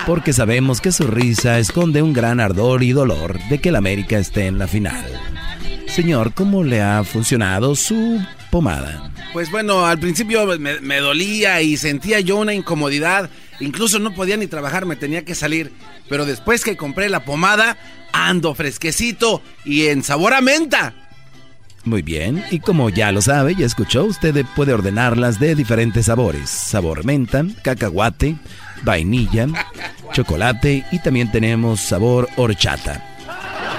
[0.06, 4.18] porque sabemos que su risa esconde un gran ardor y dolor de que el América
[4.18, 5.04] esté en la final.
[5.96, 8.20] Señor, ¿cómo le ha funcionado su
[8.50, 9.10] pomada?
[9.32, 13.30] Pues bueno, al principio me, me, dolía y sentía yo una incomodidad.
[13.60, 15.72] Incluso no podía ni trabajar, me tenía que salir.
[16.06, 17.78] Pero después que compré la pomada,
[18.12, 20.92] ando fresquecito y en sabor a menta.
[21.84, 26.50] Muy bien, y como ya lo sabe, ya escuchó, usted puede ordenarlas de diferentes sabores.
[26.50, 28.36] Sabor menta, cacahuate,
[28.82, 29.48] vainilla,
[30.12, 33.15] chocolate y también tenemos sabor horchata.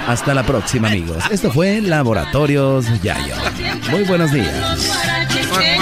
[0.08, 1.22] Hasta la próxima, amigos.
[1.30, 3.36] Esto fue Laboratorios Yayo.
[3.92, 4.48] Muy buenos días.
[5.60, 5.82] El.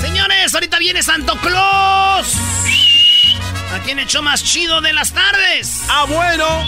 [0.00, 2.36] Señores, ahorita viene Santo Claus.
[3.74, 5.82] ¿A quién echó más chido de las tardes?
[5.88, 6.64] ¡Ah, bueno!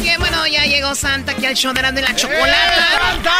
[0.00, 3.30] Bien, bueno, ya llegó Santa aquí al show de la chocolata.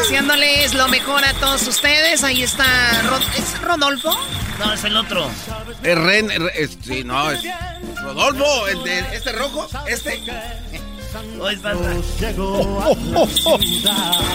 [0.00, 2.24] Haciéndoles lo mejor a todos ustedes.
[2.24, 2.64] Ahí está.
[3.36, 4.10] ¿Es Rodolfo?
[4.58, 5.28] No, es el otro.
[5.82, 6.30] Es Ren.
[6.54, 7.42] Es, sí, no, es
[8.02, 8.68] Rodolfo.
[8.68, 9.66] El de este rojo.
[9.86, 10.20] Este.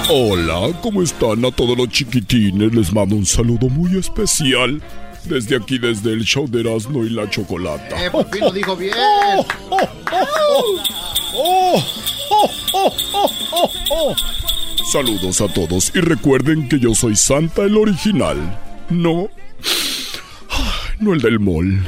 [0.09, 2.73] Hola, ¿cómo están a todos los chiquitines?
[2.73, 4.81] Les mando un saludo muy especial.
[5.25, 8.03] Desde aquí, desde el show de Erasmo y la Chocolata.
[8.03, 8.93] Eh, por fin lo dijo bien.
[14.91, 18.37] Saludos a todos y recuerden que yo soy Santa el original.
[18.89, 19.29] No.
[20.99, 21.73] No el del mall.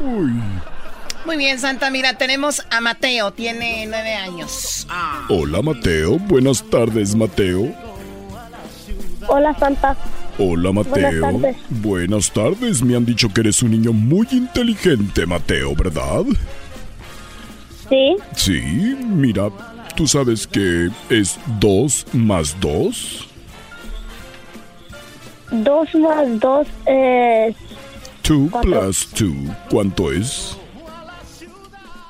[0.00, 0.32] Uy.
[1.26, 1.90] Muy bien, Santa.
[1.90, 3.32] Mira, tenemos a Mateo.
[3.32, 4.86] Tiene nueve años.
[5.28, 7.74] Hola Mateo, buenas tardes Mateo.
[9.26, 9.94] Hola, Santa.
[10.38, 10.92] Hola Mateo.
[10.92, 11.56] Buenas tardes.
[11.68, 12.82] Buenas tardes.
[12.82, 16.24] Me han dicho que eres un niño muy inteligente, Mateo, ¿verdad?
[17.90, 18.16] Sí.
[18.36, 19.50] Sí, mira,
[19.96, 23.26] ¿tú sabes que es 2 más 2?
[25.50, 27.56] Dos más dos es
[28.22, 28.70] 2 Cuatro.
[28.70, 29.30] plus 2,
[29.68, 30.56] ¿cuánto es?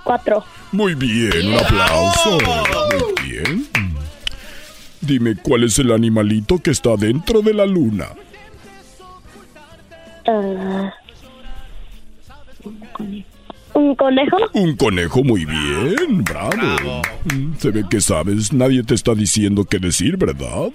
[0.04, 0.44] cuatro.
[0.72, 2.38] Muy bien, un aplauso.
[2.90, 3.68] Muy bien.
[5.00, 8.08] Dime, ¿cuál es el animalito que está dentro de la luna?
[10.26, 10.92] Ah,
[13.74, 14.36] ¿Un conejo?
[14.54, 17.02] Un conejo, muy bien, bravo.
[17.58, 20.70] Se ve que sabes, nadie te está diciendo qué decir, ¿verdad?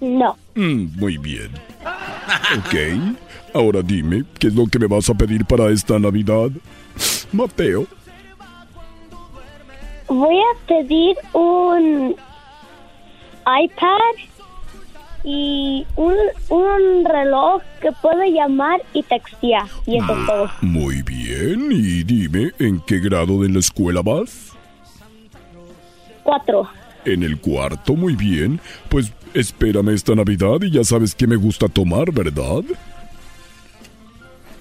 [0.00, 0.36] No.
[0.54, 1.50] Mm, muy bien.
[2.56, 3.16] Ok,
[3.54, 6.50] ahora dime, ¿qué es lo que me vas a pedir para esta Navidad?
[7.32, 7.86] Mateo.
[10.08, 12.14] Voy a pedir un
[13.46, 13.98] iPad
[15.24, 16.14] y un,
[16.48, 19.66] un reloj que puede llamar y textear.
[19.86, 20.50] Y eso es todo.
[20.62, 24.50] Muy bien, y dime, ¿en qué grado de la escuela vas?
[26.22, 26.68] Cuatro.
[27.04, 28.60] En el cuarto, muy bien.
[28.88, 32.62] Pues espérame esta Navidad y ya sabes que me gusta tomar, ¿verdad?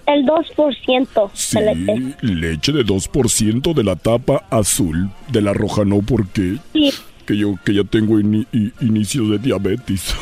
[0.07, 2.15] El 2% Sí, de leche.
[2.21, 5.09] leche de 2% de la tapa azul.
[5.31, 6.91] De la roja no, porque Sí.
[7.25, 10.13] Que yo que ya tengo ini- i- inicios de diabetes.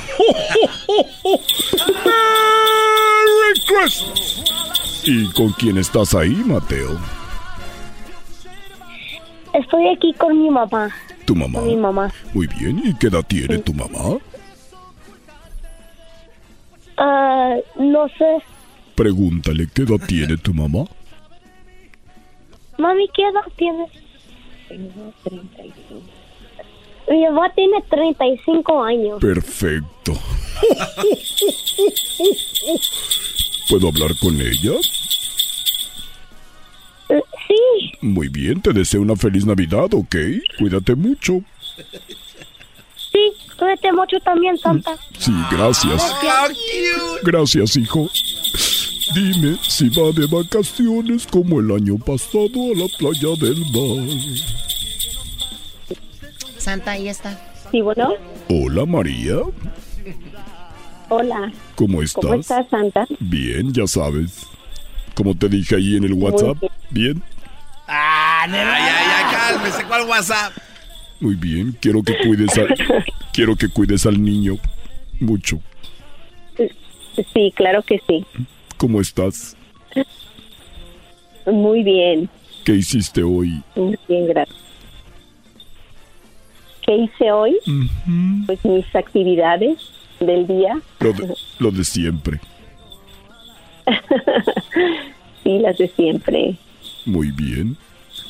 [2.05, 5.03] ¡Merry Christmas!
[5.05, 6.99] ¿Y con quién estás ahí, Mateo?
[9.53, 10.89] Estoy aquí con mi mamá.
[11.25, 11.59] ¿Tu mamá?
[11.59, 12.13] Con mi mamá.
[12.33, 14.17] Muy bien, ¿y qué edad tiene tu mamá?
[16.97, 18.37] Ah, no sé.
[18.95, 20.85] Pregúntale, ¿qué edad tiene tu mamá?
[22.77, 23.89] Mami, ¿qué edad tienes?
[27.09, 29.19] Mi mamá tiene 35 años.
[29.19, 30.13] Perfecto.
[33.69, 34.73] ¿Puedo hablar con ella?
[37.47, 40.15] Sí, Muy bien, te deseo una feliz Navidad, ¿ok?
[40.59, 41.41] Cuídate mucho.
[43.11, 44.95] sí, cuídate mucho también, Santa.
[45.17, 46.15] Sí, gracias.
[47.23, 48.07] Gracias, hijo.
[49.15, 54.68] Dime si va de vacaciones como el año pasado a la playa del mar.
[56.69, 57.35] Santa, ahí está.
[57.71, 58.13] Sí, bueno.
[58.47, 59.37] Hola, María.
[61.09, 61.51] Hola.
[61.73, 62.23] ¿Cómo estás?
[62.23, 63.07] ¿Cómo estás, Santa?
[63.19, 64.45] Bien, ya sabes.
[65.15, 66.57] Como te dije ahí en el WhatsApp.
[66.91, 67.23] Bien.
[67.87, 70.53] Ah, ay, ay, ay, cálmese, ¿cuál WhatsApp?
[71.19, 71.75] Muy bien.
[71.81, 72.67] Quiero que cuides al,
[73.33, 74.57] quiero que cuides al niño
[75.19, 75.59] mucho.
[77.33, 78.23] Sí, claro que sí.
[78.77, 79.57] ¿Cómo estás?
[81.47, 82.29] Muy bien,
[82.63, 83.63] ¿Qué hiciste hoy?
[83.75, 84.68] muy bien, gracias.
[86.89, 87.55] ¿Qué hice hoy?
[88.47, 89.77] Pues mis actividades
[90.19, 90.81] del día.
[90.99, 92.39] Lo de, lo de siempre.
[95.43, 96.55] sí, las de siempre.
[97.05, 97.77] Muy bien.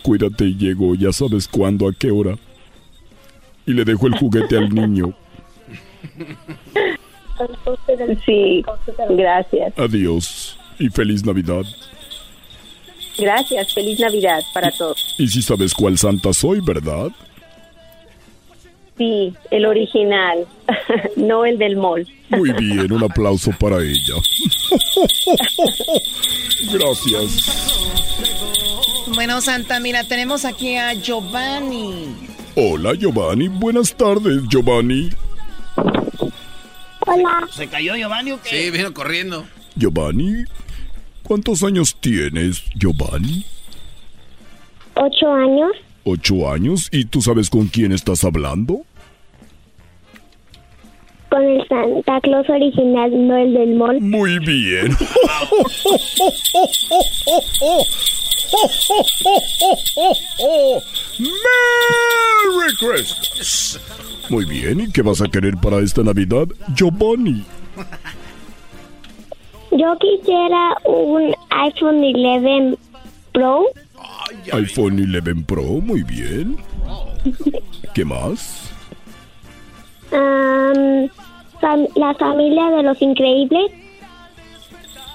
[0.02, 2.36] Cuídate y llego, ya sabes cuándo, a qué hora.
[3.66, 5.14] Y le dejo el juguete al niño.
[8.26, 8.66] Sí,
[9.12, 9.80] gracias.
[9.80, 11.64] Adiós y feliz Navidad.
[13.18, 15.16] Gracias, feliz Navidad para todos.
[15.18, 17.10] Y si sabes cuál santa soy, ¿verdad?
[19.00, 20.46] Sí, el original,
[21.16, 22.06] no el del mall.
[22.32, 24.16] Muy bien, un aplauso para ella.
[26.74, 27.78] Gracias.
[29.16, 32.14] Bueno, Santa, mira, tenemos aquí a Giovanni.
[32.56, 33.48] Hola, Giovanni.
[33.48, 35.10] Buenas tardes, Giovanni.
[37.08, 37.48] Hola.
[37.52, 38.66] ¿Se cayó Giovanni o qué?
[38.66, 39.46] Sí, vino corriendo.
[39.76, 40.44] Giovanni,
[41.24, 43.46] ¿cuántos años tienes, Giovanni?
[44.96, 45.72] ¿Ocho años?
[46.04, 46.90] ¿Ocho años?
[46.92, 48.82] ¿Y tú sabes con quién estás hablando?
[51.30, 54.02] Con el Santa Claus original, no el del mall.
[54.02, 54.96] Muy bien.
[61.20, 63.80] ¡Merry Christmas!
[64.30, 67.44] Muy bien, ¿y qué vas a querer para esta Navidad, Giovanni?
[69.72, 72.78] Yo quisiera un iPhone 11
[73.34, 73.66] Pro.
[74.52, 76.58] iPhone 11 Pro, muy bien.
[77.94, 78.72] ¿Qué más?
[80.12, 83.72] Fam- la familia de los increíbles.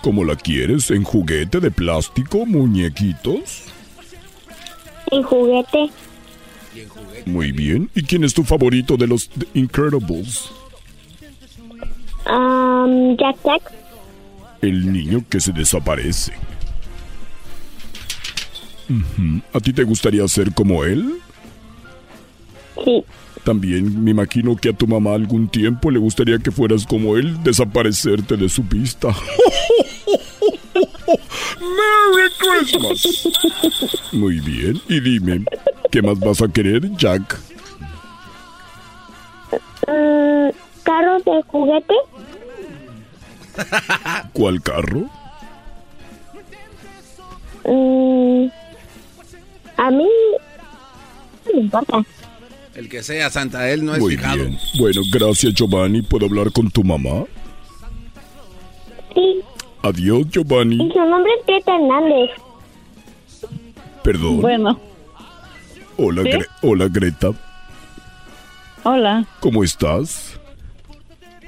[0.03, 0.91] ¿Cómo la quieres?
[0.91, 3.65] ¿En juguete de plástico, muñequitos?
[5.11, 5.91] En juguete.
[7.25, 7.89] Muy bien.
[7.95, 10.51] ¿Y quién es tu favorito de los The Incredibles?
[12.27, 13.73] Am, Jack Jack.
[14.61, 16.33] El niño que se desaparece.
[19.55, 21.15] ¿A ti te gustaría ser como él?
[22.85, 23.03] Sí.
[23.45, 27.43] También me imagino que a tu mamá algún tiempo le gustaría que fueras como él,
[27.43, 29.09] desaparecerte de su vista.
[31.61, 33.29] ¡Merry Christmas!
[34.13, 35.45] Muy bien, y dime,
[35.91, 37.39] ¿qué más vas a querer, Jack?
[39.87, 40.49] Mm,
[40.83, 41.95] carros de juguete.
[44.33, 45.11] ¿Cuál carro?
[47.67, 48.47] Mm,
[49.77, 50.09] a mí
[51.45, 52.05] no me importa.
[52.75, 54.37] El que sea, Santa, él no es Muy fijado.
[54.37, 54.59] bien.
[54.79, 56.03] Bueno, gracias Giovanni.
[56.03, 57.25] ¿Puedo hablar con tu mamá?
[59.15, 59.41] Sí,
[59.83, 60.77] Adiós Giovanni.
[60.87, 62.31] y su nombre es Greta Hernández.
[64.03, 64.41] Perdón.
[64.41, 64.81] Bueno,
[65.97, 66.29] Hola, ¿Sí?
[66.31, 67.31] Gre- Hola Greta.
[68.83, 69.25] hola.
[69.39, 70.39] ¿Cómo estás?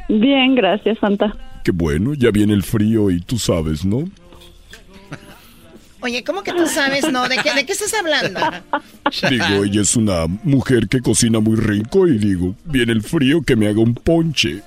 [0.09, 1.36] Bien, gracias, Santa.
[1.65, 4.05] Qué bueno, ya viene el frío y tú sabes, ¿no?
[6.01, 7.10] Oye, ¿cómo que tú sabes?
[7.10, 8.40] No, ¿de qué, de qué estás hablando?
[9.31, 13.56] Digo, ella es una mujer que cocina muy rico y digo, viene el frío que
[13.56, 14.62] me haga un ponche.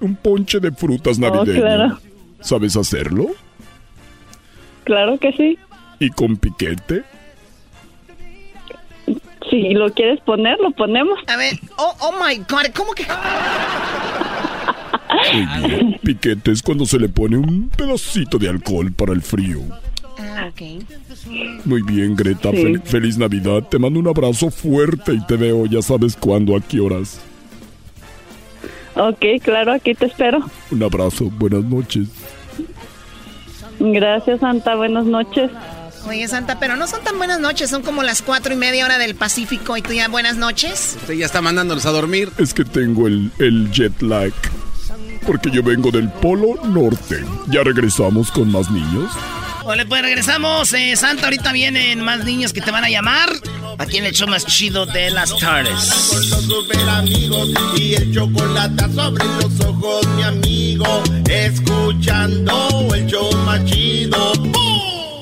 [0.00, 1.62] Un ponche de frutas navideñas.
[1.62, 1.98] claro.
[2.40, 3.28] ¿Sabes hacerlo?
[4.84, 5.58] Claro que sí.
[5.98, 7.04] ¿Y con piquete?
[9.50, 11.18] Si lo quieres poner, lo ponemos.
[11.26, 13.06] A ver, oh, oh my God, ¿cómo que?
[15.32, 15.98] Muy bien.
[16.02, 19.60] Piquete es cuando se le pone un pedacito de alcohol para el frío.
[20.36, 21.64] Ah, ok.
[21.64, 22.50] Muy bien, Greta.
[22.50, 22.56] Sí.
[22.56, 23.62] fel- feliz Navidad.
[23.70, 27.20] Te mando un abrazo fuerte y te veo, ya sabes cuándo, a qué horas.
[28.96, 30.38] Ok, claro, aquí te espero.
[30.70, 31.30] Un abrazo.
[31.38, 32.08] Buenas noches.
[33.80, 34.76] Gracias, Santa.
[34.76, 35.50] Buenas noches.
[36.08, 38.98] Oye, Santa, pero no son tan buenas noches, son como las cuatro y media hora
[38.98, 40.96] del Pacífico y tú ya buenas noches.
[41.00, 42.30] Usted ya está mandándolos a dormir.
[42.36, 44.32] Es que tengo el, el jet lag.
[45.26, 47.24] Porque yo vengo del Polo Norte.
[47.48, 49.10] Ya regresamos con más niños.
[49.64, 50.72] Vale, pues regresamos.
[50.72, 53.30] Eh, Santa, ahorita vienen más niños que te van a llamar.
[53.78, 56.08] Aquí en el show más chido de las tardes.
[56.10, 61.02] Con los super amigos y el chocolate sobre los ojos, mi amigo.
[61.28, 64.32] Escuchando el show más chido.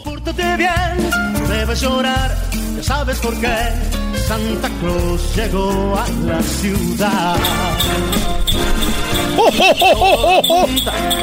[0.05, 2.37] Pórtate bien, no debes llorar,
[2.77, 3.57] ya sabes por qué.
[4.27, 7.37] Santa Claus llegó a la ciudad.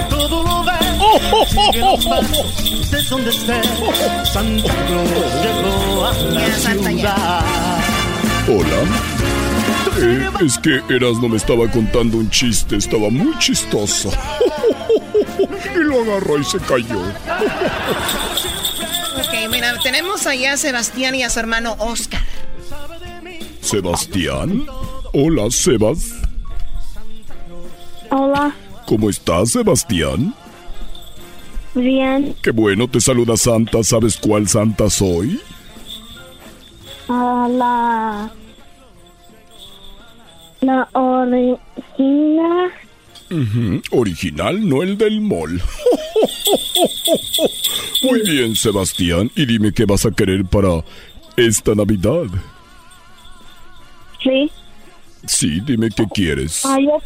[0.09, 0.88] Todo lo ve, sigue los pasos,
[2.81, 3.67] estés donde estés.
[4.31, 5.09] Santa Claus
[5.43, 7.45] llegó a la ciudad.
[8.47, 8.83] Hola.
[10.01, 12.77] Eh, es que Erasmo me estaba contando un chiste.
[12.77, 14.11] Estaba muy chistoso.
[15.75, 17.01] y lo agarró y se cayó.
[19.17, 22.21] Ok, mira, tenemos allá a Sebastián y a su hermano Oscar.
[23.61, 24.65] Sebastián.
[25.13, 26.13] Hola, Sebas.
[28.11, 28.55] Hola,
[28.87, 30.33] ¿Cómo estás, Sebastián?
[31.75, 32.35] Bien.
[32.41, 33.83] Qué bueno, te saluda Santa.
[33.83, 35.39] ¿Sabes cuál Santa soy?
[37.07, 38.31] Ah, la.
[40.61, 42.71] La origina.
[43.31, 45.61] Ujú, Original, no el del mall.
[48.03, 49.29] Muy bien, Sebastián.
[49.35, 50.83] Y dime qué vas a querer para
[51.37, 52.25] esta Navidad.
[54.23, 54.51] Sí.
[55.27, 56.63] Sí, dime qué quieres.
[56.65, 56.99] Ah, yo.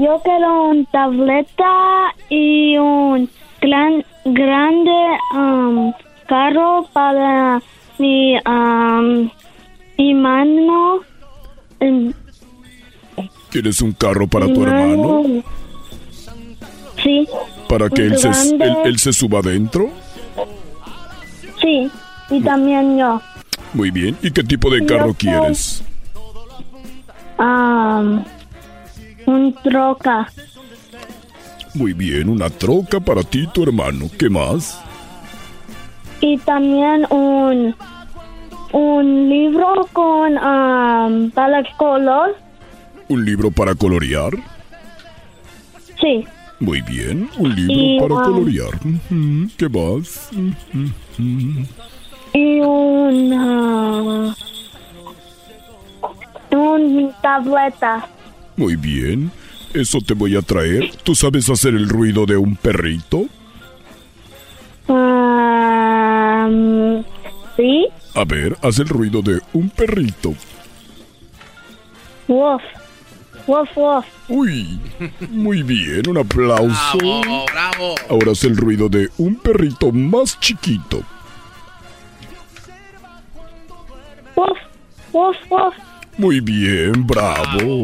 [0.00, 3.30] Yo quiero un tableta y un
[3.60, 4.90] gran, grande
[5.32, 5.92] um,
[6.26, 7.62] carro para
[7.98, 9.30] mi, um,
[9.96, 11.00] mi mano.
[11.78, 12.12] em,
[13.50, 15.22] ¿Quieres un carro para tu hermano?
[17.00, 17.28] Sí.
[17.68, 19.90] ¿Para que él se, él, él se suba adentro?
[21.60, 21.88] Sí.
[22.30, 23.20] Y también yo.
[23.72, 24.16] Muy bien.
[24.22, 25.84] ¿Y qué tipo de carro quieres?
[27.38, 28.24] Um,
[29.26, 30.30] un troca.
[31.74, 34.08] Muy bien, una troca para ti tu hermano.
[34.18, 34.80] ¿Qué más?
[36.20, 37.74] Y también un,
[38.72, 42.36] un libro con um, para color.
[43.08, 44.32] ¿Un libro para colorear?
[46.00, 46.24] Sí.
[46.60, 48.70] Muy bien, un libro Y, para colorear.
[49.56, 50.30] ¿Qué más?
[52.32, 54.34] Y un, ah,
[56.50, 58.08] un tableta.
[58.56, 59.32] Muy bien,
[59.72, 60.90] eso te voy a traer.
[61.02, 63.26] ¿Tú sabes hacer el ruido de un perrito?
[64.86, 67.02] Um,
[67.56, 67.88] sí.
[68.14, 70.34] A ver, haz el ruido de un perrito.
[72.28, 72.62] Wolf.
[73.46, 74.06] Wolf, wolf.
[74.28, 74.80] Uy,
[75.28, 76.98] muy bien, un aplauso.
[76.98, 77.94] Bravo, bravo.
[78.08, 81.02] Ahora haz el ruido de un perrito más chiquito.
[84.34, 84.58] Wolf.
[85.12, 85.74] Wolf, wolf.
[86.16, 87.82] Muy bien, bravo.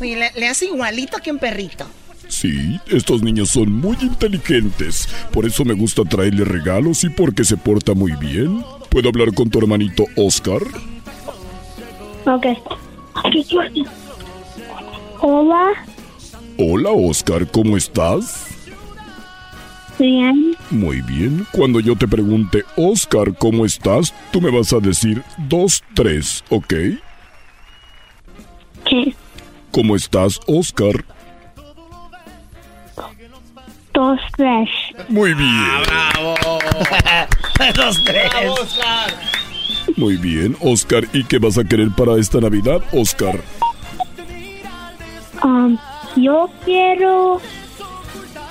[0.00, 1.86] Oye, le, le hace igualito que un perrito.
[2.28, 5.08] Sí, estos niños son muy inteligentes.
[5.32, 8.62] Por eso me gusta traerle regalos y porque se porta muy bien.
[8.90, 10.60] ¿Puedo hablar con tu hermanito Oscar?
[12.26, 12.46] Ok.
[15.20, 15.70] Hola.
[16.58, 18.46] Hola Oscar, ¿cómo estás?
[19.98, 20.56] Bien.
[20.70, 21.46] Muy bien.
[21.50, 24.14] Cuando yo te pregunte, Oscar, ¿cómo estás?
[24.30, 26.74] Tú me vas a decir dos, tres, ¿ok?
[29.70, 31.04] ¿Cómo estás, Oscar?
[33.98, 34.68] dos, tres.
[35.08, 35.82] Muy bien.
[35.86, 36.36] ¡Bravo!
[37.74, 38.30] Dos, tres.
[39.96, 41.04] Muy bien, Oscar.
[41.12, 43.40] ¿Y qué vas a querer para esta Navidad, Oscar?
[45.42, 45.76] Um,
[46.14, 47.40] yo quiero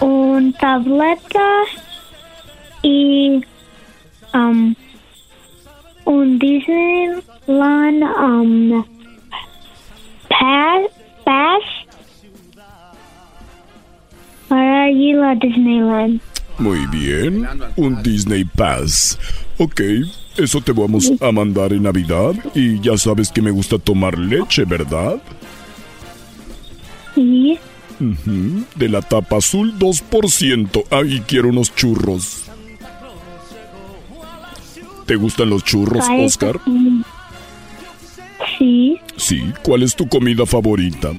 [0.02, 1.64] un tableta
[2.82, 3.42] y
[4.34, 4.76] um,
[6.04, 8.97] un Disneyland um,
[10.30, 10.92] pass,
[11.26, 11.64] pass
[14.48, 16.22] para ir a Disneyland.
[16.58, 17.48] Muy bien.
[17.76, 19.20] Un Disney Pass.
[19.58, 19.82] Ok,
[20.38, 22.34] eso te vamos a mandar en Navidad.
[22.56, 25.22] Y ya sabes que me gusta tomar leche, ¿verdad?
[27.14, 27.60] Sí.
[28.76, 30.84] De la tapa azul 2%.
[30.92, 32.44] Ahí quiero unos churros.
[35.06, 36.06] ¿Te gustan los churros.
[36.10, 36.60] Oscar?
[36.66, 37.02] Mm.
[39.16, 39.40] Sí.
[39.40, 39.54] Sí.
[39.64, 41.14] ¿Cuál es tu comida favorita?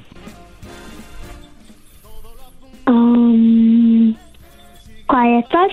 [2.87, 4.15] Um,
[5.09, 5.73] ¿Galletas?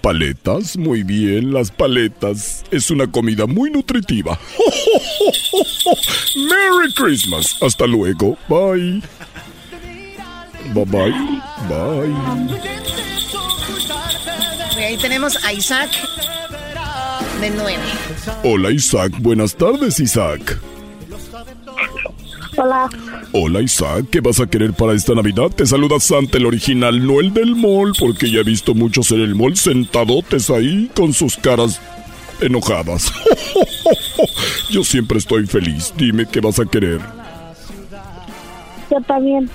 [0.00, 2.64] Paletas, muy bien, las paletas.
[2.70, 4.38] Es una comida muy nutritiva.
[6.36, 7.56] ¡Merry Christmas!
[7.62, 8.36] Hasta luego.
[8.48, 9.02] Bye.
[10.74, 11.14] Bye bye.
[11.68, 12.60] Bye.
[14.78, 15.90] Y ahí tenemos a Isaac
[17.40, 17.82] de 9.
[18.42, 20.73] Hola Isaac, buenas tardes Isaaak.
[22.56, 22.88] Hola.
[23.32, 25.50] Hola Isaac, ¿qué vas a querer para esta Navidad?
[25.50, 29.20] Te saluda Santa el original, no el del mall, porque ya he visto muchos en
[29.20, 31.80] el mall sentadotes ahí con sus caras
[32.40, 33.12] enojadas.
[34.70, 35.92] Yo siempre estoy feliz.
[35.96, 37.00] Dime qué vas a querer.
[38.90, 39.50] Yo también.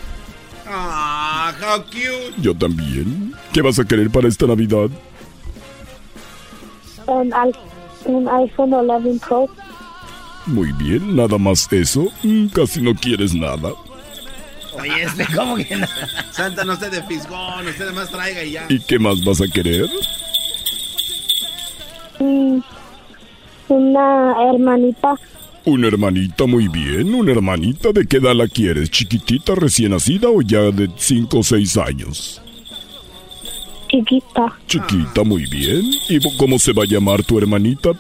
[0.68, 2.42] Ah, how cute.
[2.42, 3.34] Yo también.
[3.54, 4.90] ¿Qué vas a querer para esta Navidad?
[7.08, 7.34] Un,
[8.06, 9.50] un iPhone 11 Pro.
[10.50, 12.12] Muy bien, nada más eso.
[12.24, 13.72] Mm, casi no quieres nada.
[14.74, 15.88] Oye, este, ¿cómo que no?
[16.32, 18.66] Santa, no esté de fisgón, usted además traiga y ya.
[18.70, 19.88] ¿Y qué más vas a querer?
[22.20, 22.60] Mm,
[23.70, 25.16] una hermanita
[25.66, 27.14] Una hermanita, muy bien.
[27.14, 28.90] Una hermanita, ¿de qué edad la quieres?
[28.90, 32.42] ¿Chiquitita, recién nacida o ya de 5 o 6 años?
[33.90, 34.56] chiquita.
[34.68, 35.82] Chiquita, muy bien.
[36.10, 37.92] ¿Y cómo se va a llamar tu hermanita?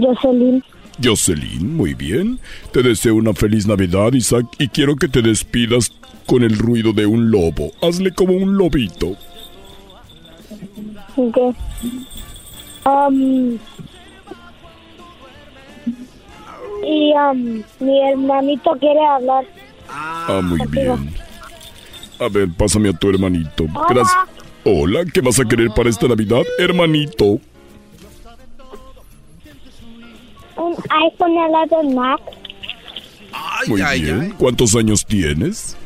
[0.00, 0.62] Jocelyn.
[1.02, 2.38] Jocelyn, muy bien.
[2.72, 5.92] Te deseo una feliz Navidad, Isaac, y quiero que te despidas
[6.26, 7.72] con el ruido de un lobo.
[7.82, 9.16] Hazle como un lobito.
[11.16, 11.36] Ok.
[12.86, 13.58] Um,
[16.84, 19.44] y um, mi hermanito quiere hablar.
[19.88, 21.10] Ah, muy bien.
[22.20, 23.64] A ver, pásame a tu hermanito.
[23.64, 23.86] Hola.
[23.88, 24.18] Gracias.
[24.64, 27.38] Hola, ¿qué vas a querer para esta Navidad, hermanito?
[30.56, 32.22] Un iPhone 11 Max.
[33.66, 34.34] Muy bien.
[34.38, 35.76] ¿Cuántos años tienes?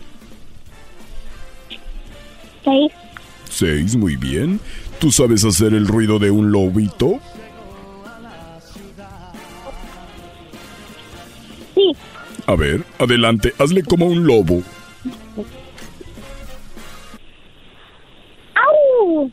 [2.65, 2.93] Seis.
[3.49, 4.61] Seis, muy bien.
[4.99, 7.19] ¿Tú sabes hacer el ruido de un lobito?
[11.75, 11.93] Sí.
[12.47, 14.63] A ver, adelante, hazle como un lobo.
[18.55, 19.31] ¡Au!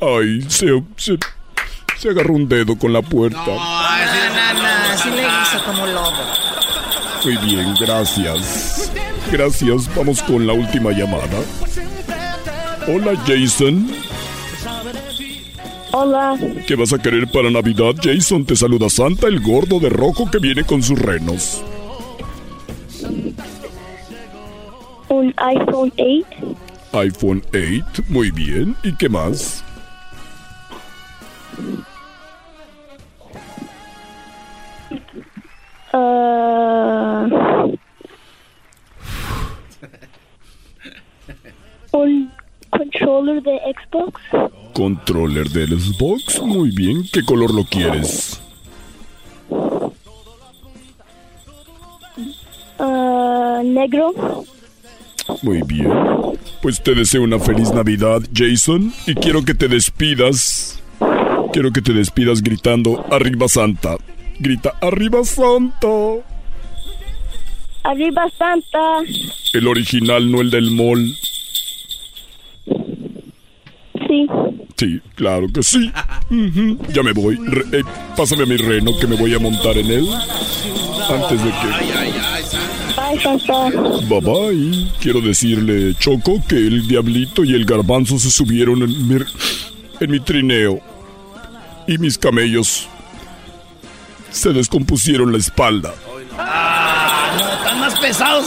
[0.00, 1.18] Ay, se, se,
[1.98, 3.38] se agarró un dedo con la puerta.
[3.38, 6.12] No, no, no, así le hizo como lobo.
[7.24, 8.92] Muy bien, gracias.
[9.32, 11.40] Gracias, vamos con la última llamada.
[12.86, 13.90] Hola, Jason.
[15.92, 16.36] Hola.
[16.66, 18.44] ¿Qué vas a querer para Navidad, Jason?
[18.44, 21.62] Te saluda Santa, el gordo de rojo que viene con sus renos.
[25.08, 26.56] Un iPhone 8.
[26.92, 28.76] iPhone 8, muy bien.
[28.82, 29.63] ¿Y qué más?
[35.92, 37.76] Uh,
[41.92, 42.30] un
[42.70, 44.20] controller de Xbox.
[44.72, 47.04] Controller del Xbox, muy bien.
[47.12, 48.40] ¿Qué color lo quieres?
[52.78, 54.44] Uh, negro.
[55.42, 55.92] Muy bien.
[56.60, 60.82] Pues te deseo una feliz Navidad, Jason, y quiero que te despidas.
[61.54, 63.96] Quiero que te despidas gritando Arriba Santa.
[64.40, 65.86] Grita Arriba Santa.
[67.84, 68.78] Arriba Santa.
[69.52, 71.14] El original, no el del mall.
[74.08, 74.26] Sí.
[74.76, 75.92] Sí, claro que sí.
[76.28, 77.36] Ujú, Ya me voy.
[77.36, 77.82] Re- eh,
[78.16, 80.08] pásame a mi reno que me voy a montar en él.
[81.08, 81.68] Antes de que...
[82.96, 83.70] Bye, Santa.
[84.08, 84.88] Bye bye.
[85.00, 89.16] Quiero decirle, Choco, que el diablito y el garbanzo se subieron en mi,
[90.00, 90.80] en mi trineo.
[91.86, 92.88] Y mis camellos
[94.30, 95.92] se descompusieron la espalda.
[96.38, 98.46] Ah, no, están más pesados.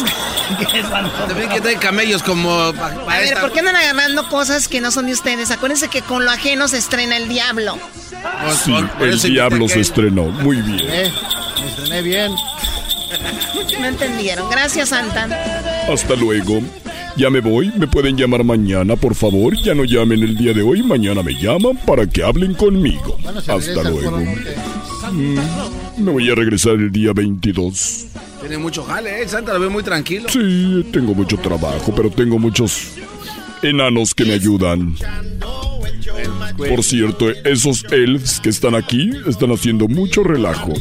[1.27, 2.73] También que traen camellos como...
[2.73, 5.51] pa- pa A ver, esta- ¿por qué andan agarrando cosas que no son de ustedes?
[5.51, 7.77] Acuérdense que con lo ajeno se estrena el diablo.
[8.63, 10.23] Sí, el diablo se estrenó.
[10.25, 10.79] Muy bien.
[10.89, 11.13] Eh,
[11.61, 12.31] me estrené bien.
[13.79, 14.49] No entendieron.
[14.49, 15.27] Gracias, Santa.
[15.91, 16.61] Hasta luego.
[17.17, 17.71] Ya me voy.
[17.77, 19.55] ¿Me pueden llamar mañana, por favor?
[19.63, 20.83] Ya no llamen el día de hoy.
[20.83, 23.17] Mañana me llaman para que hablen conmigo.
[23.23, 24.19] Bueno, Hasta luego.
[25.11, 25.37] Mm,
[25.97, 28.05] Me voy a regresar el día 22.
[28.41, 29.27] Tiene mucho jale, ¿eh?
[29.27, 30.29] Santa lo ve muy tranquilo.
[30.29, 32.89] Sí, tengo mucho trabajo, pero tengo muchos
[33.63, 34.95] enanos que me ayudan.
[36.57, 40.73] Por cierto, esos elves que están aquí están haciendo mucho relajo.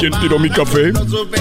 [0.00, 0.92] ¿Quién tiró mi café?
[0.92, 1.38] Sobre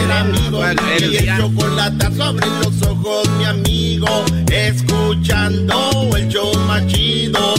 [2.60, 4.08] los ojos, mi amigo.
[4.52, 7.56] Escuchando el show más chido.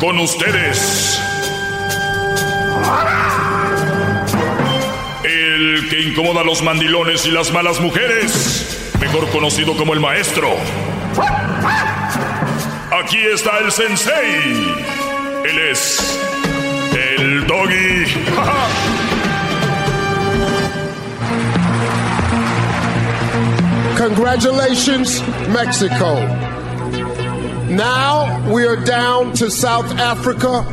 [0.00, 1.20] Con ustedes.
[5.22, 8.91] El que incomoda a los mandilones y las malas mujeres.
[9.02, 10.48] Mejor conocido como el maestro.
[13.02, 14.76] Aquí está el sensei.
[15.44, 16.18] Él es
[17.18, 18.06] el doggy.
[23.98, 26.16] Congratulations, Mexico.
[27.68, 30.64] Now we are down to South Africa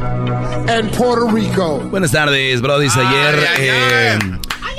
[0.70, 1.80] and Puerto Rico.
[1.90, 2.90] Buenas tardes, Brody.
[2.96, 4.20] Ayer, eh,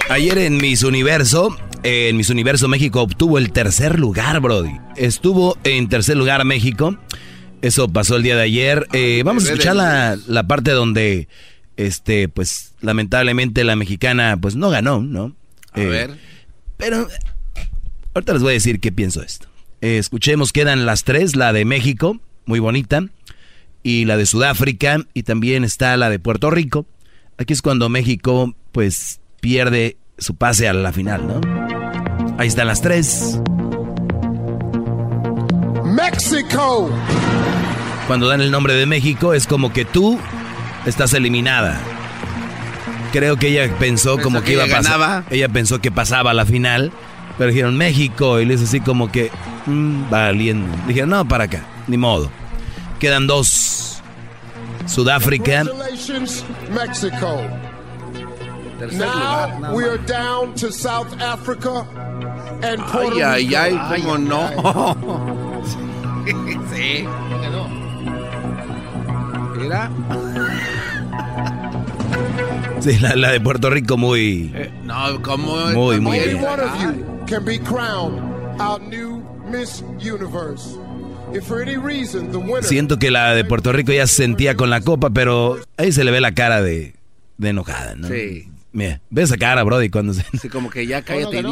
[0.09, 4.73] ayer en Miss Universo, eh, en Miss Universo México obtuvo el tercer lugar, Brody.
[4.97, 6.97] Estuvo en tercer lugar México.
[7.63, 8.87] Eso pasó el día de ayer.
[8.93, 11.29] Eh, vamos a escuchar la, la parte donde,
[11.77, 15.35] este, pues, lamentablemente la mexicana, pues, no ganó, ¿no?
[15.73, 16.19] A Eh, ver.
[16.77, 17.07] Pero
[18.15, 19.47] ahorita les voy a decir qué pienso de esto.
[19.83, 23.05] Eh, escuchemos, quedan las tres, la de México, muy bonita,
[23.83, 26.87] y la de Sudáfrica, y también está la de Puerto Rico.
[27.37, 31.41] Aquí es cuando México, pues, pierde su pase a la final, ¿no?
[32.39, 33.41] Ahí están las tres.
[35.85, 36.91] Mexico.
[38.07, 40.19] Cuando dan el nombre de México es como que tú
[40.87, 41.79] estás eliminada.
[43.13, 44.99] Creo que ella pensó Pensó como que que iba a pasar.
[44.99, 45.25] ganaba.
[45.31, 46.93] Ella pensó que pasaba a la final,
[47.39, 49.31] pero dijeron México y le hizo así como que
[49.67, 50.69] mm, valiendo.
[50.87, 52.31] Dijeron, no, para acá, ni modo.
[52.99, 54.03] Quedan dos.
[54.87, 55.65] Sudáfrica.
[55.65, 57.41] Congratulations, Mexico.
[58.81, 61.87] Tercer lugar, nada Now we are down to South Africa
[62.63, 63.59] and Ay, Puerto ay, Rico.
[63.59, 64.41] ay, cómo no.
[66.73, 67.05] sí.
[69.59, 69.91] Mira.
[72.81, 74.51] Sí, la, la de Puerto Rico muy...
[74.85, 75.57] No, como.
[75.73, 76.43] Muy, muy bien.
[76.43, 78.19] one of you can be crowned
[78.59, 80.79] our new Miss Universe.
[81.35, 84.57] If for any reason the winner Siento que la de Puerto Rico ya se sentía
[84.57, 86.95] con la copa, pero ahí se le ve la cara de,
[87.37, 88.09] de enojada, ¿no?
[88.09, 88.49] Sí.
[88.73, 90.25] Mira, ve esa cara, Brody, cuando se...
[90.41, 91.43] Sí, como que ya cállate.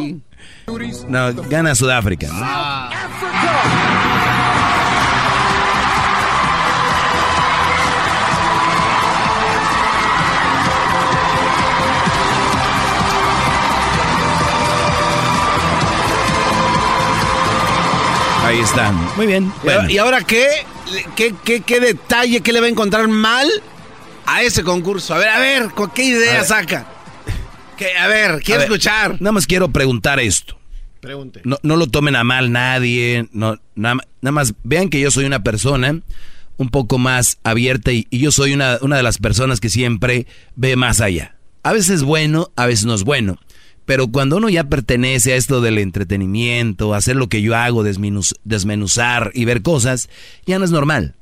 [1.09, 2.29] No, gana Sudáfrica.
[18.45, 18.95] Ahí están.
[19.17, 19.53] Muy bien.
[19.63, 20.49] ¿Y ahora- ¿Y ahora qué?
[21.17, 21.61] ¿Qué, qué?
[21.61, 22.41] qué detalle?
[22.41, 23.47] ¿Qué le va a encontrar mal
[24.25, 25.15] a ese concurso?
[25.15, 26.45] A ver, a ver, ¿con ¿qué A idea ver.
[26.45, 26.87] saca?
[27.87, 29.21] A ver, quiero A ver, escuchar.
[29.21, 30.59] Nada más quiero preguntar esto.
[31.01, 31.41] Pregunte.
[31.45, 33.29] No, no lo tomen a mal nadie.
[33.33, 36.01] No, nada, nada más vean que yo soy una persona
[36.57, 40.27] un poco más abierta y, y yo soy una, una de las personas que siempre
[40.57, 41.37] ve más allá.
[41.63, 43.39] A veces es bueno, a veces no es bueno.
[43.85, 48.35] Pero cuando uno ya pertenece a esto del entretenimiento, hacer lo que yo hago, desmenuz-
[48.45, 50.09] desmenuzar y ver cosas,
[50.47, 51.15] ya no es normal.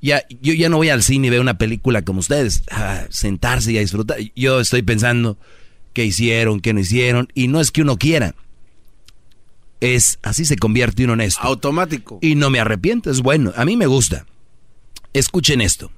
[0.00, 3.72] Ya, yo ya no voy al cine y veo una película como ustedes, a sentarse
[3.72, 4.18] y a disfrutar.
[4.36, 5.36] Yo estoy pensando
[5.96, 8.34] qué hicieron, qué no hicieron, y no es que uno quiera.
[9.80, 11.40] Es así se convierte uno en esto.
[11.40, 12.18] Automático.
[12.20, 13.54] Y no me arrepiento, es bueno.
[13.56, 14.26] A mí me gusta.
[15.14, 15.90] Escuchen esto.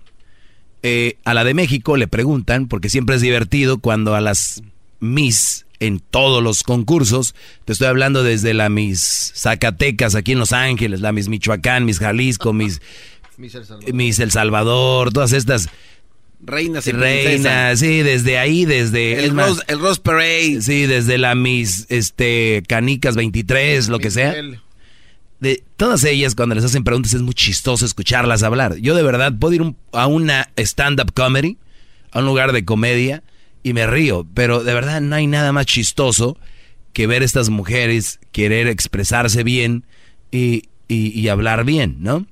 [0.85, 4.62] Eh, a la de México le preguntan, porque siempre es divertido cuando a las
[5.01, 7.35] Miss en todos los concursos,
[7.65, 11.99] te estoy hablando desde la Miss Zacatecas aquí en Los Ángeles, la Miss Michoacán, Miss
[11.99, 12.81] Jalisco, Miss,
[13.37, 13.95] Miss El Salvador.
[13.95, 15.69] Miss El Salvador, todas estas
[16.40, 19.24] Reinas y reinas, sí, desde ahí, desde...
[19.24, 20.62] El Rose, el Rose Parade.
[20.62, 24.35] Sí, desde la Miss este, Canicas 23, lo que sea.
[25.40, 28.77] De todas ellas, cuando les hacen preguntas, es muy chistoso escucharlas hablar.
[28.77, 31.59] Yo de verdad puedo ir un- a una stand-up comedy,
[32.12, 33.23] a un lugar de comedia,
[33.62, 34.27] y me río.
[34.35, 36.39] Pero de verdad no hay nada más chistoso
[36.93, 39.85] que ver estas mujeres querer expresarse bien
[40.31, 42.27] y, y- y hablar bien, ¿no?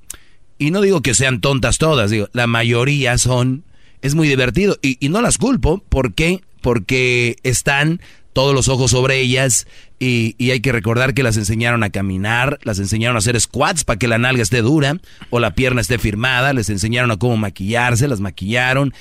[0.58, 3.64] Y no digo que sean tontas todas, digo, la mayoría son...
[4.06, 5.82] Es muy divertido y, y no las culpo.
[5.88, 6.40] ¿Por qué?
[6.66, 8.00] porque están
[8.32, 9.68] todos los ojos sobre ellas
[10.00, 13.84] y, y, hay que recordar que las enseñaron a caminar, las enseñaron a hacer squats
[13.84, 14.98] para que la nalga esté dura
[15.30, 18.92] o la pierna esté firmada, les enseñaron a cómo maquillarse, las maquillaron,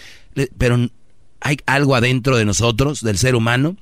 [0.59, 0.91] pero
[1.41, 3.77] hay algo adentro de nosotros, del ser humano,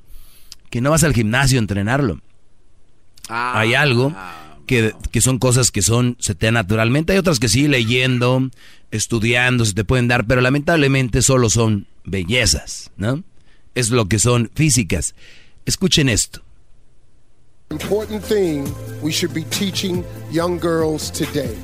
[0.70, 2.22] que no vas al gimnasio a entrenarlo.
[3.28, 4.14] Ah, hay algo
[4.66, 8.48] que, que, son cosas que son, se te dan naturalmente, hay otras que sí, leyendo,
[8.96, 13.24] estudiando, se te pueden dar, pero lamentablemente solo son bellezas, ¿no?
[13.74, 15.14] Es lo que son físicas.
[15.66, 16.42] Escuchen esto.
[17.70, 18.64] Important thing
[19.02, 21.56] we should be teaching young girls today.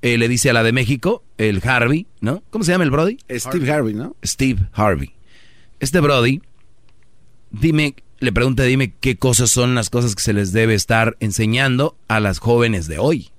[0.00, 2.42] Eh, le dice a la de México, el Harvey, ¿no?
[2.50, 3.18] ¿Cómo se llama el Brody?
[3.30, 4.16] Steve Harvey, ¿no?
[4.24, 5.12] Steve Harvey.
[5.78, 6.42] Este Brody,
[7.52, 11.96] dime, le pregunta, dime qué cosas son las cosas que se les debe estar enseñando
[12.08, 13.30] a las jóvenes de hoy.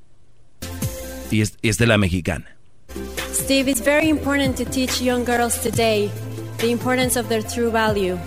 [1.32, 2.53] Y, es, y esta es la mexicana.
[3.32, 6.10] Steve, it's very important to teach young girls today
[6.60, 8.18] the importance of their true value.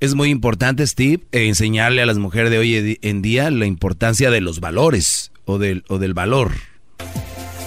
[0.00, 4.30] Es muy importante, Steve, eh, enseñarle a las mujeres de hoy en día la importancia
[4.30, 6.52] de los valores o del, o del valor.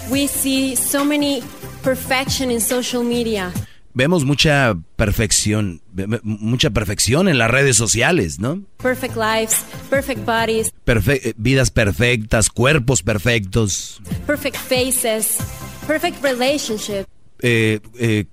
[0.10, 1.42] We see so many
[1.84, 3.52] perfection in social media.
[3.96, 5.82] Vemos mucha perfección,
[6.24, 8.64] mucha perfección en las redes sociales, ¿no?
[8.82, 10.72] Perfect lives, perfect bodies.
[10.84, 14.02] Perfe vidas perfectas, cuerpos perfectos.
[14.26, 15.38] Perfect faces,
[15.88, 17.08] perfect relationship.
[17.42, 18.26] Eh, eh,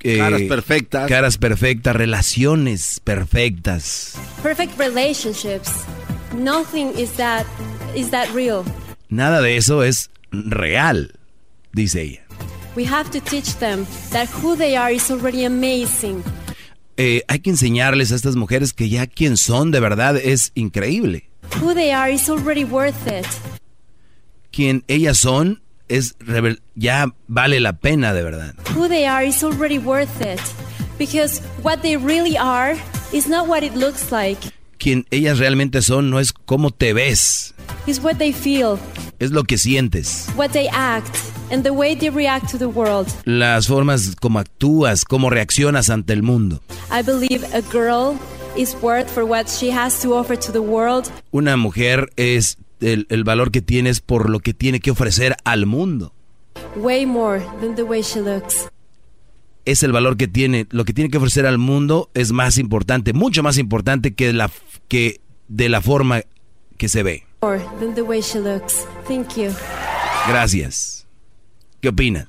[0.00, 1.08] eh, caras perfectas.
[1.08, 4.14] Caras perfectas, relaciones perfectas.
[4.42, 5.84] Perfect relationships.
[6.36, 7.46] Nothing is that
[7.94, 8.64] is that real.
[9.08, 11.12] Nada de eso es real,
[11.72, 12.20] dice ella.
[12.76, 16.22] We have to teach them that who they are is already amazing.
[16.96, 21.30] Eh, hay que enseñarles a estas mujeres que ya quien son de verdad es increíble.
[21.60, 23.26] Who they are is already worth it.
[24.50, 26.16] Quien ellas son es
[26.74, 28.54] ya vale la pena de verdad.
[28.74, 30.40] Who they are is already worth it.
[30.98, 32.76] Because what they really are
[33.12, 34.38] is not what it looks like.
[34.78, 37.54] Quien ellas realmente son no es cómo te ves.
[37.86, 38.78] It's what they feel.
[39.18, 40.28] Es lo que sientes.
[40.36, 41.16] What they act
[41.50, 43.08] and the way they react to the world.
[43.24, 46.60] Las formas como actúas, cómo reaccionas ante el mundo.
[46.90, 48.18] I believe a girl
[48.56, 51.10] is worth for what she has to offer to the world.
[51.32, 55.66] Una mujer es el, el valor que tienes por lo que tiene que ofrecer al
[55.66, 56.12] mundo.
[56.76, 58.68] Way more than the way she looks.
[59.64, 63.12] Es el valor que tiene, lo que tiene que ofrecer al mundo es más importante,
[63.12, 64.50] mucho más importante que la
[64.88, 66.22] que de la forma
[66.76, 67.24] que se ve.
[67.42, 68.86] More than the way she looks.
[69.08, 69.50] Thank you.
[70.28, 71.06] Gracias.
[71.80, 72.28] ¿Qué opina?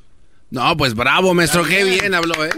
[0.52, 2.50] No, pues bravo, maestro, qué bien habló, ¿eh?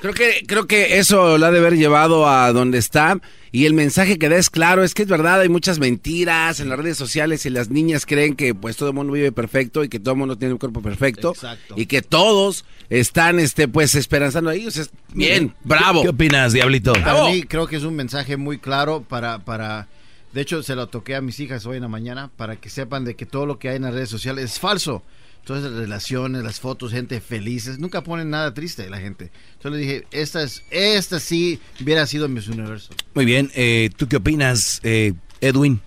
[0.00, 3.20] Creo que, creo que eso la ha de haber llevado a donde está.
[3.52, 6.68] Y el mensaje que da es claro, es que es verdad, hay muchas mentiras en
[6.68, 9.88] las redes sociales y las niñas creen que pues todo el mundo vive perfecto y
[9.88, 11.30] que todo el mundo tiene un cuerpo perfecto.
[11.30, 11.74] Exacto.
[11.76, 14.66] Y que todos están este pues esperanzando ahí.
[14.66, 16.02] O sea, bien, bravo.
[16.02, 16.94] ¿Qué, opinas, Diablito?
[16.94, 19.88] Para mí creo que es un mensaje muy claro para, para...
[20.32, 23.04] De hecho, se lo toqué a mis hijas hoy en la mañana para que sepan
[23.04, 25.02] de que todo lo que hay en las redes sociales es falso
[25.46, 29.30] todas las relaciones, las fotos, gente felices, nunca ponen nada triste la gente.
[29.54, 32.90] Entonces le dije, esta, es, esta sí hubiera sido Miss Universo.
[33.14, 35.80] Muy bien, eh, ¿tú qué opinas, eh, Edwin?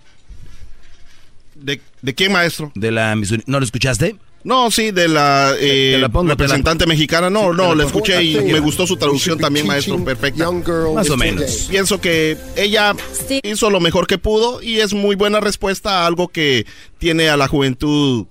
[1.56, 2.72] ¿De, ¿De quién, maestro?
[2.74, 3.16] De la
[3.46, 4.16] ¿No lo escuchaste?
[4.46, 7.30] No, sí, de la, eh, Te la pongo, te la- representante mexicana.
[7.30, 10.02] No, Sí, no, la escuché y me gustó su traducción también, maestro.
[10.06, 10.50] Perfecta.
[10.96, 11.68] Más o menos.
[11.70, 12.96] Pienso que ella
[13.44, 16.66] hizo lo mejor que pudo y es muy buena respuesta a algo que
[16.98, 18.26] tiene a la juventud.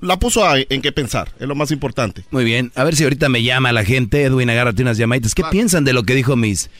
[0.00, 2.24] La puso a- en qué pensar, es lo más importante.
[2.30, 5.34] Muy bien, a ver si ahorita me llama la gente, Edwin, agárrate unas llamaditas.
[5.34, 6.70] ¿Qué piensan de lo que dijo mis...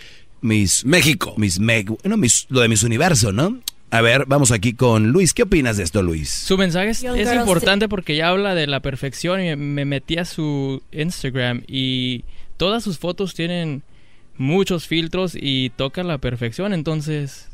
[0.42, 1.34] mis México.
[1.36, 3.58] Mis, me- bueno, mis, lo de mis universo, ¿no?
[3.90, 5.32] A ver, vamos aquí con Luis.
[5.32, 6.28] ¿Qué opinas de esto, Luis?
[6.28, 10.24] Su mensaje es, es importante porque ya habla de la perfección y me metí a
[10.24, 12.24] su Instagram y
[12.56, 13.82] todas sus fotos tienen
[14.36, 16.74] muchos filtros y toca la perfección.
[16.74, 17.48] Entonces,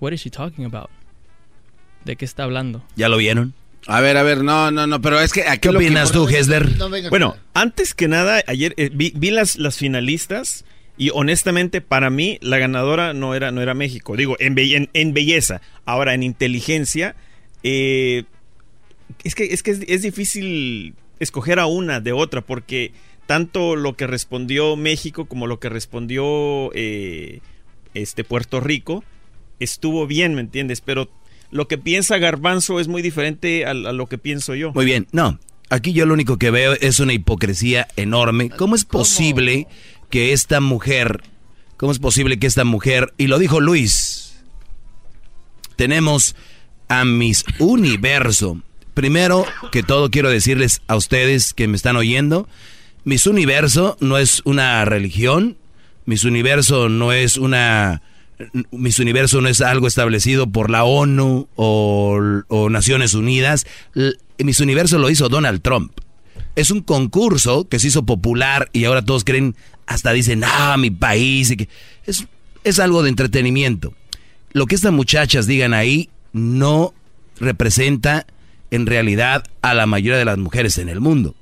[0.00, 0.90] what is she talking about?
[2.04, 2.84] ¿De qué está hablando?
[2.96, 3.54] ¿Ya lo vieron?
[3.86, 6.68] A ver, a ver, no, no, no, pero es que aquí ¿Qué opinas tú, Hesler?
[7.10, 10.64] Bueno, antes que nada, ayer eh, vi, vi las, las finalistas
[10.98, 14.16] y honestamente para mí la ganadora no era, no era México.
[14.16, 15.62] Digo, en, be- en, en belleza.
[15.86, 17.14] Ahora, en inteligencia,
[17.62, 18.24] eh,
[19.24, 22.92] es que, es, que es, es difícil escoger a una de otra porque
[23.26, 27.40] tanto lo que respondió México como lo que respondió eh,
[27.94, 29.02] este Puerto Rico
[29.60, 30.80] estuvo bien, ¿me entiendes?
[30.80, 31.08] Pero
[31.50, 34.72] lo que piensa Garbanzo es muy diferente a, a lo que pienso yo.
[34.72, 35.38] Muy bien, no.
[35.70, 38.48] Aquí yo lo único que veo es una hipocresía enorme.
[38.48, 39.66] ¿Cómo es posible
[40.10, 41.22] que esta mujer,
[41.76, 44.40] cómo es posible que esta mujer, y lo dijo Luis,
[45.76, 46.34] tenemos
[46.88, 48.60] a Miss Universo.
[48.94, 52.48] Primero que todo quiero decirles a ustedes que me están oyendo,
[53.04, 55.56] Miss Universo no es una religión,
[56.04, 58.02] Mis Universo no es una...
[58.70, 63.66] Mis Universo no es algo establecido por la ONU o, o Naciones Unidas.
[64.38, 65.92] Miss Universo lo hizo Donald Trump.
[66.54, 69.56] Es un concurso que se hizo popular y ahora todos creen,
[69.86, 71.54] hasta dicen, ah, mi país.
[72.06, 72.26] Es,
[72.64, 73.94] es algo de entretenimiento.
[74.52, 76.94] Lo que estas muchachas digan ahí no
[77.40, 78.26] representa
[78.70, 81.34] en realidad a la mayoría de las mujeres en el mundo.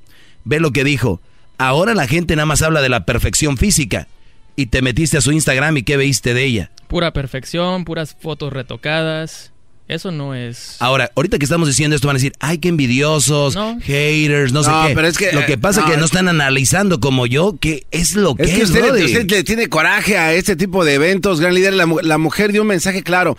[0.44, 1.20] Ve lo que dijo.
[1.58, 4.08] Ahora la gente nada más habla de la perfección física.
[4.56, 6.70] Y te metiste a su Instagram y qué veiste de ella.
[6.88, 9.52] Pura perfección, puras fotos retocadas.
[9.88, 10.76] Eso no es...
[10.80, 13.78] Ahora, ahorita que estamos diciendo esto van a decir, ay, qué envidiosos, No.
[13.80, 14.94] haters, no, sé No, qué.
[14.96, 17.86] pero es que, lo que pasa es que no es- están analizando como yo qué
[17.92, 19.04] es lo que Es es, que usted, brody.
[19.04, 21.74] usted le tiene coraje a este tipo de eventos, gran líder.
[21.74, 23.38] La, mu- la mujer dio un mensaje claro.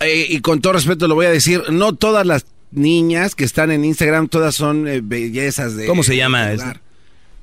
[0.00, 1.62] eh, y con todo respeto lo voy a decir.
[1.70, 5.84] No todas las niñas que están en Instagram, todas son eh, bellezas de.
[5.86, 6.52] ¿Cómo se llama?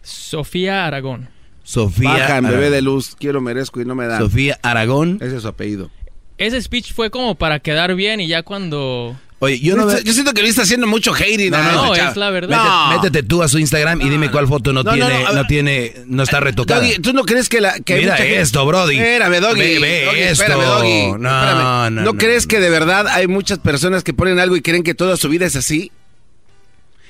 [0.02, 1.30] Sofía Aragón.
[1.70, 3.16] Sofía Bajan, bebé de luz.
[3.20, 4.20] Quiero, merezco y no me dan.
[4.20, 5.20] Sofía Aragón.
[5.22, 5.92] Ese es su apellido.
[6.40, 9.16] Ese speech fue como para quedar bien y ya cuando...
[9.38, 11.52] Oye, yo no Yo siento que le está haciendo mucho hating.
[11.52, 12.90] No, no, es la verdad.
[12.90, 16.24] Métete, métete tú a su Instagram y dime cuál foto no, tiene, no, tiene, no
[16.24, 16.82] está retocada.
[16.82, 18.98] Doggy, ¿tú no crees que la que Mira gente- esto, Brody.
[18.98, 19.60] Espérame, Doggy.
[19.60, 20.44] Ve- ve Doggy, esto.
[20.44, 21.06] espérame, Doggy.
[21.20, 21.62] No, Espérame.
[21.62, 24.82] no, ¿No no, crees que de verdad hay muchas personas que ponen algo y creen
[24.82, 25.92] que toda su vida es así?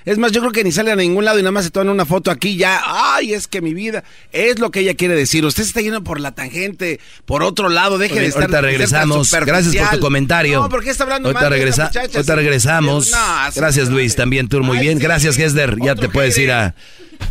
[0.06, 1.90] Es más, yo creo que ni salen a ningún lado y nada más se toman
[1.90, 2.82] una foto aquí ya.
[2.86, 5.46] Ay, es que mi vida es lo que ella quiere decir.
[5.46, 7.98] Usted se está yendo por la tangente, por otro lado.
[7.98, 8.44] Deje Oye, de estar.
[8.44, 9.32] ahorita regresamos.
[9.32, 10.62] Gracias por tu comentario.
[10.62, 12.18] No, ¿por qué está hablando ahorita, mal de regresa- esta muchacha?
[12.18, 13.12] ahorita regresamos.
[13.12, 13.18] No,
[13.56, 14.16] Gracias, Luis.
[14.16, 15.00] También tú muy bien.
[15.00, 15.76] Gracias, Hesder.
[15.84, 16.76] Ya te puedes ir a,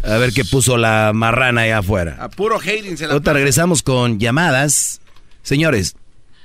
[0.05, 2.16] a ver qué puso la marrana allá afuera.
[2.20, 5.01] A puro hating se la Ahorita regresamos con llamadas.
[5.43, 5.97] Señores,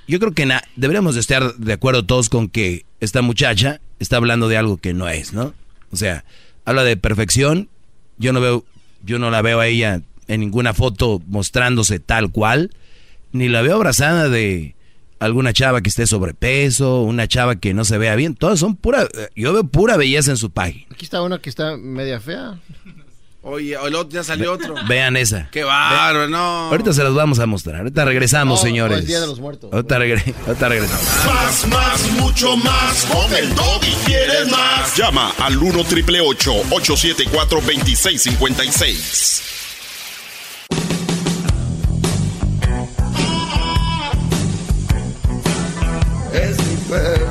[0.08, 4.18] yo creo que na- deberíamos de estar de acuerdo todos con que esta muchacha está
[4.18, 5.54] hablando de algo que no es, ¿no?
[5.94, 6.26] O sea,
[6.66, 7.70] habla de perfección.
[8.18, 8.66] Yo no veo,
[9.06, 12.72] yo no la veo a ella en ninguna foto mostrándose tal cual,
[13.32, 14.76] ni la veo abrazada de
[15.20, 18.36] alguna chava que esté sobrepeso, una chava que no se vea bien.
[18.36, 20.86] Todas son pura, yo veo pura belleza en su página.
[20.92, 22.60] Aquí está una que está media fea.
[23.46, 24.74] Oye, el otro ya salió otro.
[24.88, 25.50] Vean esa.
[25.52, 26.70] Qué bárbaro, no.
[26.70, 27.76] Ahorita se las vamos a mostrar.
[27.82, 29.00] Ahorita regresamos, No, señores.
[29.00, 29.70] es Día de los Muertos.
[29.74, 31.06] Ahorita, regre- ahorita regresamos.
[31.26, 33.04] Más, más, mucho más.
[33.06, 34.96] Con el doggy quieres más.
[34.96, 39.42] Llama al 1 triple 874 2656.
[46.34, 47.23] Es mi perro.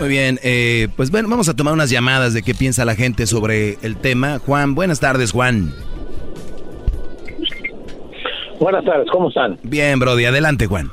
[0.00, 3.26] Muy bien, eh, pues bueno, vamos a tomar unas llamadas de qué piensa la gente
[3.26, 4.38] sobre el tema.
[4.38, 5.74] Juan, buenas tardes, Juan.
[8.58, 9.58] Buenas tardes, ¿cómo están?
[9.62, 10.90] Bien, Brody, adelante, Juan.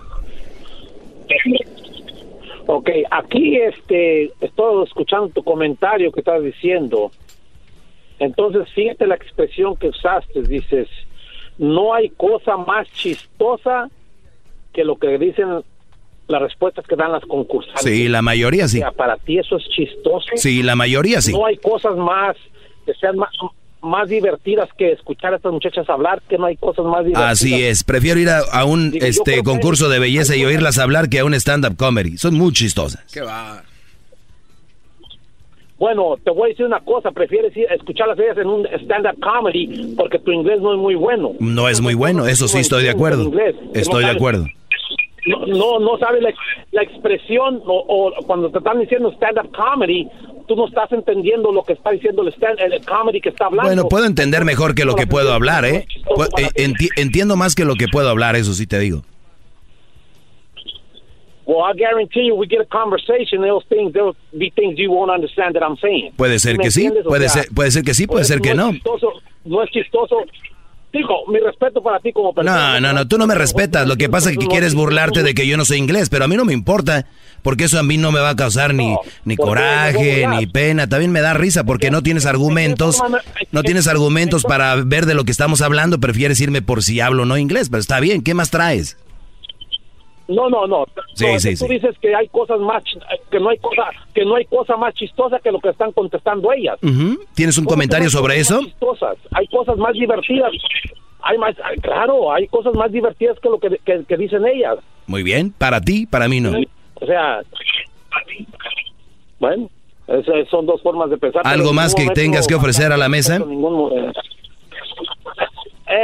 [2.66, 7.12] Ok, aquí este, estoy escuchando tu comentario que estás diciendo.
[8.20, 10.90] Entonces, fíjate la expresión que usaste, dices,
[11.58, 13.90] no hay cosa más chistosa
[14.74, 15.64] que lo que dicen
[16.28, 17.84] las respuestas que dan las concursantes.
[17.84, 18.78] Sí, la mayoría sí.
[18.78, 20.28] O sea, para ti eso es chistoso.
[20.36, 21.32] Sí, la mayoría sí.
[21.32, 22.36] No hay cosas más
[22.86, 23.30] que sean más,
[23.82, 27.32] más divertidas que escuchar a estas muchachas hablar, que no hay cosas más divertidas.
[27.32, 31.10] Así es, prefiero ir a, a un Digo, este concurso de belleza y oírlas hablar
[31.10, 32.18] que a un stand-up comedy.
[32.18, 33.04] Son muy chistosas.
[33.14, 33.64] Qué va.
[35.78, 39.20] Bueno, te voy a decir una cosa, prefieres ir a escucharlas ellas en un stand-up
[39.22, 41.34] comedy porque tu inglés no es muy bueno.
[41.40, 43.32] No es muy bueno, eso sí estoy de acuerdo.
[43.74, 44.48] Estoy de acuerdo.
[45.28, 46.34] No, no, no sabes la,
[46.72, 50.08] la expresión o, o cuando te están diciendo stand-up comedy,
[50.48, 53.68] tú no estás entendiendo lo que está diciendo el, stand, el comedy que está hablando.
[53.70, 55.86] Bueno, puedo entender mejor que lo que puedo hablar, ¿eh?
[56.38, 59.04] Eh, enti- entiendo más que lo que puedo hablar, eso sí te digo.
[61.46, 65.10] Well, I guarantee you, we get a conversation, those things, there'll be things you won't
[65.10, 66.12] understand that I'm saying.
[66.18, 68.54] Puede ser ¿Me que sí, puede ser, puede ser que sí, puede por ser que
[68.54, 68.72] no.
[68.74, 69.14] Chistoso,
[69.46, 70.18] no es chistoso.
[70.94, 72.80] Digo, mi respeto para ti como persona.
[72.80, 73.88] No, no, no, tú no me respetas.
[73.88, 76.28] Lo que pasa es que quieres burlarte de que yo no sé inglés, pero a
[76.28, 77.06] mí no me importa,
[77.42, 78.96] porque eso a mí no me va a causar ni,
[79.26, 80.88] ni coraje, ni pena.
[80.88, 83.04] También me da risa porque no tienes argumentos,
[83.52, 86.00] no tienes argumentos para ver de lo que estamos hablando.
[86.00, 88.24] Prefieres irme por si hablo o no inglés, pero está bien.
[88.24, 88.98] ¿Qué más traes?
[90.28, 90.86] No, no, no.
[91.14, 91.74] Sí, No, es sí, que tú sí.
[91.74, 92.84] dices que hay cosas más,
[93.32, 93.84] que no hay cosa,
[94.14, 96.78] que no hay cosa más chistosa que lo que están contestando ellas.
[97.34, 98.60] ¿Tienes un ¿Cómo que comentario sobre eso?
[98.64, 99.18] chistosas?
[99.32, 100.52] Hay cosas más divertidas.
[101.22, 104.78] Hay más, claro, hay cosas más divertidas que lo que, que- que dicen ellas.
[105.08, 106.52] Muy bien, para ti, para mí no.
[106.96, 107.42] O sea,
[109.40, 109.70] bueno,
[110.08, 111.42] esas son dos formas de pensar.
[111.46, 113.40] ¿Algo más que tengas que ofrecer a la mesa?
[113.40, 114.12] ningún- eh,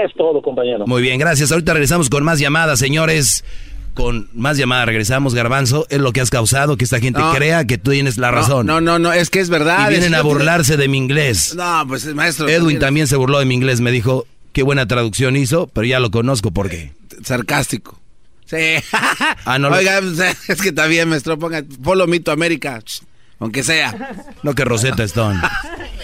[0.05, 0.85] es todo, compañero.
[0.87, 1.51] Muy bien, gracias.
[1.51, 3.43] Ahorita regresamos con más llamadas, señores.
[3.93, 5.85] Con más llamadas regresamos, Garbanzo.
[5.89, 8.65] Es lo que has causado que esta gente crea que tú tienes la razón.
[8.65, 9.87] No, no, no, es que es verdad.
[9.87, 11.55] Y vienen a burlarse de mi inglés.
[11.55, 12.47] No, pues maestro.
[12.49, 13.81] Edwin también se burló de mi inglés.
[13.81, 16.51] Me dijo qué buena traducción hizo, pero ya lo conozco.
[16.51, 16.93] ¿Por qué?
[17.23, 17.99] Sarcástico.
[18.45, 18.83] Sí.
[19.45, 22.81] Ah, no Oiga, pues, es que también, maestro, ponga Follow Me to America.
[23.43, 24.15] Aunque sea.
[24.41, 25.41] No que Rosetta Stone.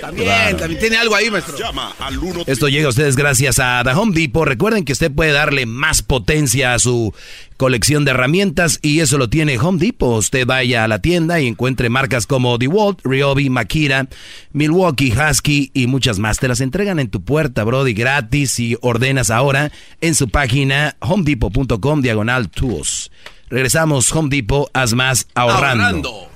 [0.02, 1.58] también, también tiene algo ahí, maestro.
[1.58, 4.46] Llama al 1 Esto llega a ustedes gracias a The Home Depot.
[4.46, 7.14] Recuerden que usted puede darle más potencia a su
[7.56, 10.20] colección de herramientas y eso lo tiene Home Depot.
[10.20, 14.08] Usted vaya a la tienda y encuentre marcas como DeWalt, Ryobi, Makita,
[14.52, 16.40] Milwaukee, Husky y muchas más.
[16.40, 19.72] Te las entregan en tu puerta, Brody, gratis y ordenas ahora
[20.02, 23.12] en su página homedepot.com diagonal tools.
[23.50, 26.30] Regresamos, Home Depot, haz más ahorrando.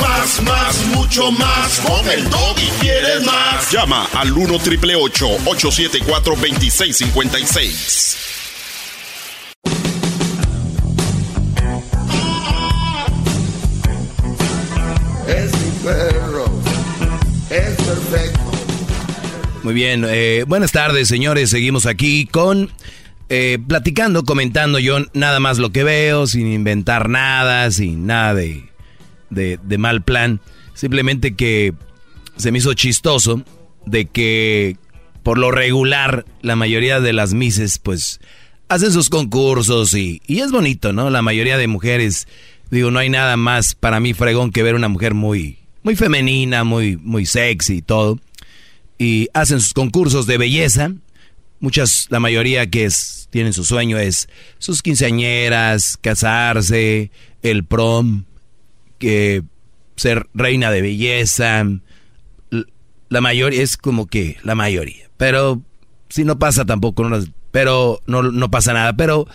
[0.00, 1.80] Más, más, mucho más.
[1.80, 3.70] Con el y quieres más.
[3.70, 8.16] Llama al 1 triple 874 2656.
[15.28, 16.44] Es mi perro.
[17.50, 18.40] Es perfecto.
[19.62, 22.70] Muy bien, eh, buenas tardes señores, seguimos aquí con
[23.28, 28.69] eh, platicando, comentando yo nada más lo que veo, sin inventar nada, sin nada de,
[29.30, 30.40] de, de mal plan,
[30.74, 31.74] simplemente que
[32.36, 33.42] se me hizo chistoso
[33.86, 34.76] de que
[35.22, 38.20] por lo regular la mayoría de las mises pues
[38.68, 41.10] hacen sus concursos y, y es bonito, ¿no?
[41.10, 42.28] La mayoría de mujeres,
[42.70, 46.64] digo, no hay nada más para mí fregón que ver una mujer muy, muy femenina,
[46.64, 48.18] muy, muy sexy y todo.
[48.96, 50.92] Y hacen sus concursos de belleza.
[51.58, 54.28] Muchas, la mayoría que es, tienen su sueño es
[54.58, 57.10] sus quinceañeras, casarse,
[57.42, 58.24] el prom,
[59.00, 59.42] que
[59.96, 61.66] ser reina de belleza.
[63.08, 65.10] La mayoría es como que la mayoría.
[65.16, 65.60] Pero
[66.08, 67.18] si no pasa tampoco, no,
[67.50, 68.92] pero no, no pasa nada.
[68.92, 69.26] Pero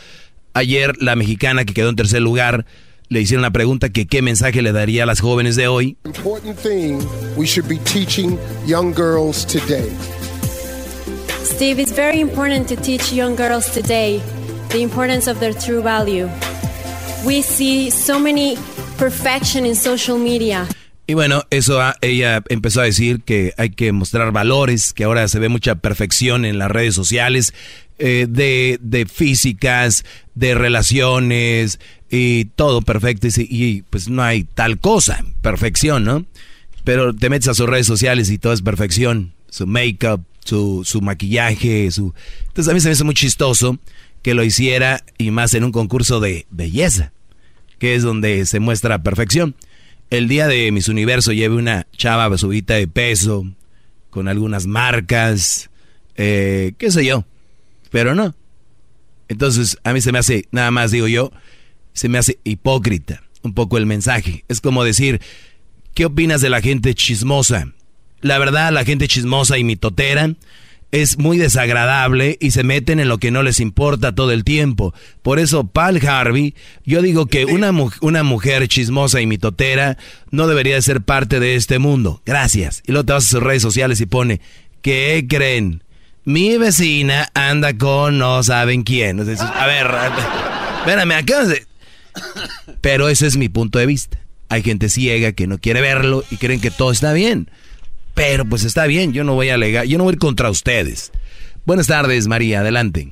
[0.54, 2.66] ayer la mexicana que quedó en tercer lugar
[3.10, 5.98] le hicieron la pregunta que qué mensaje le daría a las jóvenes de hoy.
[6.06, 7.00] Important thing
[7.36, 9.92] we should be teaching young girls today.
[11.44, 14.22] Steve, it's very important to teach young girls today
[14.70, 16.28] the importance of their true value.
[17.26, 18.58] We see so many
[18.97, 20.67] perfection in social media.
[21.07, 25.27] Y bueno, eso a- ella empezó a decir que hay que mostrar valores, que ahora
[25.27, 27.53] se ve mucha perfección en las redes sociales,
[27.99, 30.03] eh, de, de físicas,
[30.34, 33.27] de relaciones y todo perfecto.
[33.27, 36.26] Y, y, pues no hay tal cosa, perfección, ¿no?
[36.84, 41.01] Pero te metes a sus redes sociales y todo es perfección, su make-up, su, su
[41.01, 42.13] maquillaje, su...
[42.47, 43.77] Entonces a mí se me hace muy chistoso
[44.23, 47.11] que lo hiciera y más en un concurso de belleza,
[47.80, 49.56] que es donde se muestra perfección.
[50.10, 53.45] El día de Miss Universo llevé una chava subida de peso,
[54.10, 55.69] con algunas marcas,
[56.15, 57.26] eh, qué sé yo,
[57.91, 58.34] pero no.
[59.27, 61.31] Entonces a mí se me hace, nada más digo yo,
[61.93, 64.45] se me hace hipócrita un poco el mensaje.
[64.47, 65.22] Es como decir,
[65.93, 67.73] ¿qué opinas de la gente chismosa?
[68.22, 70.34] La verdad, la gente chismosa y mitotera
[70.91, 74.94] es muy desagradable y se meten en lo que no les importa todo el tiempo.
[75.22, 76.56] Por eso, Paul Harvey,
[76.86, 79.98] yo digo que una, mu- una mujer chismosa y mitotera
[80.32, 82.22] no debería de ser parte de este mundo.
[82.26, 82.82] Gracias.
[82.88, 84.40] Y luego te vas a sus redes sociales y pone,
[84.82, 85.84] ¿qué creen?
[86.24, 89.20] Mi vecina anda con no saben quién.
[89.20, 89.88] A ver,
[90.80, 91.66] espérame, de...
[92.82, 94.20] Pero ese es mi punto de vista.
[94.48, 97.49] Hay gente ciega que no quiere verlo y creen que todo está bien.
[98.16, 100.50] Pero pues está bien, yo no voy a alegar, yo no voy a ir contra
[100.50, 101.12] ustedes.
[101.66, 103.10] Buenas tardes, María, adelante.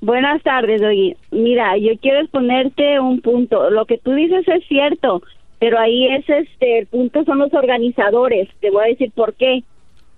[0.00, 1.16] Buenas tardes, oye.
[1.30, 3.70] Mira, yo quiero exponerte un punto.
[3.70, 5.22] Lo que tú dices es cierto,
[5.58, 8.48] pero ahí es este, el punto son los organizadores.
[8.60, 9.62] Te voy a decir por qué.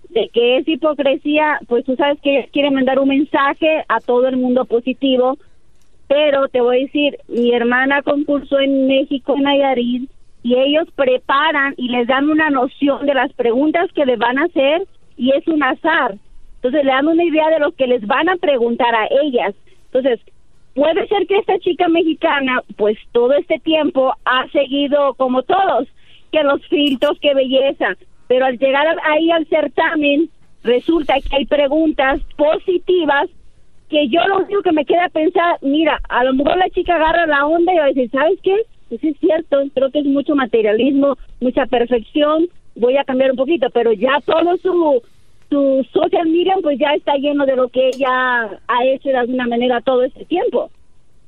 [0.09, 4.37] De que es hipocresía, pues tú sabes que quieren mandar un mensaje a todo el
[4.37, 5.37] mundo positivo,
[6.09, 10.11] pero te voy a decir, mi hermana concursó en México, en Nayarit,
[10.47, 14.45] y ellos preparan y les dan una noción de las preguntas que les van a
[14.45, 14.87] hacer
[15.17, 16.15] y es un azar.
[16.57, 19.57] Entonces le dan una idea de lo que les van a preguntar a ellas.
[19.87, 20.21] Entonces,
[20.73, 25.89] puede ser que esta chica mexicana, pues todo este tiempo ha seguido como todos,
[26.31, 27.97] que los filtros, que belleza,
[28.29, 30.31] pero al llegar ahí al certamen,
[30.63, 33.29] resulta que hay preguntas positivas
[33.91, 37.27] que yo lo único que me queda pensar, mira, a lo mejor la chica agarra
[37.27, 38.57] la onda y va a decir, ¿sabes qué?
[38.89, 43.69] Pues es cierto, creo que es mucho materialismo, mucha perfección, voy a cambiar un poquito,
[43.73, 45.03] pero ya todo su,
[45.51, 49.47] su social media pues ya está lleno de lo que ella ha hecho de alguna
[49.47, 50.71] manera todo este tiempo.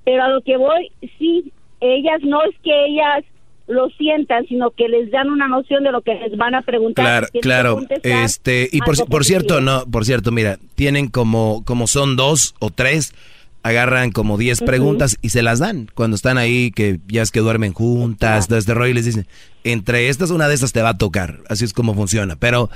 [0.05, 3.25] Pero a lo que voy, sí, ellas no es que ellas
[3.67, 7.29] lo sientan, sino que les dan una noción de lo que les van a preguntar.
[7.41, 7.99] Claro, claro.
[8.03, 12.71] Este, y por, por cierto, no, por cierto, mira, tienen como, como son dos o
[12.71, 13.15] tres,
[13.63, 17.41] agarran como 10 preguntas y se las dan cuando están ahí, que ya es que
[17.41, 19.27] duermen juntas, todo este rollo, y les dicen,
[19.65, 21.41] entre estas, una de estas te va a tocar.
[21.49, 22.37] Así es como funciona.
[22.37, 22.71] Pero,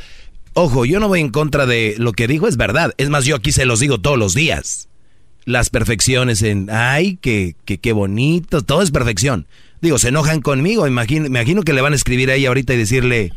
[0.55, 2.95] ojo, yo no voy en contra de lo que dijo, es verdad.
[2.99, 4.89] Es más, yo aquí se los digo todos los días.
[5.45, 9.47] Las perfecciones en, ay, qué que, bonito, todo es perfección.
[9.81, 12.77] Digo, se enojan conmigo, imagino, imagino que le van a escribir a ella ahorita y
[12.77, 13.33] decirle,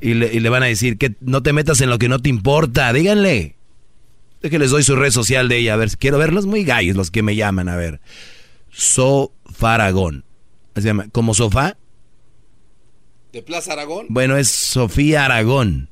[0.00, 2.20] y le, y le van a decir que no te metas en lo que no
[2.20, 3.56] te importa, díganle.
[4.40, 7.10] Que les doy su red social de ella, a ver, quiero verlos muy gallos los
[7.10, 8.00] que me llaman, a ver.
[8.70, 10.24] Sofaragón.
[10.74, 11.76] Se llama, ¿como sofá?
[13.32, 14.06] ¿De Plaza Aragón?
[14.08, 15.88] Bueno, es Sofía Aragón.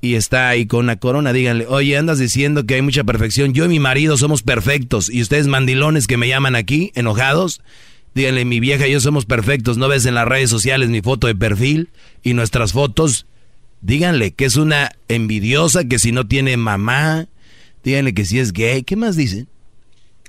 [0.00, 3.54] Y está ahí con una corona, díganle, oye, andas diciendo que hay mucha perfección.
[3.54, 5.08] Yo y mi marido somos perfectos.
[5.08, 7.62] Y ustedes mandilones que me llaman aquí, enojados,
[8.14, 9.78] díganle, mi vieja y yo somos perfectos.
[9.78, 11.90] ¿No ves en las redes sociales mi foto de perfil
[12.22, 13.26] y nuestras fotos?
[13.84, 17.26] Díganle que es una envidiosa, que si no tiene mamá,
[17.84, 18.82] díganle que si es gay.
[18.82, 19.46] ¿Qué más dicen?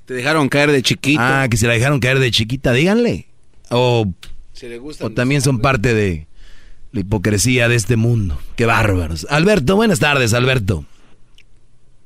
[0.04, 1.22] Te dejaron caer de chiquito.
[1.24, 3.28] Ah, que se la dejaron caer de chiquita, díganle.
[3.72, 4.08] O,
[5.00, 6.28] o también son parte de
[6.92, 8.38] la hipocresía de este mundo.
[8.58, 9.26] Qué bárbaros.
[9.30, 10.84] Alberto, buenas tardes, Alberto.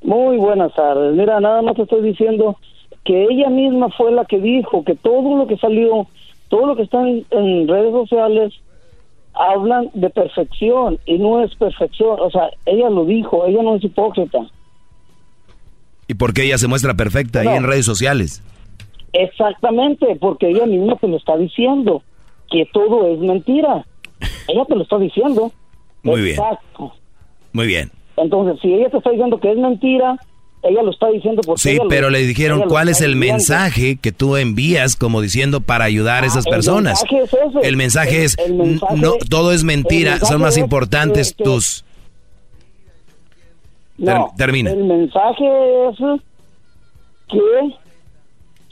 [0.02, 1.16] Muy buenas tardes.
[1.16, 2.58] Mira, nada más te estoy diciendo
[3.04, 6.06] que ella misma fue la que dijo que todo lo que salió,
[6.46, 8.52] todo lo que está en redes sociales
[9.40, 12.18] hablan de perfección y no es perfección.
[12.20, 14.38] O sea, ella lo dijo, ella no es hipócrita.
[16.06, 18.42] ¿Y por qué ella se muestra perfecta ahí en redes sociales?
[19.12, 22.02] Exactamente, porque ella misma te lo está diciendo,
[22.50, 23.86] que todo es mentira.
[24.48, 25.52] Ella te lo está diciendo.
[26.02, 26.78] Muy Exacto.
[26.78, 26.92] bien.
[27.52, 27.90] Muy bien.
[28.16, 30.16] Entonces, si ella te está diciendo que es mentira,
[30.62, 34.36] ella lo está diciendo porque sí pero le dijeron cuál es el mensaje que tú
[34.36, 37.04] envías como diciendo para ayudar a esas ah, personas
[37.62, 41.84] el mensaje es, no todo es mentira son más importantes tus
[43.96, 44.70] no, termina.
[44.70, 45.44] el mensaje
[45.88, 45.96] es
[47.28, 47.79] que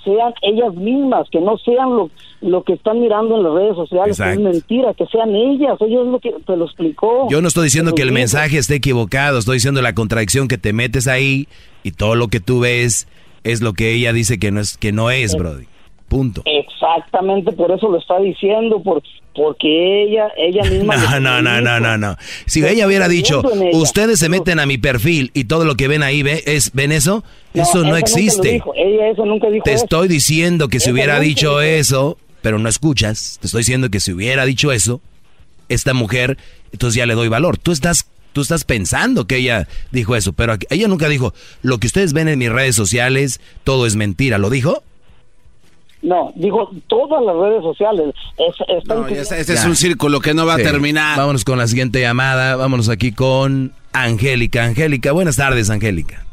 [0.05, 2.11] sean ellas mismas, que no sean lo,
[2.41, 6.19] lo que están mirando en las redes sociales, es mentira, que sean ellas, ellos lo
[6.21, 7.29] que te lo explicó.
[7.31, 10.73] Yo no estoy diciendo que el mensaje esté equivocado, estoy diciendo la contradicción que te
[10.73, 11.49] metes ahí
[11.83, 13.09] y todo lo que tú ves
[13.45, 15.67] es lo que ella dice que no es, que no es, Brody.
[16.09, 16.43] Punto.
[16.47, 19.03] Exactamente, por eso lo está diciendo, por,
[19.35, 20.97] porque ella, ella misma.
[20.97, 22.17] No, no, no, no, no, no.
[22.47, 26.03] Si ella hubiera dicho, ustedes se meten a mi perfil y todo lo que ven
[26.03, 28.63] ahí ve, es, ven eso, eso no existe.
[28.75, 33.39] Ella eso nunca dijo te estoy diciendo que si hubiera dicho eso, pero no escuchas,
[33.41, 35.01] te estoy diciendo que si hubiera dicho eso,
[35.69, 36.39] esta mujer,
[36.73, 37.59] entonces ya le doy valor.
[37.59, 41.89] Tú estás tú estás pensando que ella dijo eso, pero ella nunca dijo, lo que
[41.89, 44.39] ustedes ven en mis redes sociales, todo es mentira.
[44.39, 44.83] ¿Lo dijo?
[46.01, 48.15] No, digo, todas las redes sociales.
[49.37, 51.19] este es un círculo que no va a terminar.
[51.19, 52.57] Vámonos con la siguiente llamada.
[52.57, 54.65] Vámonos aquí con Angélica.
[54.65, 56.25] Angélica, buenas tardes, Angélica.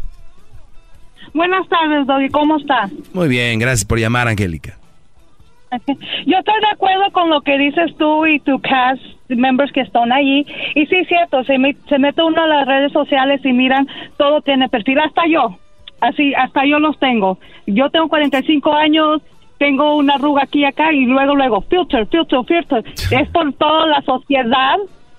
[1.34, 2.30] Buenas tardes, Doggy.
[2.30, 2.90] ¿Cómo está?
[3.14, 4.78] Muy bien, gracias por llamar, Angélica.
[6.26, 10.12] Yo estoy de acuerdo con lo que dices tú y tu cast members que están
[10.12, 10.46] allí.
[10.76, 11.58] Y sí, es cierto, se,
[11.90, 13.88] se mete uno a las redes sociales y miran,
[14.18, 15.58] todo tiene perfil, hasta yo.
[16.02, 17.40] Así, hasta yo los tengo.
[17.66, 19.22] Yo tengo 45 años,
[19.66, 22.84] tengo una arruga aquí y acá y luego, luego, filter, filter, filter.
[23.20, 24.78] es por toda la sociedad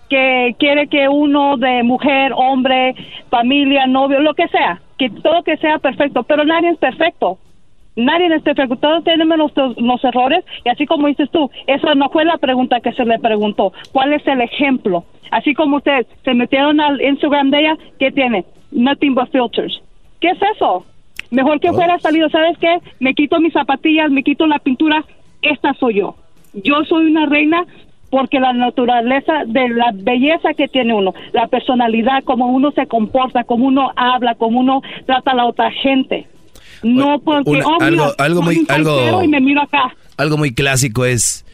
[0.08, 2.94] que quiere que uno de mujer, hombre,
[3.28, 7.38] familia, novio, lo que sea, que todo que sea perfecto, pero nadie es perfecto.
[7.96, 9.36] Nadie es perfecto, todos tenemos
[9.78, 13.18] los errores y así como dices tú, esa no fue la pregunta que se le
[13.18, 13.72] preguntó.
[13.90, 15.02] ¿Cuál es el ejemplo?
[15.32, 18.44] Así como ustedes se metieron al Instagram de ella, ¿qué tiene?
[18.70, 19.82] Nothing but filters.
[20.20, 20.84] ¿Qué es eso?
[21.30, 22.78] Mejor que fuera salido, ¿sabes qué?
[23.00, 25.04] Me quito mis zapatillas, me quito la pintura,
[25.42, 26.16] esta soy yo.
[26.52, 27.64] Yo soy una reina
[28.10, 33.44] porque la naturaleza de la belleza que tiene uno, la personalidad, como uno se comporta,
[33.44, 36.26] como uno habla, como uno trata a la otra gente.
[36.82, 39.94] No porque oh, algo, algo muy algo y me miro acá.
[40.16, 41.44] Algo muy clásico es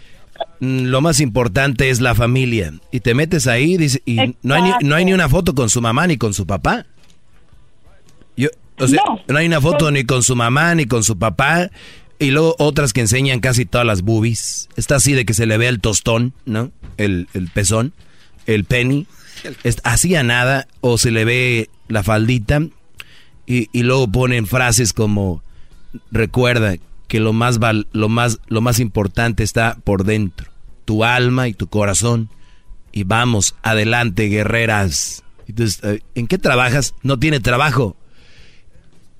[0.60, 4.70] mm, lo más importante es la familia y te metes ahí y no hay, ni,
[4.82, 6.86] no hay ni una foto con su mamá ni con su papá.
[8.82, 9.38] Yo, o sea, no.
[9.38, 11.70] hay una foto ni con su mamá ni con su papá.
[12.18, 14.68] Y luego otras que enseñan casi todas las boobies.
[14.76, 16.70] Está así de que se le ve el tostón, ¿no?
[16.96, 17.92] El, el pezón,
[18.46, 19.06] el penny.
[19.82, 20.68] Así a nada.
[20.80, 22.60] O se le ve la faldita.
[23.46, 25.42] Y, y luego ponen frases como,
[26.12, 26.76] recuerda
[27.08, 30.50] que lo más, val, lo, más, lo más importante está por dentro.
[30.84, 32.30] Tu alma y tu corazón.
[32.92, 35.24] Y vamos, adelante, guerreras.
[35.48, 36.94] Entonces, eh, ¿en qué trabajas?
[37.02, 37.96] No tiene trabajo.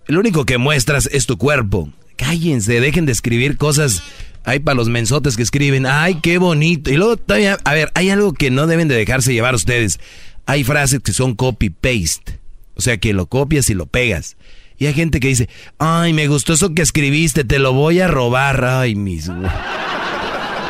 [0.06, 1.90] Lo único que muestras es tu cuerpo.
[2.16, 4.02] Cállense, dejen de escribir cosas.
[4.44, 6.90] Hay para los mensotes que escriben, ay, qué bonito.
[6.90, 10.00] Y luego todavía, a ver, hay algo que no deben de dejarse llevar ustedes.
[10.46, 12.40] Hay frases que son copy-paste.
[12.74, 14.36] O sea, que lo copias y lo pegas.
[14.78, 15.48] Y hay gente que dice,
[15.78, 18.64] ay, me gustó eso que escribiste, te lo voy a robar.
[18.64, 19.30] Ay, mis...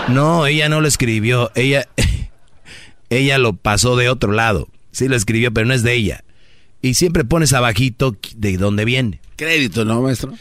[0.09, 1.89] No, ella no lo escribió, ella,
[3.11, 4.69] ella lo pasó de otro lado.
[4.91, 6.25] Sí lo escribió, pero no es de ella.
[6.83, 9.21] Y siempre pones abajito de dónde viene.
[9.37, 10.35] Crédito, ¿no, maestro?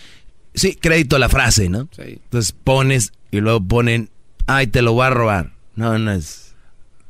[0.53, 1.88] Sí, crédito a la frase, ¿no?
[1.95, 2.01] Sí.
[2.23, 4.09] Entonces pones y luego ponen,
[4.47, 5.53] ay, te lo voy a robar.
[5.76, 6.53] No, no es...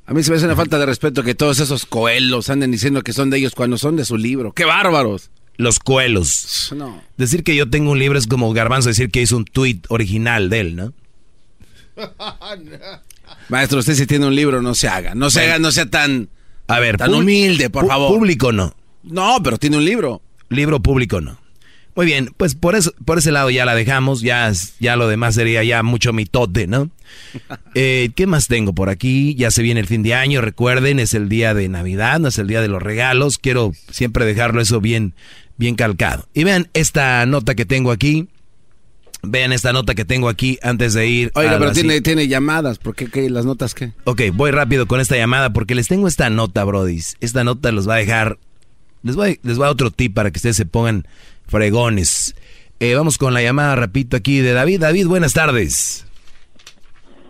[0.06, 3.02] A mí se me hace una falta de respeto que todos esos coelos anden diciendo
[3.02, 4.52] que son de ellos cuando son de su libro.
[4.52, 5.32] ¡Qué bárbaros!
[5.56, 6.74] Los coelos.
[6.76, 7.02] No.
[7.18, 10.50] Decir que yo tengo un libro es como Garbanzo decir que hizo un tweet original
[10.50, 10.94] de él, ¿no?
[13.50, 15.16] Maestro, usted si tiene un libro, no se haga.
[15.16, 15.54] No se Bueno.
[15.54, 16.30] haga, no sea tan,
[16.68, 18.14] A ver, tan humilde, por favor.
[18.18, 18.74] Público no.
[19.04, 20.22] No, pero tiene un libro.
[20.50, 21.40] Libro público no.
[21.96, 25.36] Muy bien, pues por eso, por ese lado ya la dejamos, ya, ya lo demás
[25.36, 26.90] sería ya mucho mitote, ¿no?
[27.74, 29.36] Eh, ¿Qué más tengo por aquí?
[29.36, 32.38] Ya se viene el fin de año, recuerden, es el día de Navidad, no es
[32.38, 35.14] el día de los regalos, quiero siempre dejarlo eso bien,
[35.58, 36.28] bien calcado.
[36.34, 38.28] Y vean esta nota que tengo aquí,
[39.24, 41.32] vean esta nota que tengo aquí antes de ir.
[41.36, 42.78] Oiga, a pero tiene, tiene llamadas.
[42.78, 43.30] ¿Por qué, qué?
[43.30, 43.94] las notas qué?
[44.04, 47.16] Ok, voy rápido con esta llamada porque les tengo esta nota, brodis.
[47.22, 48.38] Esta nota los va a dejar.
[49.04, 51.06] Les voy, les voy a otro tip para que ustedes se pongan
[51.48, 52.36] fregones.
[52.80, 54.82] Eh, vamos con la llamada, repito, aquí de David.
[54.82, 56.06] David, buenas tardes.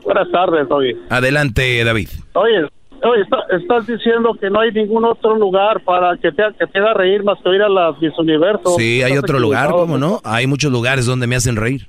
[0.04, 0.96] Buenas tardes, oye.
[1.10, 2.10] Adelante, David.
[2.34, 2.64] Oye,
[3.04, 6.80] oye está- estás diciendo que no hay ningún otro lugar para que te, que te
[6.80, 8.76] haga reír más que ir a las Miss Universo.
[8.78, 9.70] Sí, hay otro lugar.
[9.72, 10.22] ¿cómo no?
[10.24, 11.88] Hay muchos lugares donde me hacen reír.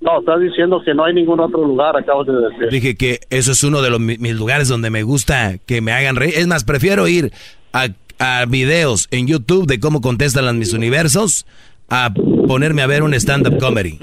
[0.00, 2.68] No, estás diciendo que no hay ningún otro lugar, acabas de decir.
[2.70, 5.92] Dije que eso es uno de los, mi- mis lugares donde me gusta que me
[5.92, 6.32] hagan reír.
[6.36, 7.30] Es más, prefiero ir
[7.74, 7.88] a,
[8.20, 11.46] a videos en YouTube de cómo contestan las mis universos
[11.88, 12.12] a
[12.46, 13.98] ponerme a ver un stand-up comedy.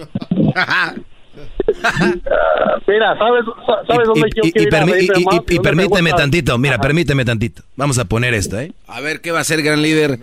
[2.87, 3.43] Mira, ¿sabes,
[3.87, 7.63] sabes dónde y, y- y- permíteme tantito, mira, permíteme tantito.
[7.75, 8.71] Vamos a poner esto, ¿eh?
[8.87, 10.19] A ver qué va a hacer, gran líder.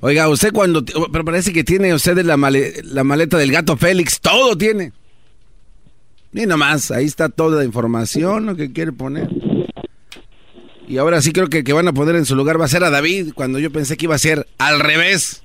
[0.00, 0.84] Oiga, usted cuando...
[0.84, 4.20] Pero parece que tiene usted la, male- la maleta del gato Félix.
[4.20, 4.92] Todo tiene.
[6.32, 9.28] Y nomás, ahí está toda la información, lo que quiere poner.
[10.88, 12.68] Y ahora sí creo que el que van a poner en su lugar va a
[12.68, 15.42] ser a David, cuando yo pensé que iba a ser al revés.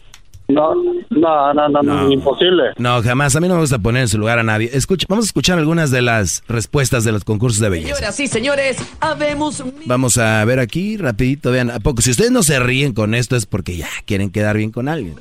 [0.48, 0.74] No,
[1.10, 2.74] no, no, no, no, imposible.
[2.78, 3.36] No, jamás.
[3.36, 4.70] A mí no me gusta poner en su lugar a nadie.
[4.74, 7.96] Escucha, vamos a escuchar algunas de las respuestas de los concursos de belleza.
[7.96, 11.72] Señoras y señores, habemos Vamos a ver aquí, rapidito, vean.
[11.72, 12.02] ¿A poco?
[12.02, 15.16] Si ustedes no se ríen con esto es porque ya quieren quedar bien con alguien.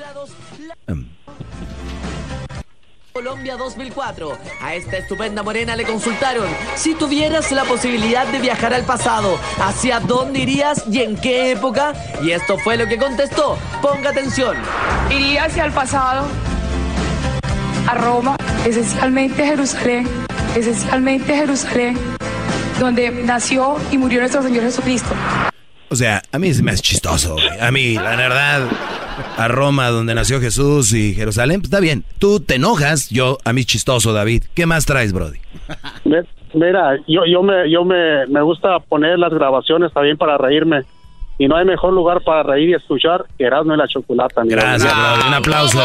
[3.23, 4.37] Colombia 2004.
[4.61, 6.45] A esta estupenda morena le consultaron,
[6.75, 11.93] si tuvieras la posibilidad de viajar al pasado, ¿hacia dónde irías y en qué época?
[12.21, 13.57] Y esto fue lo que contestó.
[13.81, 14.57] Ponga atención.
[15.09, 16.27] Iría hacia el pasado,
[17.87, 18.37] a Roma,
[18.67, 20.09] esencialmente Jerusalén,
[20.57, 21.97] esencialmente Jerusalén,
[22.81, 25.15] donde nació y murió nuestro Señor Jesucristo.
[25.91, 27.35] O sea, a mí me hace chistoso.
[27.35, 27.61] güey.
[27.61, 28.69] A mí, la verdad,
[29.37, 32.05] a Roma, donde nació Jesús y Jerusalén, pues está bien.
[32.19, 34.45] Tú te enojas, yo, a mí chistoso, David.
[34.55, 35.39] ¿Qué más traes, Brody?
[36.05, 36.17] Mi-
[36.55, 40.83] Mira, yo, yo, me, yo me, me gusta poner las grabaciones también para reírme.
[41.39, 44.43] Y no hay mejor lugar para reír y escuchar que Erasmo y la Chocolata.
[44.45, 45.15] Gracias, hermano.
[45.17, 45.29] Brody.
[45.29, 45.81] Un aplauso.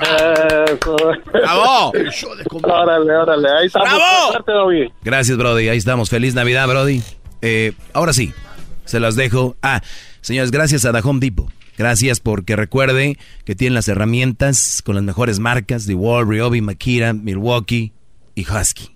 [0.00, 0.96] Eso.
[1.32, 1.92] ¡Bravo!
[2.62, 3.48] órale, órale.
[3.58, 3.88] Ahí estamos.
[3.88, 4.32] ¡Bravo!
[4.32, 4.90] Suerte, David.
[5.02, 5.68] Gracias, Brody.
[5.68, 6.08] Ahí estamos.
[6.08, 7.02] Feliz Navidad, Brody.
[7.42, 8.32] Eh, ahora sí,
[8.86, 9.54] se las dejo.
[9.62, 9.82] Ah,
[10.22, 11.46] señores, gracias a The Home Depot.
[11.80, 13.16] Gracias porque recuerde
[13.46, 17.94] que tienen las herramientas con las mejores marcas de Wall, Ryobi, Makita, Milwaukee
[18.34, 18.90] y Husky.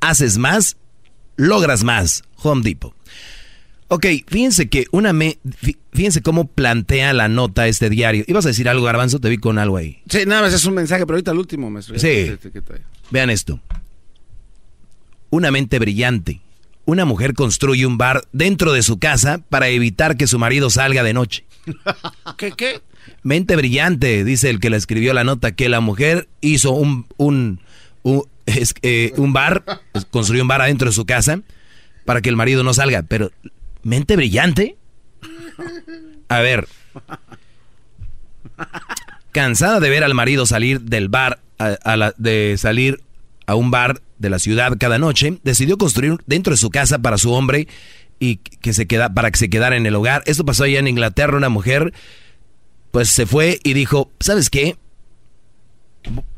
[0.00, 0.76] Haces más,
[1.36, 2.22] logras más.
[2.42, 2.94] Home Depot.
[3.88, 5.38] Ok, fíjense que una me,
[5.94, 8.22] fíjense cómo plantea la nota este diario.
[8.26, 9.18] ¿Ibas a decir algo, Garbanzo?
[9.18, 10.02] Te vi con algo ahí.
[10.06, 11.98] Sí, nada más es un mensaje, pero ahorita el último, maestro.
[11.98, 12.32] Sí.
[13.12, 13.60] Vean esto.
[15.30, 16.42] Una mente brillante.
[16.84, 21.02] Una mujer construye un bar dentro de su casa para evitar que su marido salga
[21.02, 21.46] de noche.
[22.38, 22.80] ¿Qué, qué?
[23.22, 27.60] Mente brillante, dice el que le escribió la nota, que la mujer hizo un, un,
[28.02, 29.64] un, es- eh, un bar,
[30.10, 31.40] construyó un bar adentro de su casa
[32.04, 33.02] para que el marido no salga.
[33.02, 33.30] Pero,
[33.82, 34.76] ¿mente brillante?
[36.28, 36.66] A ver.
[39.32, 43.00] Cansada de ver al marido salir del bar, a- la- de salir
[43.46, 47.18] a un bar de la ciudad cada noche, decidió construir dentro de su casa para
[47.18, 47.68] su hombre
[48.24, 50.22] y que se queda, para que se quedara en el hogar.
[50.26, 51.92] Esto pasó allá en Inglaterra, una mujer
[52.94, 54.76] pues se fue y dijo, ¿sabes qué?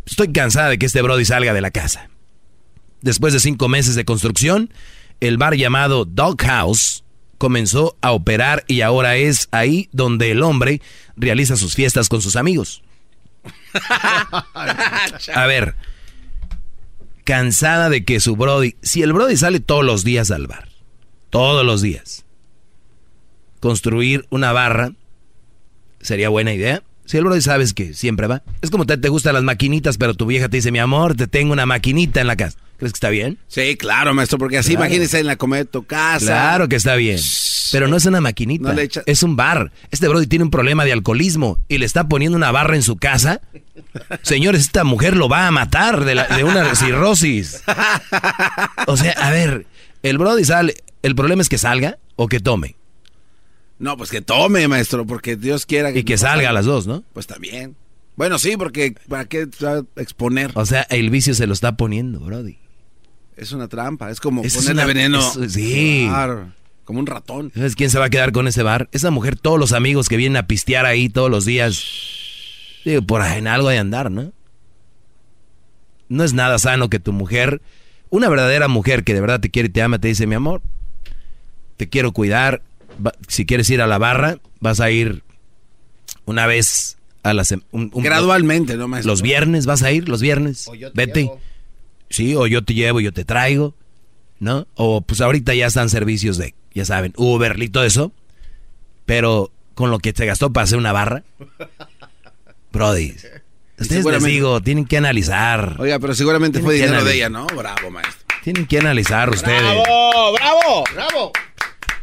[0.06, 2.08] Estoy cansada de que este Brody salga de la casa.
[3.02, 4.72] Después de cinco meses de construcción,
[5.20, 7.04] el bar llamado Dog House
[7.36, 10.80] comenzó a operar y ahora es ahí donde el hombre
[11.14, 12.82] realiza sus fiestas con sus amigos.
[15.34, 15.74] A ver,
[17.24, 20.70] cansada de que su Brody, si el Brody sale todos los días al bar,
[21.36, 22.24] todos los días,
[23.60, 24.92] construir una barra
[26.00, 26.82] sería buena idea.
[27.04, 28.42] Si el Brody sabes que siempre va.
[28.62, 31.26] Es como te, te gustan las maquinitas, pero tu vieja te dice, mi amor, te
[31.28, 32.58] tengo una maquinita en la casa.
[32.78, 33.38] ¿Crees que está bien?
[33.46, 34.86] Sí, claro, maestro, porque así Claro.
[34.86, 36.26] imagínese en la comida de tu casa.
[36.26, 37.18] Claro que está bien.
[37.72, 38.68] Pero no es una maquinita.
[38.68, 39.70] No le echa- Es un bar.
[39.90, 42.96] Este Brody tiene un problema de alcoholismo y le está poniendo una barra en su
[42.96, 43.40] casa.
[44.22, 47.62] Señores, esta mujer lo va a matar de, la- de una cirrosis.
[48.88, 49.66] O sea, a ver,
[50.02, 50.74] el Brody sale.
[51.06, 52.74] El problema es que salga o que tome.
[53.78, 57.04] No, pues que tome, maestro, porque Dios quiera Y que salga a las dos, ¿no?
[57.12, 57.76] Pues también.
[58.16, 60.50] Bueno, sí, porque ¿para qué se va a exponer?
[60.54, 62.58] O sea, el vicio se lo está poniendo, Brody.
[63.36, 65.32] Es una trampa, es como Es ponerle una- veneno.
[65.42, 66.06] es- sí.
[66.08, 66.52] Claro,
[66.84, 67.52] como un ratón.
[67.54, 68.88] ¿Sabes quién se va a quedar con ese bar?
[68.92, 71.84] Esa mujer, todos los amigos que vienen a pistear ahí todos los días.
[72.84, 74.32] Digo, por ahí en algo de andar, ¿no?
[76.08, 77.60] No es nada sano que tu mujer,
[78.10, 80.62] una verdadera mujer que de verdad te quiere y te ama, te dice, mi amor,
[81.76, 82.62] te quiero cuidar.
[83.04, 85.22] va- si quieres ir a la barra, vas a ir
[86.24, 87.66] una vez a la semana.
[87.94, 89.12] Gradualmente, ¿no, maestro?
[89.12, 90.70] Los viernes vas a ir, los viernes.
[90.94, 91.30] Vete.
[92.08, 93.74] Sí, o yo te llevo, yo te traigo,
[94.38, 94.66] ¿no?
[94.76, 98.12] O pues ahorita ya están servicios de, ya saben, Uber y todo eso.
[99.04, 101.22] Pero con lo que te gastó para hacer una barra.
[102.72, 103.14] Brody.
[103.78, 105.76] Ustedes les digo, tienen que analizar.
[105.78, 107.46] Oiga, pero seguramente fue dinero de ella, ¿no?
[107.46, 108.24] Bravo, maestro.
[108.42, 109.60] Tienen que analizar ustedes.
[109.60, 110.32] ¡Bravo!
[110.34, 110.84] ¡Bravo!
[110.94, 111.32] ¡Bravo!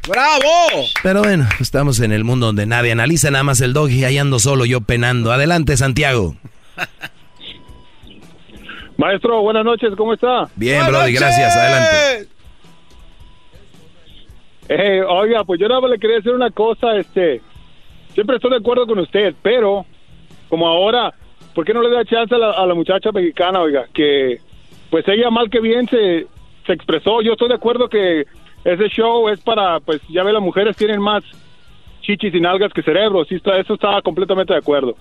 [0.08, 0.84] ¡Bravo!
[1.02, 4.18] Pero bueno, estamos en el mundo donde nadie analiza, nada más el dog y ahí
[4.18, 5.32] ando solo yo penando.
[5.32, 6.36] Adelante, Santiago.
[8.98, 10.50] Maestro, buenas noches, ¿cómo está?
[10.56, 11.56] Bien, Brody, gracias.
[11.56, 12.30] Adelante.
[14.70, 17.42] Eh, oiga, pues yo nada más le quería decir una cosa, este,
[18.14, 19.86] siempre estoy de acuerdo con usted, pero
[20.50, 21.14] como ahora,
[21.56, 23.86] ¿por qué no le da chance a la, a la muchacha mexicana, oiga?
[23.94, 24.40] Que
[24.90, 26.28] pues ella mal que bien se,
[26.66, 28.26] se expresó, yo estoy de acuerdo que
[28.64, 31.24] ese show es para, pues ya ve, las mujeres tienen más
[32.02, 34.96] chichis y nalgas que cerebros, sí está, eso estaba completamente de acuerdo.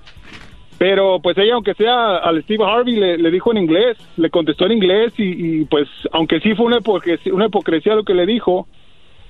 [0.79, 4.73] Pero pues ella, aunque sea al Steve Harvey, le, dijo en inglés, le contestó en
[4.73, 8.67] inglés y, y, pues aunque sí fue una hipocresía, una hipocresía lo que le dijo,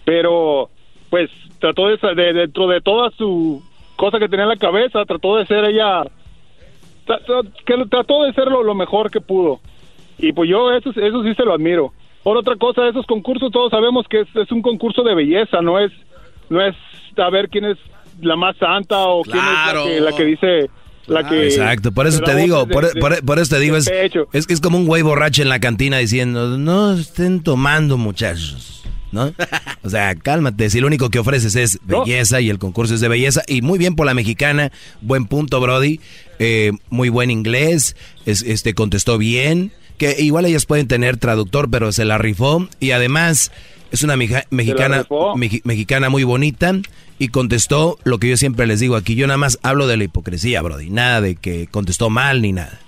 [0.04, 0.70] pero
[1.10, 3.62] pues trató de, dentro de toda su
[3.96, 6.02] cosa que tenía en la cabeza, trató de ser ella,
[7.06, 9.60] tra- tra- que trató de ser lo, lo mejor que pudo.
[10.18, 11.92] Y pues yo eso, eso sí se lo admiro.
[12.22, 15.78] Por otra cosa, esos concursos todos sabemos que es, es un concurso de belleza, no
[15.78, 15.90] es
[16.50, 16.74] no es
[17.16, 17.78] a ver quién es
[18.20, 19.84] la más santa o Claro.
[19.84, 20.70] quién es la que, la que dice
[21.06, 23.88] la que Exacto, por eso te digo, por, de- por- por eso te digo, es
[24.46, 29.32] que es como un güey borracho en la cantina diciendo, no estén tomando muchachos, ¿no?
[29.82, 33.08] O sea, cálmate, si lo único que ofreces es belleza y el concurso es de
[33.08, 34.70] belleza, y muy bien por la mexicana,
[35.00, 35.98] buen punto Brody,
[36.38, 37.96] eh, muy buen inglés,
[38.26, 39.72] es- este contestó bien,
[40.02, 43.52] que igual ellas pueden tener traductor, pero se la rifó, y además
[43.92, 45.06] es una meja- mexicana,
[45.64, 46.72] mexicana muy bonita,
[47.20, 50.02] y contestó lo que yo siempre les digo aquí, yo nada más hablo de la
[50.04, 52.80] hipocresía, Brody, nada de que contestó mal ni nada.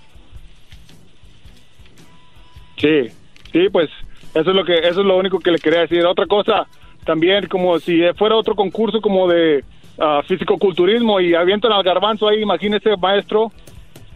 [2.78, 3.08] Sí,
[3.52, 3.88] sí, pues
[4.34, 6.04] eso es lo que eso es lo único que le quería decir.
[6.04, 6.66] Otra cosa,
[7.04, 9.64] también como si fuera otro concurso como de
[10.00, 13.52] ah, fisicoculturismo y avientan al garbanzo ahí, imagínese, maestro,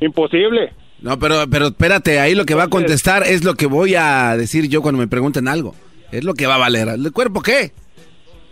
[0.00, 0.72] imposible.
[1.00, 4.36] No, pero, pero espérate, ahí lo que va a contestar es lo que voy a
[4.36, 5.74] decir yo cuando me pregunten algo.
[6.10, 6.88] Es lo que va a valer.
[6.88, 7.72] ¿El cuerpo qué?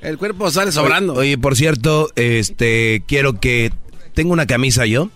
[0.01, 1.15] El cuerpo sale sobrando.
[1.15, 3.73] Oye, oye, por cierto, este, quiero que
[4.15, 5.11] tengo una camisa yo.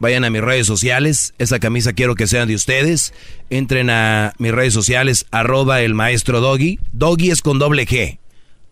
[0.00, 1.32] Vayan a mis redes sociales.
[1.38, 3.14] Esa camisa quiero que sean de ustedes.
[3.50, 6.80] Entren a mis redes sociales, arroba el maestro Doggy.
[6.92, 8.18] Doggy es con doble G.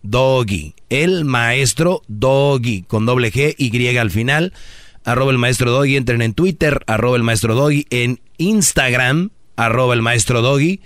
[0.03, 0.74] Doggy.
[0.89, 4.53] El maestro Doggy con doble G, Y al final.
[5.05, 5.97] Arroba el maestro Doggy.
[5.97, 7.86] Entren en Twitter, arroba el maestro Doggy.
[7.90, 10.81] En Instagram, arroba el maestro Doggy.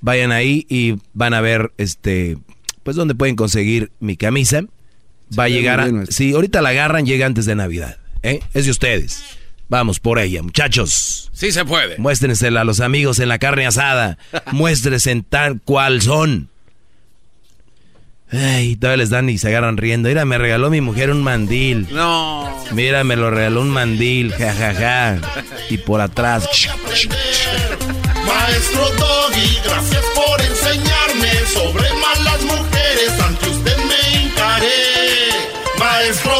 [0.00, 2.38] Vayan ahí y van a ver este
[2.82, 4.62] pues dónde pueden conseguir mi camisa.
[5.36, 8.38] Va a llegar a, si ahorita la agarran llega antes de Navidad, ¿eh?
[8.54, 9.24] Es de ustedes.
[9.68, 11.28] Vamos por ella, muchachos.
[11.32, 11.98] Sí se puede.
[11.98, 14.18] Muéstrensela a los amigos en la carne asada.
[14.52, 16.48] Muéstrense en tal cual son.
[18.32, 20.08] Ay, todavía les dan y se agarran riendo.
[20.08, 21.86] Mira, me regaló mi mujer un mandil.
[21.92, 22.52] No.
[22.72, 25.18] Mira, me lo regaló un mandil, jajaja.
[25.70, 26.48] Y por atrás.
[28.26, 33.20] Maestro Doggy, gracias por enseñarme sobre malas mujeres.
[33.24, 34.66] Ante usted me hincaré.
[35.78, 36.35] Maestro Doggy.